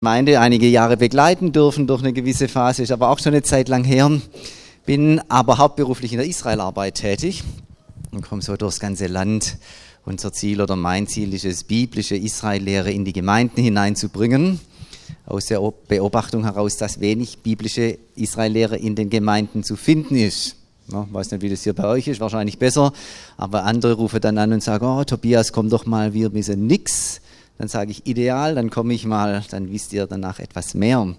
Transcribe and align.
Gemeinde 0.00 0.38
einige 0.38 0.68
Jahre 0.68 0.96
begleiten 0.96 1.50
dürfen 1.50 1.88
durch 1.88 2.02
eine 2.02 2.12
gewisse 2.12 2.46
Phase, 2.46 2.84
ist 2.84 2.92
aber 2.92 3.10
auch 3.10 3.18
schon 3.18 3.32
eine 3.32 3.42
Zeit 3.42 3.68
lang 3.68 3.82
her. 3.82 4.08
Bin 4.86 5.20
aber 5.28 5.58
hauptberuflich 5.58 6.12
in 6.12 6.18
der 6.18 6.28
Israelarbeit 6.28 6.94
tätig 6.94 7.42
und 8.12 8.22
komme 8.22 8.40
so 8.40 8.56
durchs 8.56 8.78
ganze 8.78 9.08
Land. 9.08 9.58
Unser 10.04 10.32
Ziel 10.32 10.60
oder 10.60 10.76
mein 10.76 11.08
Ziel 11.08 11.34
ist 11.34 11.44
es, 11.44 11.64
biblische 11.64 12.14
Israellehre 12.14 12.92
in 12.92 13.04
die 13.04 13.12
Gemeinden 13.12 13.60
hineinzubringen. 13.60 14.60
Aus 15.26 15.46
der 15.46 15.60
Beobachtung 15.88 16.44
heraus, 16.44 16.76
dass 16.76 17.00
wenig 17.00 17.38
biblische 17.38 17.98
Israellehre 18.14 18.76
in 18.76 18.94
den 18.94 19.10
Gemeinden 19.10 19.64
zu 19.64 19.74
finden 19.74 20.14
ist. 20.14 20.54
Ich 20.86 20.94
weiß 20.94 21.32
nicht, 21.32 21.42
wie 21.42 21.50
das 21.50 21.64
hier 21.64 21.74
bei 21.74 21.88
euch 21.88 22.06
ist, 22.06 22.20
wahrscheinlich 22.20 22.60
besser. 22.60 22.92
Aber 23.36 23.64
andere 23.64 23.94
rufen 23.94 24.20
dann 24.20 24.38
an 24.38 24.52
und 24.52 24.62
sagen, 24.62 24.86
oh 24.86 25.02
Tobias, 25.02 25.52
komm 25.52 25.68
doch 25.68 25.86
mal, 25.86 26.14
wir 26.14 26.32
wissen 26.34 26.68
nichts 26.68 27.20
dann 27.58 27.68
sage 27.68 27.90
ich 27.90 28.06
ideal, 28.06 28.54
dann 28.54 28.70
komme 28.70 28.94
ich 28.94 29.04
mal, 29.04 29.44
dann 29.50 29.70
wisst 29.70 29.92
ihr 29.92 30.06
danach 30.06 30.38
etwas 30.38 30.74
mehr. 30.74 31.14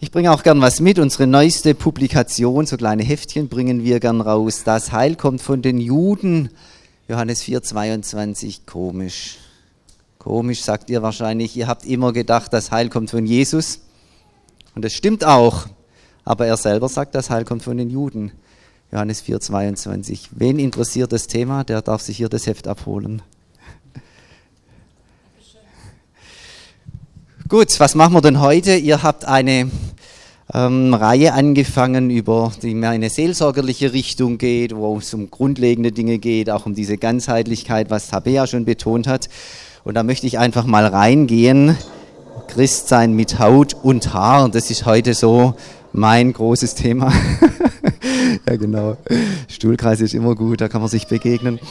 Ich 0.00 0.10
bringe 0.10 0.32
auch 0.32 0.42
gern 0.42 0.60
was 0.60 0.80
mit. 0.80 0.98
Unsere 0.98 1.28
neueste 1.28 1.74
Publikation, 1.74 2.66
so 2.66 2.76
kleine 2.76 3.04
Heftchen, 3.04 3.48
bringen 3.48 3.84
wir 3.84 4.00
gern 4.00 4.20
raus. 4.20 4.62
Das 4.64 4.90
Heil 4.90 5.14
kommt 5.14 5.40
von 5.40 5.62
den 5.62 5.78
Juden. 5.78 6.50
Johannes 7.06 7.42
4, 7.42 7.62
22. 7.62 8.66
Komisch. 8.66 9.38
Komisch, 10.18 10.62
sagt 10.62 10.90
ihr 10.90 11.02
wahrscheinlich. 11.02 11.56
Ihr 11.56 11.68
habt 11.68 11.84
immer 11.84 12.12
gedacht, 12.12 12.52
das 12.52 12.72
Heil 12.72 12.88
kommt 12.88 13.10
von 13.10 13.26
Jesus. 13.26 13.80
Und 14.74 14.84
das 14.84 14.92
stimmt 14.92 15.24
auch. 15.24 15.66
Aber 16.24 16.46
er 16.46 16.56
selber 16.56 16.88
sagt, 16.88 17.14
das 17.14 17.30
Heil 17.30 17.44
kommt 17.44 17.62
von 17.62 17.76
den 17.76 17.90
Juden. 17.90 18.32
Johannes 18.90 19.20
4, 19.20 19.40
22. 19.40 20.30
Wen 20.32 20.58
interessiert 20.58 21.12
das 21.12 21.26
Thema? 21.26 21.64
Der 21.64 21.82
darf 21.82 22.02
sich 22.02 22.16
hier 22.16 22.28
das 22.28 22.46
Heft 22.46 22.66
abholen. 22.66 23.22
Gut, 27.52 27.78
was 27.80 27.94
machen 27.94 28.14
wir 28.14 28.22
denn 28.22 28.40
heute? 28.40 28.76
Ihr 28.76 29.02
habt 29.02 29.26
eine 29.26 29.70
ähm, 30.54 30.94
Reihe 30.94 31.34
angefangen, 31.34 32.08
über 32.08 32.50
die 32.62 32.72
mehr 32.72 32.92
in 32.92 33.02
eine 33.02 33.10
seelsorgerliche 33.10 33.92
Richtung 33.92 34.38
geht, 34.38 34.74
wo 34.74 34.96
es 34.96 35.12
um 35.12 35.30
grundlegende 35.30 35.92
Dinge 35.92 36.16
geht, 36.16 36.48
auch 36.48 36.64
um 36.64 36.74
diese 36.74 36.96
Ganzheitlichkeit, 36.96 37.90
was 37.90 38.08
Tabea 38.08 38.46
schon 38.46 38.64
betont 38.64 39.06
hat. 39.06 39.28
Und 39.84 39.98
da 39.98 40.02
möchte 40.02 40.26
ich 40.26 40.38
einfach 40.38 40.64
mal 40.64 40.86
reingehen. 40.86 41.76
Christsein 42.48 43.12
mit 43.12 43.38
Haut 43.38 43.74
und 43.74 44.14
Haar, 44.14 44.48
das 44.48 44.70
ist 44.70 44.86
heute 44.86 45.12
so 45.12 45.52
mein 45.92 46.32
großes 46.32 46.74
Thema. 46.74 47.12
ja, 48.48 48.56
genau. 48.56 48.96
Stuhlkreis 49.48 50.00
ist 50.00 50.14
immer 50.14 50.34
gut, 50.36 50.62
da 50.62 50.68
kann 50.68 50.80
man 50.80 50.88
sich 50.88 51.06
begegnen. 51.06 51.60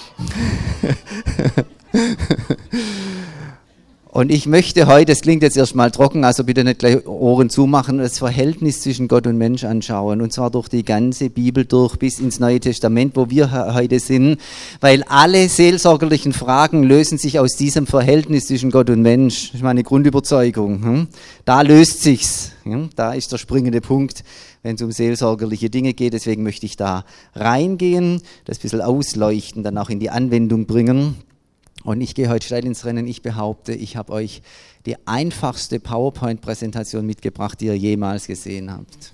Und 4.14 4.30
ich 4.30 4.45
möchte 4.45 4.88
heute, 4.88 5.14
das 5.14 5.22
klingt 5.22 5.42
jetzt 5.42 5.56
erstmal 5.56 5.90
trocken, 5.90 6.26
also 6.26 6.44
bitte 6.44 6.66
nicht 6.66 6.80
gleich 6.80 7.08
Ohren 7.08 7.50
zumachen, 7.50 7.98
das 7.98 8.20
Verhältnis 8.20 8.81
zwischen 8.81 9.08
Gott 9.08 9.26
und 9.26 9.38
Mensch 9.38 9.64
anschauen. 9.64 10.20
Und 10.20 10.34
zwar 10.34 10.52
durch 10.52 10.67
die 10.67 10.84
ganze 10.84 11.30
Bibel 11.30 11.64
durch 11.64 11.95
bis 11.95 12.20
ins 12.20 12.38
Neue 12.38 12.59
Testament, 12.59 13.16
wo 13.16 13.30
wir 13.30 13.73
heute 13.73 14.02
sind. 14.02 14.38
Weil 14.82 15.04
alle 15.04 15.48
seelsorgerlichen 15.48 16.34
Fragen 16.34 16.84
lösen 16.84 17.17
sich 17.17 17.39
aus 17.39 17.54
diesem 17.54 17.88
Verhältnis 17.88 18.48
zwischen 18.48 18.70
Gott 18.70 18.89
und 18.89 19.02
Mensch. 19.02 19.52
Das 19.52 19.56
ist 19.56 19.64
meine 19.64 19.84
Grundüberzeugung. 19.84 20.84
Hm? 20.84 21.08
Da 21.45 21.62
löst 21.62 22.02
sich's. 22.02 22.52
Hm? 22.64 22.89
Da 22.98 23.14
ist 23.14 23.32
der 23.32 23.38
springende 23.38 23.80
Punkt, 23.80 24.26
wenn 24.62 24.76
es 24.76 24.82
um 24.82 24.92
seelsorgerliche 24.92 25.70
Dinge 25.70 25.94
geht. 25.94 26.12
Deswegen 26.12 26.44
möchte 26.44 26.66
ich 26.66 26.76
da 26.76 27.06
reingehen, 27.34 28.22
das 28.44 28.58
ein 28.58 28.62
bisschen 28.62 28.82
ausleuchten, 28.82 29.64
dann 29.64 29.78
auch 29.78 29.89
in 29.89 30.02
die 30.02 30.09
Anwendung 30.09 30.66
bringen. 30.66 31.16
Und 31.83 32.01
ich 32.01 32.15
gehe 32.15 32.29
heute 32.29 32.45
steil 32.45 32.65
ins 32.65 32.85
Rennen. 32.85 33.05
Ich 33.07 33.21
behaupte, 33.21 33.73
ich 33.73 33.97
habe 33.97 34.13
euch 34.13 34.41
die 34.85 34.95
einfachste 35.07 35.79
PowerPoint-Präsentation 35.79 37.05
mitgebracht, 37.05 37.61
die 37.61 37.67
ihr 37.67 37.77
jemals 37.77 38.25
gesehen 38.27 38.71
habt. 38.71 39.13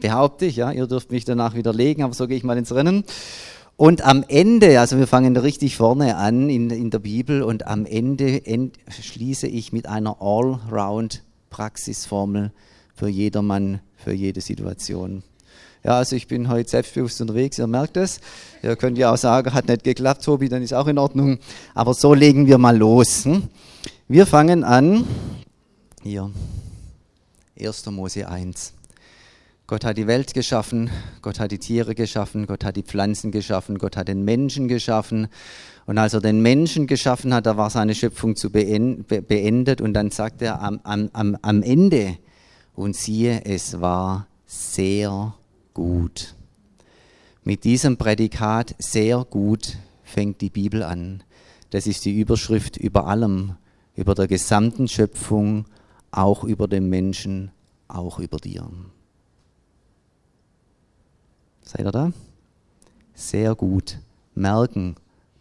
Behaupte 0.00 0.46
ich, 0.46 0.56
ja. 0.56 0.72
Ihr 0.72 0.86
dürft 0.86 1.12
mich 1.12 1.24
danach 1.24 1.54
widerlegen, 1.54 2.02
aber 2.02 2.12
so 2.14 2.26
gehe 2.26 2.36
ich 2.36 2.44
mal 2.44 2.58
ins 2.58 2.74
Rennen. 2.74 3.04
Und 3.76 4.04
am 4.04 4.24
Ende, 4.28 4.80
also 4.80 4.98
wir 4.98 5.06
fangen 5.06 5.36
richtig 5.36 5.76
vorne 5.76 6.16
an 6.16 6.50
in, 6.50 6.70
in 6.70 6.90
der 6.90 6.98
Bibel 6.98 7.42
und 7.42 7.66
am 7.66 7.86
Ende 7.86 8.44
end, 8.44 8.76
schließe 8.88 9.46
ich 9.46 9.72
mit 9.72 9.86
einer 9.86 10.20
Allround-Praxisformel 10.20 12.52
für 12.94 13.08
jedermann, 13.08 13.80
für 13.96 14.12
jede 14.12 14.42
Situation. 14.42 15.22
Ja, 15.82 15.92
also 15.96 16.14
ich 16.14 16.26
bin 16.26 16.48
heute 16.48 16.68
selbstbewusst 16.68 17.20
unterwegs, 17.20 17.58
ihr 17.58 17.66
merkt 17.66 17.96
es. 17.96 18.20
Ihr 18.62 18.76
könnt 18.76 18.98
ja 18.98 19.12
auch 19.12 19.16
sagen, 19.16 19.54
hat 19.54 19.68
nicht 19.68 19.84
geklappt, 19.84 20.24
Tobi, 20.24 20.48
dann 20.48 20.62
ist 20.62 20.74
auch 20.74 20.86
in 20.86 20.98
Ordnung. 20.98 21.38
Aber 21.74 21.94
so 21.94 22.12
legen 22.12 22.46
wir 22.46 22.58
mal 22.58 22.76
los. 22.76 23.24
Hm? 23.24 23.44
Wir 24.06 24.26
fangen 24.26 24.62
an, 24.64 25.06
hier, 26.02 26.30
1. 27.58 27.86
Mose 27.86 28.28
1. 28.28 28.74
Gott 29.66 29.84
hat 29.84 29.96
die 29.96 30.08
Welt 30.08 30.34
geschaffen, 30.34 30.90
Gott 31.22 31.38
hat 31.38 31.52
die 31.52 31.58
Tiere 31.58 31.94
geschaffen, 31.94 32.46
Gott 32.46 32.64
hat 32.64 32.76
die 32.76 32.82
Pflanzen 32.82 33.30
geschaffen, 33.30 33.78
Gott 33.78 33.96
hat 33.96 34.08
den 34.08 34.24
Menschen 34.24 34.66
geschaffen. 34.66 35.28
Und 35.86 35.96
als 35.96 36.12
er 36.12 36.20
den 36.20 36.42
Menschen 36.42 36.88
geschaffen 36.88 37.32
hat, 37.32 37.46
da 37.46 37.56
war 37.56 37.70
seine 37.70 37.94
Schöpfung 37.94 38.34
zu 38.34 38.50
beendet. 38.50 39.80
Und 39.80 39.94
dann 39.94 40.10
sagt 40.10 40.42
er 40.42 40.60
am, 40.60 40.80
am, 40.82 41.38
am 41.40 41.62
Ende, 41.62 42.18
und 42.74 42.96
siehe, 42.96 43.44
es 43.44 43.80
war 43.80 44.26
sehr 44.46 45.34
gut. 45.74 46.34
Mit 47.44 47.64
diesem 47.64 47.96
Prädikat 47.96 48.74
sehr 48.78 49.24
gut 49.24 49.78
fängt 50.04 50.40
die 50.40 50.50
Bibel 50.50 50.82
an. 50.82 51.22
Das 51.70 51.86
ist 51.86 52.04
die 52.04 52.18
Überschrift 52.18 52.76
über 52.76 53.06
allem, 53.06 53.56
über 53.94 54.14
der 54.14 54.28
gesamten 54.28 54.88
Schöpfung, 54.88 55.66
auch 56.10 56.44
über 56.44 56.68
den 56.68 56.88
Menschen, 56.88 57.50
auch 57.88 58.18
über 58.18 58.38
dir. 58.38 58.68
Seid 61.62 61.86
ihr 61.86 61.92
da? 61.92 62.12
Sehr 63.14 63.54
gut. 63.54 63.98
Merken, 64.34 64.96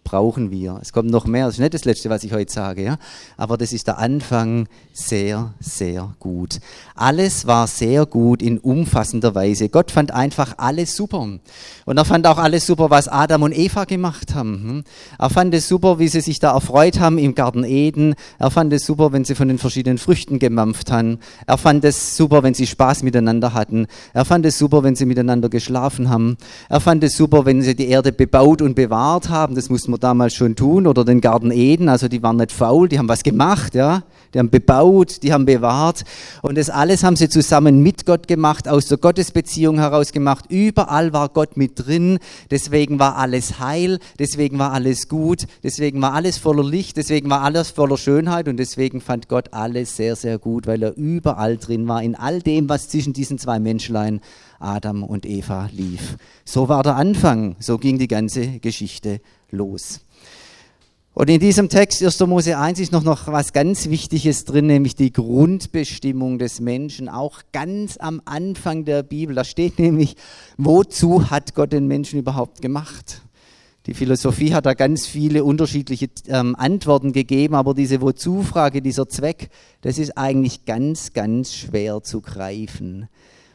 brauchen 0.09 0.49
wir. 0.49 0.79
Es 0.81 0.91
kommt 0.91 1.11
noch 1.11 1.27
mehr, 1.27 1.45
das 1.45 1.55
ist 1.55 1.59
nicht 1.59 1.75
das 1.75 1.85
Letzte, 1.85 2.09
was 2.09 2.23
ich 2.23 2.33
heute 2.33 2.51
sage, 2.51 2.83
ja? 2.83 2.97
aber 3.37 3.57
das 3.57 3.73
ist 3.73 3.85
der 3.85 3.99
Anfang 3.99 4.67
sehr, 4.91 5.53
sehr 5.59 6.15
gut. 6.17 6.59
Alles 6.95 7.45
war 7.45 7.67
sehr 7.67 8.07
gut 8.07 8.41
in 8.41 8.57
umfassender 8.57 9.35
Weise. 9.35 9.69
Gott 9.69 9.91
fand 9.91 10.11
einfach 10.11 10.55
alles 10.57 10.95
super. 10.95 11.19
Und 11.85 11.97
er 11.97 12.05
fand 12.05 12.25
auch 12.25 12.39
alles 12.39 12.65
super, 12.65 12.89
was 12.89 13.07
Adam 13.07 13.43
und 13.43 13.55
Eva 13.55 13.85
gemacht 13.85 14.33
haben. 14.33 14.53
Hm? 14.53 14.83
Er 15.19 15.29
fand 15.29 15.53
es 15.53 15.67
super, 15.67 15.99
wie 15.99 16.07
sie 16.07 16.21
sich 16.21 16.39
da 16.39 16.53
erfreut 16.53 16.99
haben 16.99 17.19
im 17.19 17.35
Garten 17.35 17.63
Eden. 17.63 18.15
Er 18.39 18.49
fand 18.49 18.73
es 18.73 18.85
super, 18.85 19.11
wenn 19.11 19.25
sie 19.25 19.35
von 19.35 19.47
den 19.47 19.59
verschiedenen 19.59 19.99
Früchten 19.99 20.39
gemampft 20.39 20.91
haben. 20.91 21.19
Er 21.45 21.57
fand 21.59 21.85
es 21.85 22.17
super, 22.17 22.41
wenn 22.41 22.55
sie 22.55 22.67
Spaß 22.67 23.03
miteinander 23.03 23.53
hatten. 23.53 23.85
Er 24.13 24.25
fand 24.25 24.45
es 24.45 24.57
super, 24.57 24.83
wenn 24.83 24.95
sie 24.95 25.05
miteinander 25.05 25.49
geschlafen 25.49 26.09
haben. 26.09 26.37
Er 26.67 26.79
fand 26.79 27.03
es 27.03 27.15
super, 27.15 27.45
wenn 27.45 27.61
sie 27.61 27.75
die 27.75 27.89
Erde 27.89 28.11
bebaut 28.11 28.61
und 28.61 28.75
bewahrt 28.75 29.29
haben. 29.29 29.55
Das 29.55 29.69
mussten 29.69 29.91
wir 29.99 30.07
damals 30.07 30.33
schon 30.33 30.55
tun. 30.55 30.87
Oder 30.87 31.05
den 31.05 31.21
Garten 31.21 31.51
Eden. 31.51 31.89
Also 31.89 32.07
die 32.07 32.23
waren 32.23 32.37
nicht 32.37 32.51
faul, 32.51 32.87
die 32.87 32.97
haben 32.97 33.09
was 33.09 33.23
gemacht, 33.23 33.75
ja. 33.75 34.03
Die 34.33 34.39
haben 34.39 34.49
bebaut, 34.49 35.23
die 35.23 35.33
haben 35.33 35.45
bewahrt. 35.45 36.03
Und 36.41 36.57
das 36.57 36.69
alles 36.69 37.03
haben 37.03 37.15
sie 37.15 37.29
zusammen 37.29 37.81
mit 37.81 38.05
Gott 38.05 38.27
gemacht, 38.27 38.67
aus 38.67 38.87
der 38.87 38.97
Gottesbeziehung 38.97 39.79
heraus 39.79 40.11
gemacht. 40.11 40.45
Überall 40.49 41.13
war 41.13 41.29
Gott 41.29 41.57
mit 41.57 41.73
drin. 41.75 42.19
Deswegen 42.51 42.99
war 42.99 43.17
alles 43.17 43.59
heil. 43.59 43.99
Deswegen 44.19 44.59
war 44.59 44.71
alles 44.71 45.07
gut. 45.07 45.45
Deswegen 45.63 46.01
war 46.01 46.13
alles 46.13 46.37
voller 46.37 46.63
Licht. 46.63 46.97
Deswegen 46.97 47.29
war 47.29 47.41
alles 47.41 47.71
voller 47.71 47.97
Schönheit. 47.97 48.47
Und 48.47 48.57
deswegen 48.57 49.01
fand 49.01 49.29
Gott 49.29 49.53
alles 49.53 49.95
sehr, 49.95 50.15
sehr 50.15 50.37
gut, 50.37 50.67
weil 50.67 50.83
er 50.83 50.95
überall 50.95 51.57
drin 51.57 51.87
war. 51.87 52.03
In 52.03 52.15
all 52.15 52.41
dem, 52.41 52.69
was 52.69 52.89
zwischen 52.89 53.13
diesen 53.13 53.39
zwei 53.39 53.59
Menschlein 53.59 54.21
Adam 54.59 55.03
und 55.03 55.25
Eva 55.25 55.69
lief. 55.71 56.17
So 56.45 56.69
war 56.69 56.83
der 56.83 56.95
Anfang. 56.95 57.55
So 57.59 57.77
ging 57.77 57.97
die 57.97 58.07
ganze 58.07 58.59
Geschichte 58.59 59.21
los. 59.51 60.01
Und 61.13 61.29
in 61.29 61.39
diesem 61.39 61.67
Text 61.67 62.01
1. 62.01 62.19
Mose 62.27 62.57
1 62.57 62.79
ist 62.79 62.91
noch, 62.91 63.03
noch 63.03 63.27
was 63.27 63.51
ganz 63.51 63.89
Wichtiges 63.89 64.45
drin, 64.45 64.67
nämlich 64.67 64.95
die 64.95 65.11
Grundbestimmung 65.11 66.39
des 66.39 66.61
Menschen, 66.61 67.09
auch 67.09 67.41
ganz 67.51 67.97
am 67.97 68.21
Anfang 68.23 68.85
der 68.85 69.03
Bibel. 69.03 69.35
Da 69.35 69.43
steht 69.43 69.79
nämlich, 69.79 70.15
wozu 70.57 71.29
hat 71.29 71.55
Gott 71.55 71.73
den 71.73 71.87
Menschen 71.87 72.19
überhaupt 72.19 72.61
gemacht? 72.61 73.21
Die 73.85 73.93
Philosophie 73.93 74.53
hat 74.53 74.65
da 74.65 74.75
ganz 74.75 75.07
viele 75.07 75.43
unterschiedliche 75.43 76.09
ähm, 76.27 76.55
Antworten 76.55 77.11
gegeben, 77.11 77.55
aber 77.55 77.73
diese 77.73 78.01
Wozu-Frage, 78.01 78.81
dieser 78.81 79.09
Zweck, 79.09 79.49
das 79.81 79.97
ist 79.97 80.17
eigentlich 80.17 80.65
ganz, 80.65 81.11
ganz 81.11 81.53
schwer 81.53 82.03
zu 82.03 82.21
greifen. 82.21 83.09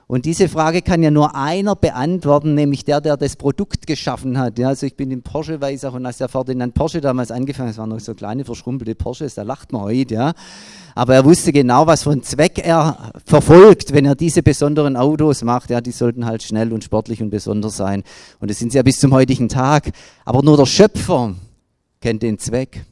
Und 0.06 0.26
diese 0.26 0.48
Frage 0.48 0.82
kann 0.82 1.02
ja 1.02 1.10
nur 1.10 1.34
einer 1.34 1.74
beantworten, 1.76 2.54
nämlich 2.54 2.84
der, 2.84 3.00
der 3.00 3.16
das 3.16 3.36
Produkt 3.36 3.86
geschaffen 3.86 4.38
hat. 4.38 4.58
Ja, 4.58 4.68
also 4.68 4.84
ich 4.84 4.96
bin 4.96 5.10
im 5.10 5.22
Porsche 5.22 5.60
weiß 5.60 5.86
auch 5.86 5.94
und 5.94 6.04
als 6.04 6.18
der 6.18 6.28
Ferdinand 6.28 6.74
Porsche 6.74 7.00
damals 7.00 7.30
angefangen 7.30 7.68
hat, 7.68 7.74
das 7.74 7.78
waren 7.78 7.88
noch 7.88 8.00
so 8.00 8.14
kleine 8.14 8.44
verschrumpelte 8.44 8.94
Porsches, 8.94 9.34
da 9.34 9.42
lacht 9.42 9.72
man 9.72 9.82
heute, 9.82 10.14
ja. 10.14 10.32
Aber 10.94 11.14
er 11.14 11.24
wusste 11.24 11.52
genau, 11.52 11.86
was 11.86 12.02
für 12.02 12.10
einen 12.10 12.22
Zweck 12.22 12.58
er 12.58 13.12
verfolgt, 13.24 13.92
wenn 13.94 14.04
er 14.04 14.14
diese 14.14 14.42
besonderen 14.42 14.96
Autos 14.96 15.42
macht. 15.42 15.70
Ja, 15.70 15.80
die 15.80 15.90
sollten 15.90 16.24
halt 16.24 16.42
schnell 16.42 16.72
und 16.72 16.84
sportlich 16.84 17.20
und 17.20 17.30
besonders 17.30 17.76
sein. 17.76 18.04
Und 18.40 18.50
das 18.50 18.58
sind 18.58 18.70
sie 18.70 18.76
ja 18.76 18.82
bis 18.82 19.00
zum 19.00 19.12
heutigen 19.12 19.48
Tag. 19.48 19.90
Aber 20.24 20.42
nur 20.42 20.56
der 20.56 20.66
Schöpfer 20.66 21.34
kennt 22.00 22.22
den 22.22 22.38
Zweck. 22.38 22.84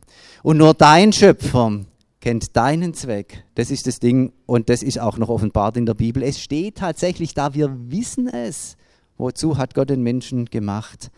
Und 0.42 0.56
nur 0.56 0.74
dein 0.74 1.12
Schöpfer 1.12 1.80
kennt 2.22 2.56
deinen 2.56 2.94
Zweck. 2.94 3.44
Das 3.56 3.70
ist 3.70 3.86
das 3.86 3.98
Ding 3.98 4.32
und 4.46 4.70
das 4.70 4.82
ist 4.82 4.98
auch 4.98 5.18
noch 5.18 5.28
offenbart 5.28 5.76
in 5.76 5.84
der 5.84 5.94
Bibel. 5.94 6.22
Es 6.22 6.40
steht 6.40 6.76
tatsächlich 6.76 7.34
da, 7.34 7.52
wir 7.52 7.76
wissen 7.90 8.28
es. 8.28 8.76
Wozu 9.18 9.58
hat 9.58 9.74
Gott 9.74 9.90
den 9.90 10.02
Menschen 10.02 10.46
gemacht? 10.46 11.10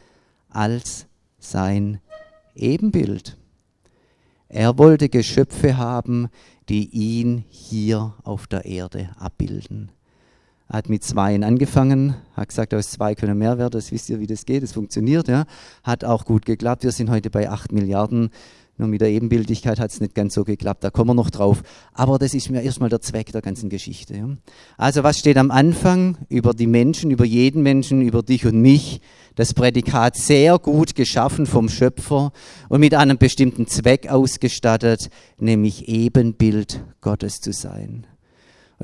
Als 0.48 1.06
sein 1.38 2.00
Ebenbild. 2.56 3.36
Er 4.48 4.78
wollte 4.78 5.08
Geschöpfe 5.08 5.76
haben, 5.76 6.28
die 6.68 6.88
ihn 6.88 7.44
hier 7.48 8.14
auf 8.24 8.46
der 8.46 8.64
Erde 8.64 9.10
abbilden. 9.18 9.90
Er 10.68 10.78
hat 10.78 10.88
mit 10.88 11.04
Zweien 11.04 11.44
angefangen, 11.44 12.14
hat 12.34 12.48
gesagt, 12.48 12.72
aus 12.72 12.90
zwei 12.90 13.14
können 13.14 13.36
mehr 13.36 13.58
werden, 13.58 13.72
das 13.72 13.92
wisst 13.92 14.08
ihr, 14.08 14.20
wie 14.20 14.26
das 14.26 14.46
geht, 14.46 14.62
das 14.62 14.72
funktioniert, 14.72 15.28
ja. 15.28 15.44
Hat 15.82 16.04
auch 16.04 16.24
gut 16.24 16.46
geklappt. 16.46 16.84
Wir 16.84 16.92
sind 16.92 17.10
heute 17.10 17.28
bei 17.28 17.50
acht 17.50 17.72
Milliarden 17.72 18.30
nur 18.76 18.88
mit 18.88 19.00
der 19.00 19.10
Ebenbildigkeit 19.10 19.78
hat 19.78 19.90
es 19.92 20.00
nicht 20.00 20.14
ganz 20.14 20.34
so 20.34 20.44
geklappt, 20.44 20.82
da 20.82 20.90
kommen 20.90 21.10
wir 21.10 21.14
noch 21.14 21.30
drauf. 21.30 21.62
Aber 21.92 22.18
das 22.18 22.34
ist 22.34 22.50
mir 22.50 22.62
erstmal 22.62 22.88
der 22.88 23.00
Zweck 23.00 23.30
der 23.30 23.40
ganzen 23.40 23.68
Geschichte. 23.68 24.16
Ja. 24.16 24.28
Also 24.76 25.04
was 25.04 25.18
steht 25.18 25.36
am 25.36 25.50
Anfang 25.52 26.18
über 26.28 26.54
die 26.54 26.66
Menschen, 26.66 27.10
über 27.10 27.24
jeden 27.24 27.62
Menschen, 27.62 28.02
über 28.02 28.22
dich 28.22 28.46
und 28.46 28.60
mich? 28.60 29.00
Das 29.36 29.54
Prädikat 29.54 30.16
sehr 30.16 30.58
gut 30.58 30.94
geschaffen 30.94 31.46
vom 31.46 31.68
Schöpfer 31.68 32.32
und 32.68 32.80
mit 32.80 32.94
einem 32.94 33.18
bestimmten 33.18 33.66
Zweck 33.66 34.08
ausgestattet, 34.08 35.08
nämlich 35.38 35.88
Ebenbild 35.88 36.84
Gottes 37.00 37.40
zu 37.40 37.52
sein. 37.52 38.06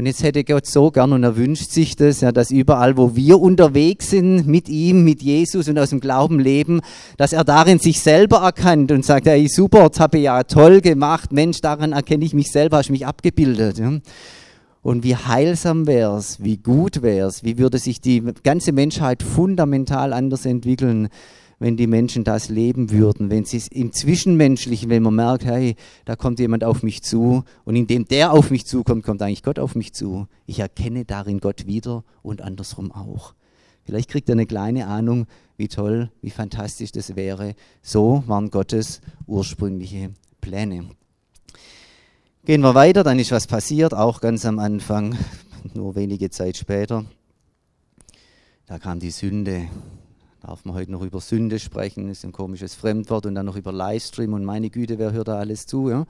Und 0.01 0.07
jetzt 0.07 0.23
hätte 0.23 0.45
Gott 0.45 0.65
so 0.65 0.91
gern 0.91 1.13
und 1.13 1.25
er 1.25 1.37
wünscht 1.37 1.73
sich 1.73 1.95
das, 1.95 2.23
ja, 2.23 2.33
dass 2.33 2.51
überall, 2.51 2.97
wo 2.97 3.17
wir 3.17 3.39
unterwegs 3.39 4.09
sind 4.09 4.47
mit 4.47 4.71
ihm, 4.71 5.05
mit 5.05 5.21
Jesus 5.21 5.69
und 5.69 5.79
aus 5.79 5.91
dem 5.91 6.01
Glauben 6.01 6.41
leben, 6.41 6.81
dass 7.19 7.35
er 7.35 7.45
darin 7.45 7.79
sich 7.79 8.01
selber 8.01 8.39
erkannt 8.39 8.93
und 8.93 9.05
sagt, 9.05 9.27
hey, 9.27 9.47
super, 9.47 9.91
das 9.91 10.01
habe 10.01 10.17
ich 10.17 10.25
ja 10.25 10.43
toll 10.45 10.81
gemacht, 10.81 11.33
Mensch, 11.33 11.61
daran 11.61 11.93
erkenne 11.93 12.25
ich 12.25 12.33
mich 12.33 12.51
selber, 12.51 12.79
hast 12.79 12.89
mich 12.89 13.07
abgebildet. 13.07 13.79
Ja. 13.79 13.93
Und 14.81 15.05
wie 15.05 15.17
heilsam 15.17 15.87
wäre 15.87 16.17
es, 16.17 16.43
wie 16.43 16.57
gut 16.57 17.03
wäre 17.03 17.29
es, 17.29 17.45
wie 17.45 17.59
würde 17.59 17.77
sich 17.77 18.01
die 18.01 18.23
ganze 18.43 18.73
Menschheit 18.73 19.23
fundamental 19.23 20.15
anders 20.15 20.47
entwickeln, 20.47 21.11
wenn 21.61 21.77
die 21.77 21.87
Menschen 21.87 22.25
das 22.25 22.49
leben 22.49 22.91
würden, 22.91 23.31
wenn 23.31 23.45
sie 23.45 23.59
es 23.59 23.69
im 23.69 23.93
Zwischenmenschlichen, 23.93 24.89
wenn 24.89 25.03
man 25.03 25.15
merkt, 25.15 25.45
hey, 25.45 25.77
da 26.07 26.17
kommt 26.17 26.41
jemand 26.41 26.65
auf 26.65 26.83
mich 26.83 27.03
zu 27.03 27.45
und 27.65 27.77
indem 27.77 28.09
der 28.09 28.33
auf 28.33 28.51
mich 28.51 28.67
zukommt, 28.67 29.05
kommt 29.05 29.23
eigentlich 29.23 29.43
Gott 29.43 29.59
auf 29.59 29.75
mich 29.75 29.93
zu. 29.93 30.27
Ich 30.47 30.59
erkenne 30.59 31.05
darin 31.05 31.39
Gott 31.39 31.67
wieder 31.67 32.03
und 32.23 32.41
andersrum 32.41 32.91
auch. 32.91 33.35
Vielleicht 33.85 34.11
kriegt 34.11 34.29
er 34.31 34.33
eine 34.35 34.47
kleine 34.47 34.87
Ahnung, 34.87 35.27
wie 35.59 35.69
toll, 35.69 36.11
wie 36.23 36.31
fantastisch 36.31 36.93
das 36.93 37.15
wäre. 37.15 37.55
So 37.83 38.25
waren 38.27 38.51
Gottes 38.51 39.03
ursprüngliche 39.27 40.11
Pläne. 40.41 40.89
Gehen 42.47 42.63
wir 42.63 42.75
weiter, 42.75 43.05
dann 43.05 43.19
ist 43.19 43.33
was 43.33 43.47
passiert, 43.47 43.93
auch 43.93 44.23
ganz 44.23 44.47
am 44.47 44.59
Anfang, 44.59 45.19
nur 45.75 45.95
wenige 45.95 46.31
Zeit 46.31 46.57
später. 46.57 47.05
Da 48.65 48.79
kam 48.79 48.99
die 48.99 49.11
Sünde 49.11 49.69
darf 50.41 50.65
man 50.65 50.75
heute 50.75 50.91
noch 50.91 51.03
über 51.03 51.21
Sünde 51.21 51.59
sprechen, 51.59 52.09
ist 52.09 52.25
ein 52.25 52.33
komisches 52.33 52.75
Fremdwort 52.75 53.27
und 53.27 53.35
dann 53.35 53.47
noch 53.47 53.57
über 53.57 53.73
Livestream 53.73 54.33
und 54.33 54.45
meine 54.45 54.71
Güte, 54.71 54.99
wer 54.99 55.13
hört 55.13 55.29
da 55.29 55.39
alles 55.39 55.67
zu? 55.67 55.91
Ja? 55.91 56.07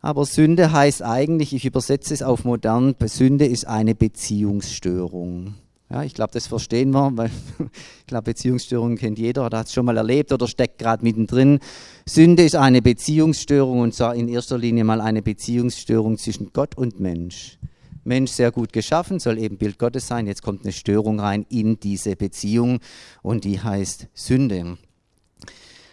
Aber 0.00 0.24
Sünde 0.26 0.72
heißt 0.72 1.02
eigentlich, 1.02 1.54
ich 1.54 1.64
übersetze 1.64 2.12
es 2.12 2.22
auf 2.22 2.44
modern, 2.44 2.94
Sünde 3.04 3.46
ist 3.46 3.66
eine 3.66 3.94
Beziehungsstörung. 3.94 5.54
Ja, 5.88 6.02
ich 6.02 6.14
glaube, 6.14 6.32
das 6.32 6.48
verstehen 6.48 6.90
wir, 6.90 7.16
weil 7.16 7.30
ich 8.00 8.06
glaube, 8.06 8.24
Beziehungsstörungen 8.24 8.98
kennt 8.98 9.18
jeder 9.18 9.46
oder 9.46 9.58
hat 9.58 9.68
es 9.68 9.72
schon 9.72 9.86
mal 9.86 9.96
erlebt 9.96 10.32
oder 10.32 10.48
steckt 10.48 10.78
gerade 10.78 11.04
mittendrin. 11.04 11.60
Sünde 12.06 12.42
ist 12.42 12.56
eine 12.56 12.82
Beziehungsstörung 12.82 13.80
und 13.80 13.94
zwar 13.94 14.16
in 14.16 14.28
erster 14.28 14.58
Linie 14.58 14.82
mal 14.82 15.00
eine 15.00 15.22
Beziehungsstörung 15.22 16.18
zwischen 16.18 16.52
Gott 16.52 16.76
und 16.76 16.98
Mensch. 16.98 17.58
Mensch 18.04 18.32
sehr 18.32 18.52
gut 18.52 18.72
geschaffen, 18.72 19.18
soll 19.18 19.38
eben 19.38 19.56
Bild 19.56 19.78
Gottes 19.78 20.06
sein. 20.06 20.26
Jetzt 20.26 20.42
kommt 20.42 20.62
eine 20.62 20.72
Störung 20.72 21.20
rein 21.20 21.46
in 21.48 21.80
diese 21.80 22.16
Beziehung 22.16 22.80
und 23.22 23.44
die 23.44 23.60
heißt 23.60 24.08
Sünde. 24.14 24.76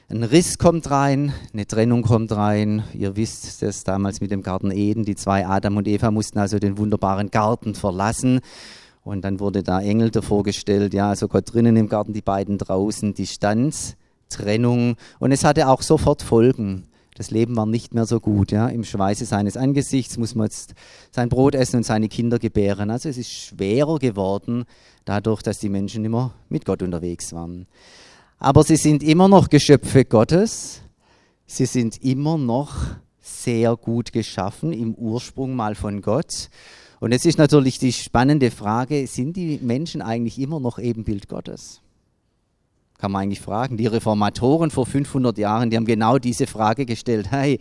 Ein 0.09 0.23
Riss 0.23 0.57
kommt 0.57 0.91
rein, 0.91 1.33
eine 1.53 1.65
Trennung 1.65 2.01
kommt 2.01 2.33
rein. 2.33 2.83
Ihr 2.93 3.15
wisst 3.15 3.61
das 3.61 3.85
damals 3.85 4.19
mit 4.19 4.29
dem 4.29 4.41
Garten 4.41 4.69
Eden. 4.69 5.05
Die 5.05 5.15
zwei 5.15 5.47
Adam 5.47 5.77
und 5.77 5.87
Eva 5.87 6.11
mussten 6.11 6.37
also 6.37 6.59
den 6.59 6.77
wunderbaren 6.77 7.31
Garten 7.31 7.75
verlassen. 7.75 8.41
Und 9.05 9.23
dann 9.23 9.39
wurde 9.39 9.63
da 9.63 9.79
Engel 9.79 10.11
davor 10.11 10.43
gestellt. 10.43 10.93
Ja, 10.93 11.09
also 11.09 11.29
Gott 11.29 11.53
drinnen 11.53 11.77
im 11.77 11.87
Garten, 11.87 12.11
die 12.11 12.21
beiden 12.21 12.57
draußen. 12.57 13.13
Distanz, 13.13 13.95
Trennung. 14.27 14.97
Und 15.19 15.31
es 15.31 15.45
hatte 15.45 15.69
auch 15.69 15.81
sofort 15.81 16.21
Folgen 16.21 16.90
das 17.21 17.29
Leben 17.29 17.55
war 17.55 17.67
nicht 17.67 17.93
mehr 17.93 18.07
so 18.07 18.19
gut. 18.19 18.51
Ja? 18.51 18.67
Im 18.67 18.83
Schweiße 18.83 19.25
seines 19.25 19.55
Angesichts 19.55 20.17
muss 20.17 20.33
man 20.33 20.47
jetzt 20.47 20.73
sein 21.11 21.29
Brot 21.29 21.53
essen 21.53 21.77
und 21.77 21.83
seine 21.83 22.09
Kinder 22.09 22.39
gebären. 22.39 22.89
Also 22.89 23.09
es 23.09 23.17
ist 23.17 23.31
schwerer 23.31 23.99
geworden, 23.99 24.65
dadurch, 25.05 25.43
dass 25.43 25.59
die 25.59 25.69
Menschen 25.69 26.03
immer 26.03 26.33
mit 26.49 26.65
Gott 26.65 26.81
unterwegs 26.81 27.31
waren. 27.31 27.67
Aber 28.39 28.63
sie 28.63 28.75
sind 28.75 29.03
immer 29.03 29.27
noch 29.27 29.49
Geschöpfe 29.49 30.03
Gottes. 30.03 30.81
Sie 31.45 31.67
sind 31.67 32.03
immer 32.03 32.39
noch 32.39 32.75
sehr 33.19 33.75
gut 33.75 34.11
geschaffen, 34.11 34.73
im 34.73 34.95
Ursprung 34.95 35.55
mal 35.55 35.75
von 35.75 36.01
Gott. 36.01 36.49
Und 36.99 37.11
jetzt 37.11 37.27
ist 37.27 37.37
natürlich 37.37 37.77
die 37.77 37.93
spannende 37.93 38.49
Frage, 38.49 39.05
sind 39.05 39.37
die 39.37 39.59
Menschen 39.61 40.01
eigentlich 40.01 40.39
immer 40.39 40.59
noch 40.59 40.79
Ebenbild 40.79 41.27
Gottes? 41.27 41.81
Kann 43.01 43.11
man 43.11 43.23
eigentlich 43.23 43.41
fragen. 43.41 43.77
Die 43.77 43.87
Reformatoren 43.87 44.69
vor 44.69 44.85
500 44.85 45.35
Jahren, 45.39 45.71
die 45.71 45.75
haben 45.75 45.85
genau 45.85 46.19
diese 46.19 46.45
Frage 46.45 46.85
gestellt. 46.85 47.31
Hey, 47.31 47.59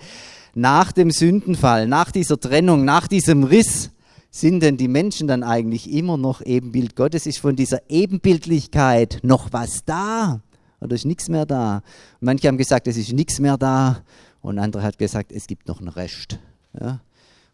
nach 0.55 0.93
dem 0.93 1.11
Sündenfall, 1.11 1.89
nach 1.89 2.13
dieser 2.13 2.39
Trennung, 2.39 2.85
nach 2.85 3.09
diesem 3.09 3.45
Riss, 3.45 3.91
sind 4.31 4.63
denn 4.63 4.77
die 4.77 4.87
Menschen 4.87 5.27
dann 5.27 5.43
eigentlich 5.43 5.91
immer 5.91 6.19
noch 6.19 6.43
Ebenbild 6.43 6.95
Gottes? 6.95 7.27
Ist 7.27 7.39
von 7.39 7.57
dieser 7.57 7.89
Ebenbildlichkeit 7.89 9.21
noch 9.23 9.49
was 9.51 9.85
da? 9.87 10.41
Oder 10.81 10.95
ist 10.95 11.07
nichts 11.07 11.31
mehr 11.31 11.47
da? 11.47 11.83
Manche 12.21 12.47
haben 12.47 12.59
gesagt, 12.59 12.87
es 12.87 12.99
ist 12.99 13.13
nichts 13.15 13.41
mehr 13.41 13.57
da. 13.57 14.03
Und 14.43 14.59
andere 14.59 14.83
hat 14.83 14.99
gesagt, 14.99 15.33
es 15.33 15.47
gibt 15.47 15.69
noch 15.69 15.81
einen 15.81 15.89
Rest. 15.89 16.39
Ja? 16.79 17.01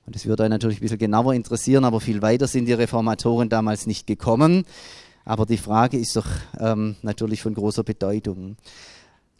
Und 0.07 0.17
das 0.17 0.27
würde 0.27 0.43
euch 0.43 0.49
natürlich 0.49 0.79
ein 0.79 0.83
bisschen 0.83 0.99
genauer 0.99 1.35
interessieren, 1.35 1.85
aber 1.85 2.01
viel 2.01 2.21
weiter 2.21 2.49
sind 2.49 2.67
die 2.67 2.73
Reformatoren 2.73 3.49
damals 3.49 3.87
nicht 3.87 4.07
gekommen. 4.09 4.65
Aber 5.27 5.45
die 5.45 5.59
Frage 5.59 5.99
ist 5.99 6.17
doch 6.17 6.27
ähm, 6.59 6.95
natürlich 7.03 7.43
von 7.43 7.53
großer 7.53 7.83
Bedeutung. 7.83 8.57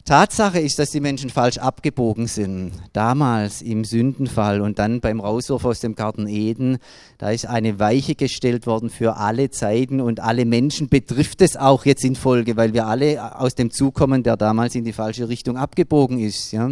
Tatsache 0.03 0.59
ist, 0.59 0.79
dass 0.79 0.91
die 0.91 0.99
Menschen 0.99 1.29
falsch 1.29 1.57
abgebogen 1.57 2.27
sind. 2.27 2.73
Damals 2.91 3.61
im 3.61 3.83
Sündenfall 3.83 4.61
und 4.61 4.79
dann 4.79 4.99
beim 4.99 5.21
Rauswurf 5.21 5.63
aus 5.63 5.79
dem 5.79 5.95
Garten 5.95 6.27
Eden, 6.27 6.77
da 7.17 7.31
ist 7.31 7.45
eine 7.45 7.79
Weiche 7.79 8.15
gestellt 8.15 8.67
worden 8.67 8.89
für 8.89 9.15
alle 9.15 9.49
Zeiten 9.49 10.01
und 10.01 10.19
alle 10.19 10.45
Menschen 10.45 10.89
betrifft 10.89 11.41
es 11.41 11.55
auch 11.55 11.85
jetzt 11.85 12.03
in 12.03 12.15
Folge, 12.15 12.57
weil 12.57 12.73
wir 12.73 12.85
alle 12.85 13.39
aus 13.39 13.55
dem 13.55 13.71
Zug 13.71 13.95
kommen, 13.95 14.23
der 14.23 14.35
damals 14.35 14.75
in 14.75 14.83
die 14.83 14.93
falsche 14.93 15.29
Richtung 15.29 15.57
abgebogen 15.57 16.19
ist. 16.19 16.51
Ja? 16.51 16.71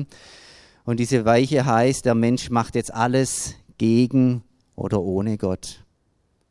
Und 0.84 1.00
diese 1.00 1.24
Weiche 1.24 1.66
heißt, 1.66 2.06
der 2.06 2.16
Mensch 2.16 2.50
macht 2.50 2.76
jetzt 2.76 2.94
alles 2.94 3.56
gegen 3.78 4.44
oder 4.76 5.02
ohne 5.02 5.38
Gott. 5.38 5.84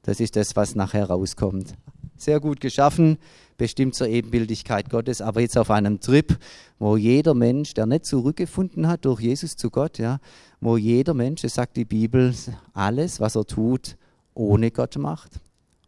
Das 0.03 0.21
ist 0.21 0.37
das, 0.37 0.57
was 0.57 0.75
nachher 0.75 1.07
rauskommt 1.07 1.75
sehr 2.17 2.41
gut 2.41 2.61
geschaffen, 2.61 3.19
bestimmt 3.57 3.95
zur 3.95 4.09
Ebenbildigkeit 4.09 4.91
Gottes, 4.91 5.21
aber 5.21 5.41
jetzt 5.41 5.57
auf 5.57 5.71
einem 5.71 6.01
Trip, 6.01 6.37
wo 6.79 6.97
jeder 6.97 7.35
Mensch, 7.35 7.75
der 7.75 7.87
nicht 7.87 8.05
zurückgefunden 8.05 8.89
hat 8.89 9.05
durch 9.05 9.21
Jesus 9.21 9.57
zu 9.57 9.71
Gott, 9.71 9.99
ja, 9.99 10.19
wo 10.61 10.77
jeder 10.77 11.15
Mensch, 11.15 11.45
es 11.45 11.55
sagt 11.55 11.77
die 11.77 11.85
Bibel, 11.85 12.35
alles, 12.73 13.21
was 13.21 13.37
er 13.37 13.47
tut, 13.47 13.97
ohne 14.35 14.71
Gott 14.71 14.97
macht 14.97 15.41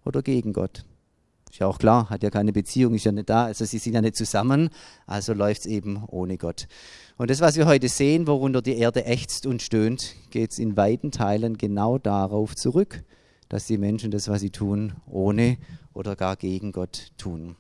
oder 0.05 0.23
gegen 0.23 0.53
Gott. 0.53 0.85
Ist 1.51 1.61
ja 1.61 1.67
auch 1.67 1.79
klar, 1.79 2.11
hat 2.11 2.23
ja 2.23 2.31
keine 2.31 2.53
Beziehung, 2.53 2.95
ist 2.95 3.05
ja 3.05 3.13
nicht 3.13 3.31
da, 3.31 3.47
also 3.47 3.65
sie 3.65 3.79
sind 3.79 3.95
ja 3.95 4.01
nicht 4.01 4.17
zusammen, 4.17 4.69
also 5.07 5.33
läuft 5.33 5.61
es 5.61 5.67
eben 5.67 6.05
ohne 6.09 6.37
Gott. 6.37 6.67
Und 7.17 7.31
das, 7.31 7.41
was 7.41 7.57
wir 7.57 7.67
heute 7.67 7.89
sehen, 7.89 8.27
worunter 8.27 8.63
die 8.63 8.77
Erde 8.77 9.05
ächzt 9.07 9.47
und 9.47 9.63
stöhnt, 9.63 10.15
geht 10.31 10.53
es 10.53 10.59
in 10.59 10.77
weiten 10.77 11.13
Teilen 11.13 11.57
genau 11.57 11.99
darauf 11.99 12.55
zurück, 12.55 13.03
dass 13.49 13.67
die 13.67 13.79
Menschen 13.79 14.11
das, 14.11 14.29
was 14.29 14.41
sie 14.41 14.51
tun, 14.51 14.95
ohne 15.07 15.59
oder 15.93 16.17
gar 16.17 16.37
gegen 16.37 16.73
Gott 16.73 17.13
tun. 17.17 17.57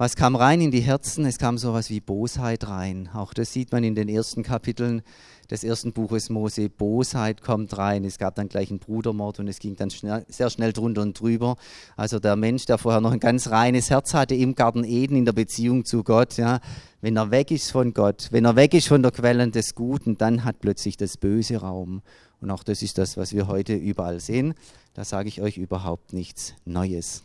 Was 0.00 0.14
kam 0.14 0.36
rein 0.36 0.60
in 0.60 0.70
die 0.70 0.80
Herzen? 0.80 1.26
Es 1.26 1.38
kam 1.38 1.58
sowas 1.58 1.90
wie 1.90 1.98
Bosheit 1.98 2.68
rein. 2.68 3.10
Auch 3.12 3.34
das 3.34 3.52
sieht 3.52 3.72
man 3.72 3.82
in 3.82 3.96
den 3.96 4.08
ersten 4.08 4.44
Kapiteln 4.44 5.02
des 5.50 5.64
ersten 5.64 5.92
Buches 5.92 6.30
Mose. 6.30 6.68
Bosheit 6.68 7.42
kommt 7.42 7.76
rein. 7.76 8.04
Es 8.04 8.16
gab 8.16 8.36
dann 8.36 8.48
gleich 8.48 8.70
einen 8.70 8.78
Brudermord 8.78 9.40
und 9.40 9.48
es 9.48 9.58
ging 9.58 9.74
dann 9.74 9.90
schnell, 9.90 10.24
sehr 10.28 10.50
schnell 10.50 10.72
drunter 10.72 11.02
und 11.02 11.18
drüber. 11.18 11.56
Also 11.96 12.20
der 12.20 12.36
Mensch, 12.36 12.64
der 12.66 12.78
vorher 12.78 13.00
noch 13.00 13.10
ein 13.10 13.18
ganz 13.18 13.50
reines 13.50 13.90
Herz 13.90 14.14
hatte 14.14 14.36
im 14.36 14.54
Garten 14.54 14.84
Eden 14.84 15.16
in 15.16 15.24
der 15.24 15.32
Beziehung 15.32 15.84
zu 15.84 16.04
Gott, 16.04 16.36
ja, 16.36 16.60
wenn 17.00 17.16
er 17.16 17.32
weg 17.32 17.50
ist 17.50 17.72
von 17.72 17.92
Gott, 17.92 18.28
wenn 18.30 18.44
er 18.44 18.54
weg 18.54 18.74
ist 18.74 18.86
von 18.86 19.02
der 19.02 19.10
Quelle 19.10 19.50
des 19.50 19.74
Guten, 19.74 20.16
dann 20.16 20.44
hat 20.44 20.60
plötzlich 20.60 20.96
das 20.96 21.16
Böse 21.16 21.56
Raum. 21.56 22.02
Und 22.40 22.50
auch 22.50 22.62
das 22.62 22.82
ist 22.82 22.98
das, 22.98 23.16
was 23.16 23.32
wir 23.32 23.48
heute 23.48 23.74
überall 23.74 24.20
sehen. 24.20 24.54
Da 24.94 25.04
sage 25.04 25.28
ich 25.28 25.42
euch 25.42 25.58
überhaupt 25.58 26.12
nichts 26.12 26.54
Neues. 26.64 27.22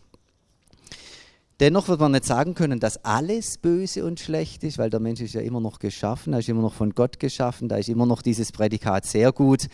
Dennoch 1.60 1.88
wird 1.88 2.00
man 2.00 2.12
nicht 2.12 2.26
sagen 2.26 2.56
können, 2.56 2.80
dass 2.80 3.06
alles 3.06 3.58
böse 3.58 4.06
und 4.06 4.20
schlecht 4.20 4.64
ist, 4.64 4.80
weil 4.80 4.90
der 4.90 5.00
Mensch 5.00 5.22
ist 5.22 5.34
ja 5.34 5.42
immer 5.42 5.62
noch 5.62 5.80
geschaffen, 5.80 6.34
er 6.34 6.40
ist 6.40 6.50
immer 6.50 6.64
noch 6.64 6.74
von 6.74 6.94
Gott 6.94 7.20
geschaffen, 7.20 7.70
da 7.70 7.78
ist 7.78 7.90
immer 7.90 8.08
noch 8.08 8.22
dieses 8.22 8.52
Prädikat 8.52 9.06
sehr 9.06 9.32
gut. 9.32 9.68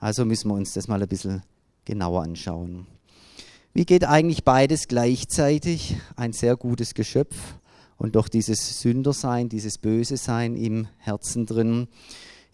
Also 0.00 0.24
müssen 0.24 0.48
wir 0.48 0.54
uns 0.54 0.72
das 0.72 0.88
mal 0.88 1.00
ein 1.00 1.08
bisschen 1.08 1.42
genauer 1.84 2.22
anschauen. 2.22 2.86
Wie 3.74 3.84
geht 3.84 4.04
eigentlich 4.04 4.44
beides 4.44 4.88
gleichzeitig? 4.88 5.96
Ein 6.16 6.32
sehr 6.32 6.56
gutes 6.56 6.94
Geschöpf 6.94 7.36
und 7.98 8.16
doch 8.16 8.28
dieses 8.28 8.80
Sündersein, 8.80 9.48
dieses 9.50 9.78
Böse 9.78 10.16
Sein 10.16 10.56
im 10.56 10.88
Herzen 10.98 11.46
drin. 11.46 11.88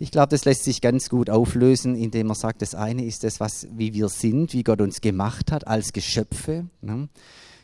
Ich 0.02 0.10
glaube, 0.10 0.30
das 0.30 0.44
lässt 0.44 0.64
sich 0.64 0.80
ganz 0.80 1.08
gut 1.08 1.30
auflösen, 1.30 1.94
indem 1.94 2.26
man 2.26 2.34
sagt, 2.34 2.60
das 2.60 2.74
eine 2.74 3.04
ist 3.04 3.22
das, 3.22 3.38
was, 3.38 3.68
wie 3.70 3.94
wir 3.94 4.08
sind, 4.08 4.52
wie 4.52 4.64
Gott 4.64 4.80
uns 4.80 5.00
gemacht 5.00 5.52
hat 5.52 5.68
als 5.68 5.92
Geschöpfe. 5.92 6.66
Ne? 6.80 7.08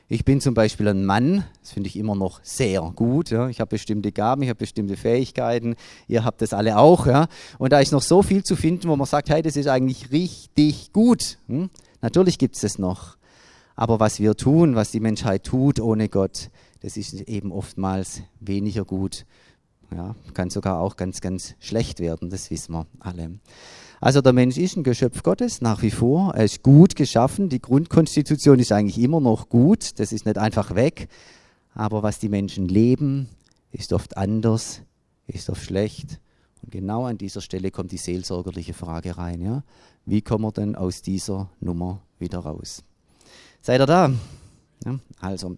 Ich 0.06 0.24
bin 0.24 0.40
zum 0.40 0.54
Beispiel 0.54 0.86
ein 0.86 1.04
Mann, 1.04 1.42
das 1.60 1.72
finde 1.72 1.88
ich 1.88 1.96
immer 1.96 2.14
noch 2.14 2.38
sehr 2.44 2.92
gut. 2.94 3.30
Ja. 3.30 3.48
Ich 3.48 3.58
habe 3.58 3.70
bestimmte 3.70 4.12
Gaben, 4.12 4.42
ich 4.42 4.50
habe 4.50 4.58
bestimmte 4.58 4.96
Fähigkeiten, 4.96 5.74
ihr 6.06 6.24
habt 6.24 6.40
das 6.40 6.52
alle 6.52 6.78
auch. 6.78 7.08
Ja. 7.08 7.26
Und 7.58 7.72
da 7.72 7.80
ist 7.80 7.90
noch 7.90 8.02
so 8.02 8.22
viel 8.22 8.44
zu 8.44 8.54
finden, 8.54 8.88
wo 8.88 8.94
man 8.94 9.08
sagt, 9.08 9.30
hey, 9.30 9.42
das 9.42 9.56
ist 9.56 9.66
eigentlich 9.66 10.12
richtig 10.12 10.92
gut. 10.92 11.38
Hm? 11.48 11.70
Natürlich 12.02 12.38
gibt 12.38 12.54
es 12.54 12.60
das 12.60 12.78
noch. 12.78 13.16
Aber 13.74 13.98
was 13.98 14.20
wir 14.20 14.36
tun, 14.36 14.76
was 14.76 14.92
die 14.92 15.00
Menschheit 15.00 15.42
tut 15.42 15.80
ohne 15.80 16.08
Gott, 16.08 16.50
das 16.82 16.96
ist 16.96 17.14
eben 17.14 17.50
oftmals 17.50 18.22
weniger 18.38 18.84
gut. 18.84 19.26
Ja, 19.94 20.14
kann 20.34 20.50
sogar 20.50 20.80
auch 20.80 20.96
ganz, 20.96 21.20
ganz 21.20 21.54
schlecht 21.60 22.00
werden, 22.00 22.28
das 22.28 22.50
wissen 22.50 22.74
wir 22.74 22.86
alle. 23.00 23.38
Also 24.00 24.20
der 24.20 24.32
Mensch 24.32 24.56
ist 24.58 24.76
ein 24.76 24.84
Geschöpf 24.84 25.22
Gottes 25.22 25.60
nach 25.60 25.82
wie 25.82 25.90
vor. 25.90 26.34
Er 26.34 26.44
ist 26.44 26.62
gut 26.62 26.94
geschaffen. 26.94 27.48
Die 27.48 27.60
Grundkonstitution 27.60 28.60
ist 28.60 28.70
eigentlich 28.70 28.98
immer 28.98 29.20
noch 29.20 29.48
gut. 29.48 29.98
Das 29.98 30.12
ist 30.12 30.24
nicht 30.24 30.38
einfach 30.38 30.76
weg. 30.76 31.08
Aber 31.74 32.02
was 32.04 32.20
die 32.20 32.28
Menschen 32.28 32.68
leben, 32.68 33.28
ist 33.72 33.92
oft 33.92 34.16
anders, 34.16 34.82
ist 35.26 35.50
oft 35.50 35.64
schlecht. 35.64 36.20
Und 36.62 36.70
genau 36.70 37.06
an 37.06 37.18
dieser 37.18 37.40
Stelle 37.40 37.70
kommt 37.70 37.90
die 37.90 37.98
seelsorgerliche 37.98 38.74
Frage 38.74 39.18
rein. 39.18 39.40
Ja? 39.40 39.64
Wie 40.06 40.22
kommen 40.22 40.44
wir 40.44 40.52
denn 40.52 40.76
aus 40.76 41.02
dieser 41.02 41.50
Nummer 41.60 42.00
wieder 42.18 42.38
raus? 42.38 42.84
Seid 43.62 43.80
ihr 43.80 43.86
da? 43.86 44.12
Ja, 44.84 44.98
also, 45.20 45.56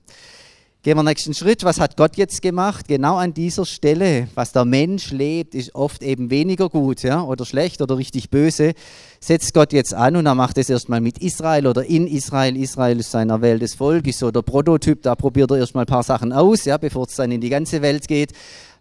gehen 0.83 0.97
wir 0.97 1.03
nächsten 1.03 1.35
Schritt. 1.35 1.63
Was 1.65 1.79
hat 1.79 1.97
Gott 1.97 2.17
jetzt 2.17 2.41
gemacht? 2.41 2.89
Genau 2.89 3.17
an 3.17 3.35
dieser 3.35 3.67
Stelle, 3.67 4.29
was 4.35 4.53
der 4.53 4.65
Mensch 4.65 5.11
lebt, 5.11 5.55
ist 5.55 5.75
oft 5.75 6.03
eben 6.03 6.31
weniger 6.31 6.71
gut 6.71 7.03
ja, 7.03 7.23
oder 7.23 7.45
schlecht 7.45 7.83
oder 7.83 7.99
richtig 7.99 8.31
böse. 8.31 8.73
Setzt 9.21 9.53
Gott 9.53 9.75
jetzt 9.75 9.93
an 9.93 10.17
und 10.17 10.25
er 10.25 10.35
macht 10.35 10.57
es 10.57 10.71
erstmal 10.71 11.03
mit 11.03 11.19
Israel 11.19 11.67
oder 11.67 11.85
in 11.85 12.07
Israel. 12.07 12.57
Israel 12.57 12.99
ist 12.99 13.11
sein 13.11 13.29
erwähltes 13.29 13.75
Volk, 13.75 14.07
ist 14.07 14.21
so 14.21 14.31
der 14.31 14.43
Prototyp. 14.43 15.03
Da 15.03 15.15
probiert 15.15 15.51
er 15.51 15.59
erstmal 15.59 15.85
ein 15.85 15.89
paar 15.89 16.03
Sachen 16.03 16.33
aus, 16.33 16.65
ja, 16.65 16.79
bevor 16.79 17.07
es 17.07 17.15
dann 17.15 17.31
in 17.31 17.43
die 17.43 17.51
ganze 17.51 17.83
Welt 17.83 18.09
geht. 18.09 18.33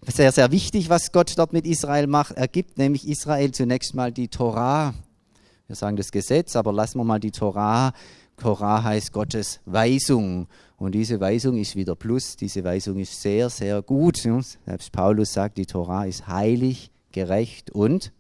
Sehr, 0.07 0.31
sehr 0.31 0.51
wichtig, 0.51 0.89
was 0.89 1.11
Gott 1.11 1.33
dort 1.35 1.51
mit 1.51 1.65
Israel 1.65 2.07
macht. 2.07 2.37
Er 2.37 2.47
gibt 2.47 2.77
nämlich 2.77 3.05
Israel 3.09 3.51
zunächst 3.51 3.93
mal 3.93 4.13
die 4.13 4.29
Torah. 4.29 4.93
Wir 5.67 5.75
sagen 5.75 5.97
das 5.97 6.11
Gesetz, 6.11 6.55
aber 6.55 6.71
lassen 6.71 6.97
wir 6.97 7.03
mal 7.03 7.19
die 7.19 7.31
Torah 7.31 7.93
Korah 8.39 8.83
heißt 8.83 9.11
Gottes 9.11 9.59
Weisung. 9.65 10.47
Und 10.77 10.93
diese 10.93 11.19
Weisung 11.19 11.57
ist 11.57 11.75
wieder 11.75 11.95
Plus. 11.95 12.37
Diese 12.37 12.63
Weisung 12.63 12.97
ist 12.97 13.21
sehr, 13.21 13.49
sehr 13.49 13.81
gut. 13.81 14.17
Selbst 14.17 14.91
Paulus 14.91 15.33
sagt, 15.33 15.57
die 15.57 15.65
Torah 15.65 16.05
ist 16.05 16.27
heilig, 16.27 16.89
gerecht 17.11 17.69
und 17.71 18.13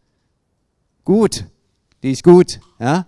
gut. 1.05 1.45
Die 2.03 2.11
ist 2.11 2.23
gut. 2.23 2.59
Ja? 2.79 3.07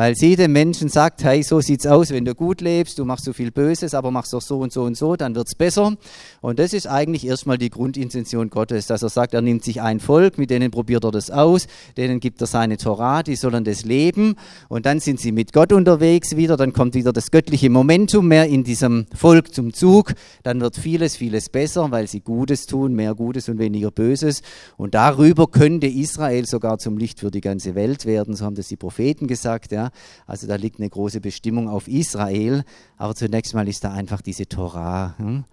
Weil 0.00 0.16
sie 0.16 0.34
dem 0.34 0.52
Menschen 0.52 0.88
sagt, 0.88 1.24
hey, 1.24 1.42
so 1.42 1.60
sieht's 1.60 1.86
aus, 1.86 2.08
wenn 2.08 2.24
du 2.24 2.34
gut 2.34 2.62
lebst, 2.62 2.98
du 2.98 3.04
machst 3.04 3.26
so 3.26 3.34
viel 3.34 3.50
Böses, 3.50 3.92
aber 3.92 4.10
machst 4.10 4.32
doch 4.32 4.40
so 4.40 4.60
und 4.60 4.72
so 4.72 4.84
und 4.84 4.96
so, 4.96 5.14
dann 5.14 5.34
wird's 5.34 5.54
besser. 5.54 5.94
Und 6.40 6.58
das 6.58 6.72
ist 6.72 6.86
eigentlich 6.86 7.26
erstmal 7.26 7.58
die 7.58 7.68
Grundintention 7.68 8.48
Gottes, 8.48 8.86
dass 8.86 9.02
er 9.02 9.10
sagt, 9.10 9.34
er 9.34 9.42
nimmt 9.42 9.62
sich 9.62 9.82
ein 9.82 10.00
Volk, 10.00 10.38
mit 10.38 10.48
denen 10.48 10.70
probiert 10.70 11.04
er 11.04 11.10
das 11.10 11.30
aus, 11.30 11.66
denen 11.98 12.18
gibt 12.18 12.40
er 12.40 12.46
seine 12.46 12.78
Torah, 12.78 13.22
die 13.22 13.36
sollen 13.36 13.62
das 13.62 13.84
leben 13.84 14.36
und 14.70 14.86
dann 14.86 15.00
sind 15.00 15.20
sie 15.20 15.32
mit 15.32 15.52
Gott 15.52 15.70
unterwegs 15.70 16.34
wieder, 16.34 16.56
dann 16.56 16.72
kommt 16.72 16.94
wieder 16.94 17.12
das 17.12 17.30
göttliche 17.30 17.68
Momentum 17.68 18.26
mehr 18.26 18.46
in 18.46 18.64
diesem 18.64 19.04
Volk 19.14 19.52
zum 19.52 19.74
Zug, 19.74 20.14
dann 20.44 20.62
wird 20.62 20.78
vieles, 20.78 21.16
vieles 21.16 21.50
besser, 21.50 21.90
weil 21.90 22.06
sie 22.06 22.20
Gutes 22.20 22.64
tun, 22.64 22.94
mehr 22.94 23.14
Gutes 23.14 23.50
und 23.50 23.58
weniger 23.58 23.90
Böses 23.90 24.40
und 24.78 24.94
darüber 24.94 25.46
könnte 25.46 25.88
Israel 25.88 26.46
sogar 26.46 26.78
zum 26.78 26.96
Licht 26.96 27.20
für 27.20 27.30
die 27.30 27.42
ganze 27.42 27.74
Welt 27.74 28.06
werden, 28.06 28.34
so 28.34 28.46
haben 28.46 28.54
das 28.54 28.68
die 28.68 28.76
Propheten 28.76 29.26
gesagt, 29.26 29.72
ja. 29.72 29.89
Also 30.26 30.46
da 30.46 30.56
liegt 30.56 30.78
eine 30.78 30.90
große 30.90 31.20
Bestimmung 31.20 31.68
auf 31.68 31.88
Israel. 31.88 32.64
Aber 32.96 33.14
zunächst 33.14 33.54
mal 33.54 33.68
ist 33.68 33.84
da 33.84 33.92
einfach 33.92 34.20
diese 34.20 34.46
Torah. 34.48 35.14
Hm? 35.18 35.44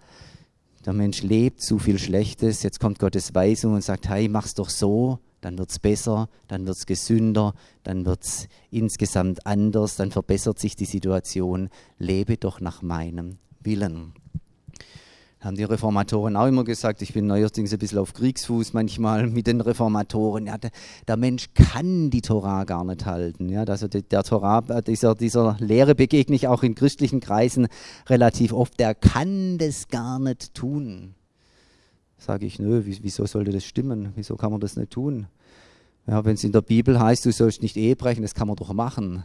Der 0.84 0.92
Mensch 0.92 1.22
lebt 1.22 1.60
zu 1.60 1.78
viel 1.78 1.98
Schlechtes. 1.98 2.62
Jetzt 2.62 2.80
kommt 2.80 2.98
Gottes 2.98 3.34
Weisung 3.34 3.74
und 3.74 3.84
sagt, 3.84 4.08
hey, 4.08 4.28
mach's 4.28 4.54
doch 4.54 4.70
so, 4.70 5.18
dann 5.40 5.58
wird's 5.58 5.78
besser, 5.78 6.28
dann 6.46 6.66
wird's 6.66 6.86
gesünder, 6.86 7.54
dann 7.82 8.06
wird's 8.06 8.48
insgesamt 8.70 9.46
anders, 9.46 9.96
dann 9.96 10.10
verbessert 10.10 10.58
sich 10.58 10.76
die 10.76 10.84
Situation. 10.84 11.68
Lebe 11.98 12.36
doch 12.36 12.60
nach 12.60 12.82
meinem 12.82 13.38
Willen 13.60 14.14
haben 15.40 15.56
die 15.56 15.64
Reformatoren 15.64 16.36
auch 16.36 16.46
immer 16.46 16.64
gesagt, 16.64 17.00
ich 17.00 17.12
bin 17.12 17.26
neuerdings 17.26 17.72
ein 17.72 17.78
bisschen 17.78 17.98
auf 17.98 18.12
Kriegsfuß 18.12 18.72
manchmal 18.72 19.28
mit 19.28 19.46
den 19.46 19.60
Reformatoren. 19.60 20.46
Ja, 20.46 20.58
der, 20.58 20.70
der 21.06 21.16
Mensch 21.16 21.50
kann 21.54 22.10
die 22.10 22.22
Torah 22.22 22.64
gar 22.64 22.84
nicht 22.84 23.06
halten. 23.06 23.48
Ja, 23.48 23.62
also 23.62 23.86
der, 23.86 24.02
der 24.02 24.24
Torah, 24.24 24.64
äh, 24.68 24.82
dieser, 24.82 25.14
dieser 25.14 25.56
Lehre 25.60 25.94
begegne 25.94 26.34
ich 26.34 26.48
auch 26.48 26.64
in 26.64 26.74
christlichen 26.74 27.20
Kreisen 27.20 27.68
relativ 28.08 28.52
oft. 28.52 28.80
Der 28.80 28.96
kann 28.96 29.58
das 29.58 29.88
gar 29.88 30.18
nicht 30.18 30.54
tun. 30.54 31.14
Sage 32.16 32.46
ich, 32.46 32.58
nö, 32.58 32.82
wieso 32.84 33.24
sollte 33.26 33.52
das 33.52 33.64
stimmen? 33.64 34.12
Wieso 34.16 34.34
kann 34.34 34.50
man 34.50 34.60
das 34.60 34.76
nicht 34.76 34.90
tun? 34.90 35.28
Ja, 36.08 36.24
wenn 36.24 36.34
es 36.34 36.42
in 36.42 36.50
der 36.50 36.62
Bibel 36.62 36.98
heißt, 36.98 37.24
du 37.24 37.30
sollst 37.30 37.62
nicht 37.62 37.76
Ehe 37.76 37.94
brechen, 37.94 38.22
das 38.22 38.34
kann 38.34 38.48
man 38.48 38.56
doch 38.56 38.72
machen. 38.72 39.22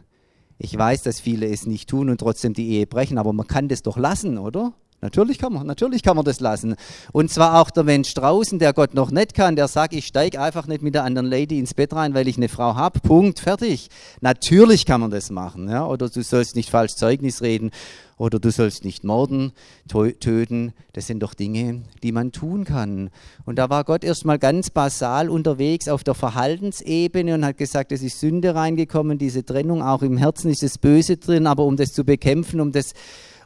Ich 0.60 0.78
weiß, 0.78 1.02
dass 1.02 1.20
viele 1.20 1.48
es 1.48 1.66
nicht 1.66 1.90
tun 1.90 2.12
und 2.12 2.20
trotzdem 2.20 2.54
die 2.54 2.70
Ehe 2.70 2.86
brechen, 2.86 3.18
aber 3.18 3.34
man 3.34 3.48
kann 3.48 3.68
das 3.68 3.82
doch 3.82 3.98
lassen, 3.98 4.38
oder? 4.38 4.74
Natürlich 5.04 5.38
kann 5.38 5.52
man, 5.52 5.68
natürlich 5.68 6.02
kann 6.02 6.16
man 6.16 6.24
das 6.24 6.40
lassen. 6.40 6.76
Und 7.12 7.30
zwar 7.30 7.60
auch 7.60 7.72
der 7.72 7.84
Mensch 7.84 8.14
draußen, 8.14 8.58
der 8.58 8.72
Gott 8.72 8.94
noch 8.94 9.12
nicht 9.12 9.34
kann, 9.34 9.58
der 9.58 9.68
sagt, 9.68 9.94
ich 9.94 10.08
steige 10.08 10.40
einfach 10.40 10.66
nicht 10.66 10.82
mit 10.82 10.96
der 10.96 11.04
anderen 11.04 11.28
Lady 11.28 11.60
ins 11.60 11.74
Bett 11.74 11.92
rein, 11.92 12.14
weil 12.14 12.30
ich 12.30 12.38
eine 12.38 12.48
Frau 12.48 12.76
habe. 12.76 13.02
Punkt, 13.02 13.42
fertig. 13.42 13.90
Natürlich 14.22 14.86
kann 14.86 15.02
man 15.02 15.12
das 15.12 15.30
machen. 15.30 15.68
Ja? 15.68 15.86
Oder 15.86 16.08
du 16.08 16.24
sollst 16.24 16.56
nicht 16.56 16.70
falsch 16.70 16.94
Zeugnis 16.96 17.42
reden 17.42 17.72
oder 18.18 18.40
du 18.40 18.50
sollst 18.50 18.86
nicht 18.86 19.04
morden, 19.04 19.52
töten. 19.90 20.72
Das 20.94 21.08
sind 21.08 21.20
doch 21.22 21.34
Dinge, 21.34 21.82
die 22.02 22.14
man 22.14 22.32
tun 22.32 22.64
kann. 22.64 23.10
Und 23.44 23.58
da 23.58 23.70
war 23.70 23.84
Gott 23.84 24.06
erstmal 24.06 24.40
ganz 24.40 24.70
basal 24.70 25.30
unterwegs 25.30 25.90
auf 25.90 26.06
der 26.06 26.14
Verhaltensebene 26.14 27.34
und 27.34 27.44
hat 27.44 27.58
gesagt, 27.58 27.92
es 27.92 28.04
ist 28.04 28.22
Sünde 28.22 28.56
reingekommen, 28.56 29.18
diese 29.18 29.44
Trennung, 29.44 29.82
auch 29.82 30.02
im 30.02 30.16
Herzen 30.16 30.50
ist 30.50 30.64
das 30.64 30.78
Böse 30.78 31.18
drin, 31.18 31.46
aber 31.46 31.66
um 31.66 31.76
das 31.76 31.92
zu 31.92 32.06
bekämpfen, 32.06 32.62
um 32.62 32.72
das 32.72 32.94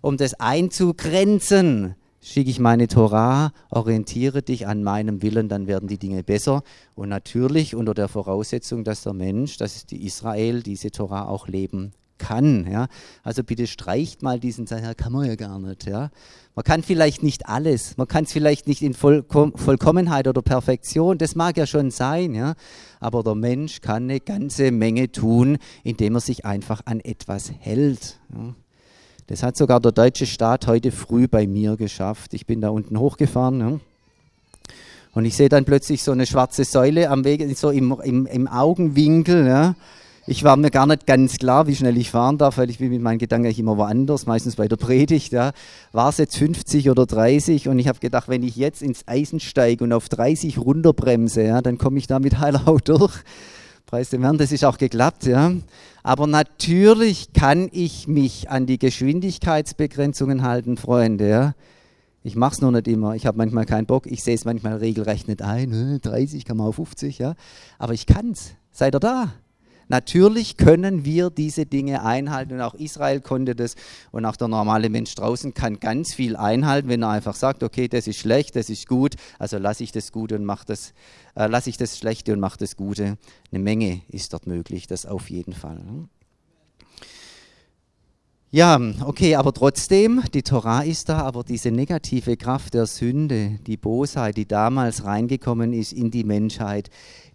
um 0.01 0.17
das 0.17 0.33
einzugrenzen, 0.35 1.95
schicke 2.21 2.49
ich 2.49 2.59
meine 2.59 2.87
Torah, 2.87 3.51
orientiere 3.69 4.41
dich 4.41 4.67
an 4.67 4.83
meinem 4.83 5.21
Willen, 5.21 5.49
dann 5.49 5.67
werden 5.67 5.87
die 5.87 5.97
Dinge 5.97 6.23
besser. 6.23 6.63
Und 6.95 7.09
natürlich 7.09 7.75
unter 7.75 7.93
der 7.93 8.07
Voraussetzung, 8.07 8.83
dass 8.83 9.03
der 9.03 9.13
Mensch, 9.13 9.57
dass 9.57 9.85
die 9.85 10.05
Israel 10.05 10.61
diese 10.61 10.91
Torah 10.91 11.27
auch 11.27 11.47
leben 11.47 11.93
kann. 12.17 12.69
Ja? 12.69 12.87
Also 13.23 13.43
bitte 13.43 13.67
streicht 13.67 14.23
mal 14.23 14.39
diesen 14.39 14.67
Satz, 14.67 14.81
ja, 14.81 14.93
kann 14.93 15.13
man 15.13 15.27
ja 15.27 15.35
gar 15.35 15.59
nicht. 15.59 15.85
Ja? 15.85 16.09
Man 16.55 16.63
kann 16.63 16.83
vielleicht 16.83 17.23
nicht 17.23 17.47
alles, 17.47 17.97
man 17.97 18.07
kann 18.07 18.23
es 18.25 18.33
vielleicht 18.33 18.67
nicht 18.67 18.81
in 18.81 18.93
Vollkom 18.93 19.53
Vollkommenheit 19.55 20.27
oder 20.27 20.41
Perfektion, 20.41 21.17
das 21.17 21.35
mag 21.35 21.57
ja 21.57 21.67
schon 21.67 21.91
sein, 21.91 22.33
ja? 22.33 22.55
aber 22.99 23.23
der 23.23 23.35
Mensch 23.35 23.81
kann 23.81 24.03
eine 24.03 24.19
ganze 24.19 24.71
Menge 24.71 25.11
tun, 25.11 25.57
indem 25.83 26.15
er 26.15 26.21
sich 26.21 26.45
einfach 26.45 26.81
an 26.85 26.99
etwas 26.99 27.51
hält. 27.59 28.19
Ja? 28.33 28.55
Das 29.27 29.43
hat 29.43 29.57
sogar 29.57 29.81
der 29.81 29.91
deutsche 29.91 30.25
Staat 30.25 30.67
heute 30.67 30.89
früh 30.91 31.27
bei 31.27 31.47
mir 31.47 31.75
geschafft. 31.75 32.33
Ich 32.33 32.45
bin 32.45 32.61
da 32.61 32.69
unten 32.69 32.97
hochgefahren. 32.97 33.59
Ja. 33.59 33.79
Und 35.13 35.25
ich 35.25 35.35
sehe 35.35 35.49
dann 35.49 35.65
plötzlich 35.65 36.01
so 36.01 36.13
eine 36.13 36.25
schwarze 36.25 36.63
Säule 36.63 37.09
am 37.09 37.25
Weg, 37.25 37.45
so 37.57 37.69
im, 37.69 37.93
im, 38.03 38.25
im 38.25 38.47
Augenwinkel. 38.47 39.45
Ja. 39.45 39.75
Ich 40.27 40.45
war 40.45 40.55
mir 40.55 40.71
gar 40.71 40.85
nicht 40.85 41.05
ganz 41.05 41.37
klar, 41.37 41.67
wie 41.67 41.75
schnell 41.75 41.97
ich 41.97 42.09
fahren 42.11 42.37
darf, 42.37 42.57
weil 42.57 42.69
ich 42.69 42.77
bin 42.79 42.89
mit 42.89 43.01
meinen 43.01 43.17
Gedanken 43.17 43.47
eigentlich 43.47 43.59
immer 43.59 43.77
woanders, 43.77 44.27
meistens 44.27 44.55
bei 44.55 44.69
der 44.69 44.77
Predigt. 44.77 45.33
Ja. 45.33 45.51
War 45.91 46.07
es 46.07 46.17
jetzt 46.19 46.37
50 46.37 46.89
oder 46.89 47.05
30? 47.05 47.67
Und 47.67 47.79
ich 47.79 47.89
habe 47.89 47.99
gedacht, 47.99 48.29
wenn 48.29 48.43
ich 48.43 48.55
jetzt 48.55 48.81
ins 48.81 49.07
Eisen 49.07 49.41
steige 49.41 49.83
und 49.83 49.91
auf 49.91 50.07
30 50.07 50.57
runterbremse, 50.57 51.43
ja, 51.43 51.61
dann 51.61 51.77
komme 51.77 51.97
ich 51.97 52.07
da 52.07 52.19
mit 52.19 52.39
Heilau 52.39 52.77
durch. 52.81 53.23
Preis 53.87 54.09
dem 54.09 54.21
Herrn, 54.21 54.37
das 54.37 54.51
ist 54.51 54.65
auch 54.65 54.77
geklappt, 54.77 55.25
ja. 55.25 55.53
Aber 56.03 56.27
natürlich 56.27 57.31
kann 57.31 57.69
ich 57.71 58.05
mich 58.05 58.49
an 58.49 58.65
die 58.65 58.79
Geschwindigkeitsbegrenzungen 58.79 60.43
halten, 60.43 60.75
Freunde, 60.75 61.29
ja. 61.29 61.55
Ich 62.21 62.35
mache 62.35 62.55
es 62.55 62.61
nur 62.61 62.73
nicht 62.73 62.89
immer. 62.89 63.15
Ich 63.15 63.25
habe 63.25 63.37
manchmal 63.37 63.65
keinen 63.65 63.85
Bock. 63.85 64.05
Ich 64.05 64.25
sehe 64.25 64.35
es 64.35 64.43
manchmal 64.43 64.75
regelrecht 64.75 65.29
nicht 65.29 65.41
ein. 65.41 66.01
30 66.01 66.43
kann 66.43 66.57
man 66.57 66.67
auf 66.67 66.75
50, 66.75 67.17
ja. 67.17 67.35
Aber 67.79 67.93
ich 67.93 68.05
kann 68.05 68.31
es. 68.31 68.55
Seid 68.73 68.93
ihr 68.93 68.99
da? 68.99 69.31
Natürlich 69.89 70.57
können 70.57 71.05
wir 71.05 71.29
diese 71.29 71.65
Dinge 71.65 72.03
einhalten 72.03 72.53
und 72.53 72.61
auch 72.61 72.73
Israel 72.73 73.21
konnte 73.21 73.55
das 73.55 73.75
und 74.11 74.25
auch 74.25 74.35
der 74.35 74.47
normale 74.47 74.89
Mensch 74.89 75.15
draußen 75.15 75.53
kann 75.53 75.79
ganz 75.79 76.13
viel 76.13 76.35
einhalten, 76.35 76.89
wenn 76.89 77.03
er 77.03 77.09
einfach 77.09 77.35
sagt, 77.35 77.63
okay, 77.63 77.87
das 77.87 78.07
ist 78.07 78.17
schlecht, 78.17 78.55
das 78.55 78.69
ist 78.69 78.87
gut, 78.87 79.15
also 79.39 79.57
lasse 79.57 79.83
ich 79.83 79.91
das 79.91 80.11
Gute 80.11 80.35
und 80.35 80.45
mache 80.45 80.65
das, 80.65 80.93
äh, 81.35 81.47
lasse 81.47 81.69
ich 81.69 81.77
das 81.77 81.97
Schlechte 81.97 82.33
und 82.33 82.39
mache 82.39 82.57
das 82.57 82.75
Gute. 82.75 83.17
Eine 83.51 83.63
Menge 83.63 84.01
ist 84.09 84.33
dort 84.33 84.45
möglich, 84.47 84.87
das 84.87 85.05
auf 85.05 85.29
jeden 85.29 85.53
Fall. 85.53 85.81
Ja, 88.49 88.79
okay, 89.03 89.35
aber 89.35 89.53
trotzdem, 89.53 90.23
die 90.33 90.41
Torah 90.41 90.81
ist 90.81 91.09
da, 91.09 91.19
aber 91.19 91.43
diese 91.43 91.69
negative 91.69 92.37
Kraft 92.37 92.75
der 92.75 92.85
Sünde, 92.85 93.59
die 93.67 93.75
Bosheit, 93.75 94.37
die 94.37 94.47
damals 94.47 95.03
reingekommen 95.03 95.73
ist 95.73 95.91
in 95.91 96.11
die 96.11 96.23
Menschheit, 96.23 96.89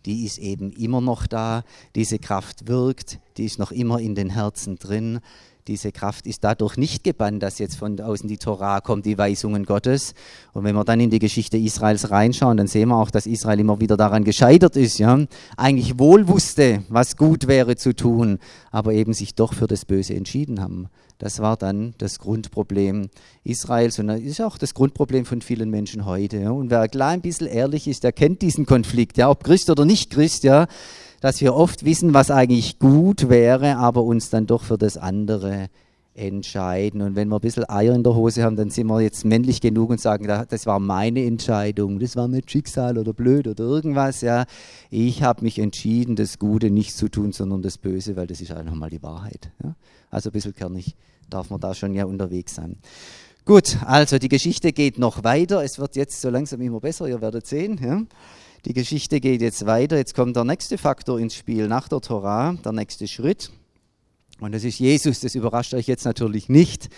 die 0.06 0.24
ist 0.24 0.38
eben 0.38 0.72
immer 0.72 1.00
noch 1.00 1.26
da. 1.26 1.64
Diese 1.94 2.18
Kraft 2.18 2.68
wirkt, 2.68 3.20
die 3.36 3.44
ist 3.44 3.58
noch 3.58 3.72
immer 3.72 4.00
in 4.00 4.14
den 4.14 4.30
Herzen 4.30 4.76
drin. 4.76 5.20
Diese 5.68 5.92
Kraft 5.92 6.26
ist 6.26 6.42
dadurch 6.42 6.76
nicht 6.76 7.04
gebannt, 7.04 7.40
dass 7.40 7.60
jetzt 7.60 7.76
von 7.76 8.00
außen 8.00 8.28
die 8.28 8.36
Torah 8.36 8.80
kommt, 8.80 9.06
die 9.06 9.16
Weisungen 9.16 9.64
Gottes. 9.64 10.12
Und 10.52 10.64
wenn 10.64 10.74
wir 10.74 10.84
dann 10.84 10.98
in 10.98 11.10
die 11.10 11.20
Geschichte 11.20 11.56
Israels 11.56 12.10
reinschauen, 12.10 12.56
dann 12.56 12.66
sehen 12.66 12.88
wir 12.88 12.96
auch, 12.96 13.12
dass 13.12 13.26
Israel 13.26 13.60
immer 13.60 13.80
wieder 13.80 13.96
daran 13.96 14.24
gescheitert 14.24 14.76
ist, 14.76 14.98
ja. 14.98 15.20
Eigentlich 15.56 16.00
wohl 16.00 16.26
wusste, 16.26 16.82
was 16.88 17.16
gut 17.16 17.46
wäre 17.46 17.76
zu 17.76 17.94
tun, 17.94 18.40
aber 18.72 18.92
eben 18.92 19.12
sich 19.12 19.36
doch 19.36 19.54
für 19.54 19.68
das 19.68 19.84
Böse 19.84 20.14
entschieden 20.14 20.60
haben. 20.60 20.88
Das 21.18 21.38
war 21.38 21.56
dann 21.56 21.94
das 21.98 22.18
Grundproblem 22.18 23.08
Israels 23.44 24.00
und 24.00 24.08
das 24.08 24.20
ist 24.20 24.40
auch 24.40 24.58
das 24.58 24.74
Grundproblem 24.74 25.24
von 25.24 25.42
vielen 25.42 25.70
Menschen 25.70 26.04
heute. 26.04 26.38
Ja. 26.38 26.50
Und 26.50 26.70
wer 26.70 26.80
ein 26.80 26.90
klein 26.90 27.20
bisschen 27.20 27.46
ehrlich 27.46 27.86
ist, 27.86 28.02
der 28.02 28.10
kennt 28.10 28.42
diesen 28.42 28.66
Konflikt, 28.66 29.16
ja, 29.16 29.30
ob 29.30 29.44
Christ 29.44 29.70
oder 29.70 29.84
nicht 29.84 30.10
Christ, 30.10 30.42
ja 30.42 30.66
dass 31.22 31.40
wir 31.40 31.54
oft 31.54 31.84
wissen, 31.84 32.14
was 32.14 32.32
eigentlich 32.32 32.80
gut 32.80 33.28
wäre, 33.28 33.76
aber 33.76 34.02
uns 34.02 34.28
dann 34.28 34.48
doch 34.48 34.64
für 34.64 34.76
das 34.76 34.96
andere 34.96 35.68
entscheiden. 36.14 37.00
Und 37.00 37.14
wenn 37.14 37.28
wir 37.28 37.36
ein 37.36 37.40
bisschen 37.40 37.66
Eier 37.70 37.94
in 37.94 38.02
der 38.02 38.16
Hose 38.16 38.42
haben, 38.42 38.56
dann 38.56 38.70
sind 38.70 38.88
wir 38.88 39.00
jetzt 39.00 39.24
männlich 39.24 39.60
genug 39.60 39.90
und 39.90 40.00
sagen, 40.00 40.26
das 40.26 40.66
war 40.66 40.80
meine 40.80 41.24
Entscheidung, 41.24 42.00
das 42.00 42.16
war 42.16 42.26
mit 42.26 42.50
Schicksal 42.50 42.98
oder 42.98 43.12
blöd 43.12 43.46
oder 43.46 43.62
irgendwas. 43.62 44.20
Ja, 44.20 44.46
ich 44.90 45.22
habe 45.22 45.42
mich 45.42 45.60
entschieden, 45.60 46.16
das 46.16 46.40
Gute 46.40 46.70
nicht 46.70 46.96
zu 46.96 47.08
tun, 47.08 47.30
sondern 47.30 47.62
das 47.62 47.78
Böse, 47.78 48.16
weil 48.16 48.26
das 48.26 48.40
ist 48.40 48.50
einfach 48.50 48.74
mal 48.74 48.90
die 48.90 49.02
Wahrheit. 49.04 49.52
Ja? 49.62 49.76
Also 50.10 50.30
ein 50.30 50.32
bisschen 50.32 50.54
kernig 50.54 50.96
darf 51.30 51.50
man 51.50 51.60
da 51.60 51.72
schon 51.72 51.94
ja 51.94 52.04
unterwegs 52.04 52.56
sein. 52.56 52.78
Gut, 53.44 53.78
also 53.86 54.18
die 54.18 54.28
Geschichte 54.28 54.72
geht 54.72 54.98
noch 54.98 55.22
weiter. 55.22 55.62
Es 55.62 55.78
wird 55.78 55.94
jetzt 55.94 56.20
so 56.20 56.30
langsam 56.30 56.60
immer 56.60 56.80
besser, 56.80 57.06
ihr 57.06 57.20
werdet 57.20 57.46
sehen. 57.46 57.78
Ja? 57.80 58.02
Die 58.64 58.74
Geschichte 58.74 59.18
geht 59.18 59.42
jetzt 59.42 59.66
weiter. 59.66 59.96
Jetzt 59.96 60.14
kommt 60.14 60.36
der 60.36 60.44
nächste 60.44 60.78
Faktor 60.78 61.18
ins 61.18 61.34
Spiel 61.34 61.66
nach 61.66 61.88
der 61.88 62.00
Torah, 62.00 62.52
der 62.64 62.70
nächste 62.70 63.08
Schritt. 63.08 63.50
Und 64.38 64.52
das 64.54 64.62
ist 64.62 64.78
Jesus. 64.78 65.18
Das 65.18 65.34
überrascht 65.34 65.74
euch 65.74 65.88
jetzt 65.88 66.04
natürlich 66.04 66.48
nicht, 66.48 66.88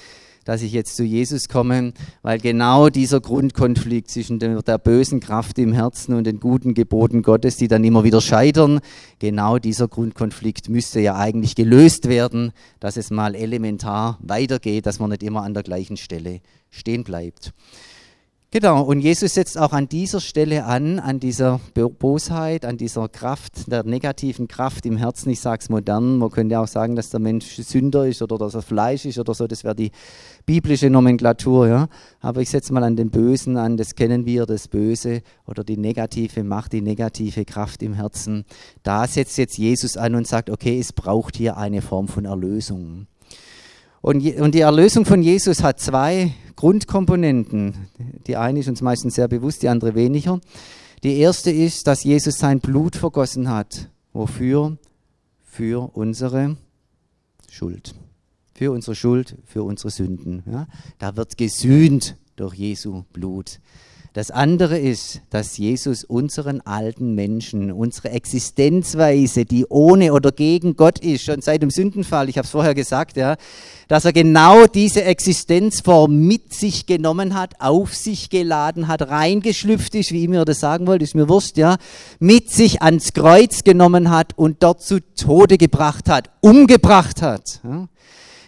dass 0.44 0.60
ich 0.60 0.72
jetzt 0.72 0.94
zu 0.94 1.04
Jesus 1.04 1.48
komme, 1.48 1.94
weil 2.20 2.38
genau 2.38 2.90
dieser 2.90 3.18
Grundkonflikt 3.22 4.10
zwischen 4.10 4.38
der, 4.38 4.60
der 4.60 4.76
bösen 4.76 5.20
Kraft 5.20 5.58
im 5.58 5.72
Herzen 5.72 6.12
und 6.12 6.24
den 6.24 6.38
guten 6.38 6.74
Geboten 6.74 7.22
Gottes, 7.22 7.56
die 7.56 7.68
dann 7.68 7.82
immer 7.82 8.04
wieder 8.04 8.20
scheitern, 8.20 8.80
genau 9.18 9.58
dieser 9.58 9.88
Grundkonflikt 9.88 10.68
müsste 10.68 11.00
ja 11.00 11.16
eigentlich 11.16 11.54
gelöst 11.54 12.10
werden, 12.10 12.52
dass 12.78 12.98
es 12.98 13.10
mal 13.10 13.34
elementar 13.34 14.18
weitergeht, 14.20 14.84
dass 14.84 14.98
man 14.98 15.08
nicht 15.08 15.22
immer 15.22 15.44
an 15.44 15.54
der 15.54 15.62
gleichen 15.62 15.96
Stelle 15.96 16.40
stehen 16.70 17.04
bleibt. 17.04 17.54
Genau, 18.56 18.82
und 18.82 19.00
Jesus 19.00 19.34
setzt 19.34 19.58
auch 19.58 19.72
an 19.72 19.88
dieser 19.88 20.20
Stelle 20.20 20.64
an, 20.64 21.00
an 21.00 21.18
dieser 21.18 21.58
Bosheit, 21.74 22.64
an 22.64 22.76
dieser 22.76 23.08
Kraft, 23.08 23.68
der 23.68 23.82
negativen 23.82 24.46
Kraft 24.46 24.86
im 24.86 24.96
Herzen. 24.96 25.30
Ich 25.30 25.40
sage 25.40 25.58
es 25.60 25.70
modern, 25.70 26.18
man 26.18 26.30
könnte 26.30 26.60
auch 26.60 26.68
sagen, 26.68 26.94
dass 26.94 27.10
der 27.10 27.18
Mensch 27.18 27.56
Sünder 27.56 28.06
ist 28.06 28.22
oder 28.22 28.38
dass 28.38 28.54
er 28.54 28.62
Fleisch 28.62 29.06
ist 29.06 29.18
oder 29.18 29.34
so, 29.34 29.48
das 29.48 29.64
wäre 29.64 29.74
die 29.74 29.90
biblische 30.46 30.88
Nomenklatur. 30.88 31.66
Ja? 31.66 31.88
Aber 32.20 32.42
ich 32.42 32.50
setze 32.50 32.72
mal 32.72 32.84
an 32.84 32.94
den 32.94 33.10
Bösen 33.10 33.56
an, 33.56 33.76
das 33.76 33.96
kennen 33.96 34.24
wir, 34.24 34.46
das 34.46 34.68
Böse 34.68 35.22
oder 35.48 35.64
die 35.64 35.76
negative 35.76 36.44
Macht, 36.44 36.74
die 36.74 36.80
negative 36.80 37.44
Kraft 37.44 37.82
im 37.82 37.94
Herzen. 37.94 38.44
Da 38.84 39.08
setzt 39.08 39.36
jetzt 39.36 39.58
Jesus 39.58 39.96
an 39.96 40.14
und 40.14 40.28
sagt, 40.28 40.48
okay, 40.48 40.78
es 40.78 40.92
braucht 40.92 41.36
hier 41.36 41.56
eine 41.56 41.82
Form 41.82 42.06
von 42.06 42.24
Erlösung. 42.24 43.08
Und, 44.00 44.24
und 44.36 44.54
die 44.54 44.60
Erlösung 44.60 45.04
von 45.04 45.22
Jesus 45.22 45.64
hat 45.64 45.80
zwei 45.80 46.34
Grundkomponenten. 46.64 47.74
Die 48.26 48.38
eine 48.38 48.60
ist 48.60 48.70
uns 48.70 48.80
meistens 48.80 49.16
sehr 49.16 49.28
bewusst, 49.28 49.62
die 49.62 49.68
andere 49.68 49.94
weniger. 49.94 50.40
Die 51.02 51.18
erste 51.18 51.50
ist, 51.50 51.86
dass 51.86 52.04
Jesus 52.04 52.38
sein 52.38 52.60
Blut 52.60 52.96
vergossen 52.96 53.50
hat. 53.50 53.90
Wofür? 54.14 54.78
Für 55.42 55.94
unsere 55.94 56.56
Schuld. 57.50 57.94
Für 58.54 58.72
unsere 58.72 58.94
Schuld, 58.94 59.36
für 59.44 59.62
unsere 59.62 59.90
Sünden. 59.90 60.42
Ja? 60.50 60.66
Da 60.96 61.16
wird 61.16 61.36
gesühnt 61.36 62.16
durch 62.34 62.54
Jesu 62.54 63.04
Blut. 63.12 63.60
Das 64.14 64.30
andere 64.30 64.78
ist, 64.78 65.22
dass 65.30 65.58
Jesus 65.58 66.04
unseren 66.04 66.60
alten 66.60 67.16
Menschen, 67.16 67.72
unsere 67.72 68.10
Existenzweise, 68.10 69.44
die 69.44 69.66
ohne 69.68 70.12
oder 70.12 70.30
gegen 70.30 70.76
Gott 70.76 71.00
ist, 71.00 71.24
schon 71.24 71.42
seit 71.42 71.62
dem 71.62 71.70
Sündenfall, 71.70 72.28
ich 72.28 72.38
habe 72.38 72.44
es 72.44 72.52
vorher 72.52 72.76
gesagt, 72.76 73.16
ja, 73.16 73.34
dass 73.88 74.04
er 74.04 74.12
genau 74.12 74.66
diese 74.66 75.02
Existenzform 75.02 76.14
mit 76.14 76.54
sich 76.54 76.86
genommen 76.86 77.34
hat, 77.34 77.54
auf 77.60 77.92
sich 77.92 78.30
geladen 78.30 78.86
hat, 78.86 79.02
reingeschlüpft 79.02 79.96
ist, 79.96 80.12
wie 80.12 80.22
ihr 80.22 80.30
mir 80.30 80.44
das 80.44 80.60
sagen 80.60 80.86
wollt, 80.86 81.02
ist 81.02 81.16
mir 81.16 81.28
wurscht, 81.28 81.56
ja, 81.56 81.76
mit 82.20 82.52
sich 82.52 82.82
ans 82.82 83.14
Kreuz 83.14 83.64
genommen 83.64 84.10
hat 84.10 84.38
und 84.38 84.62
dort 84.62 84.80
zu 84.80 85.00
Tode 85.16 85.58
gebracht 85.58 86.08
hat, 86.08 86.30
umgebracht 86.40 87.20
hat. 87.20 87.60
Ja 87.64 87.88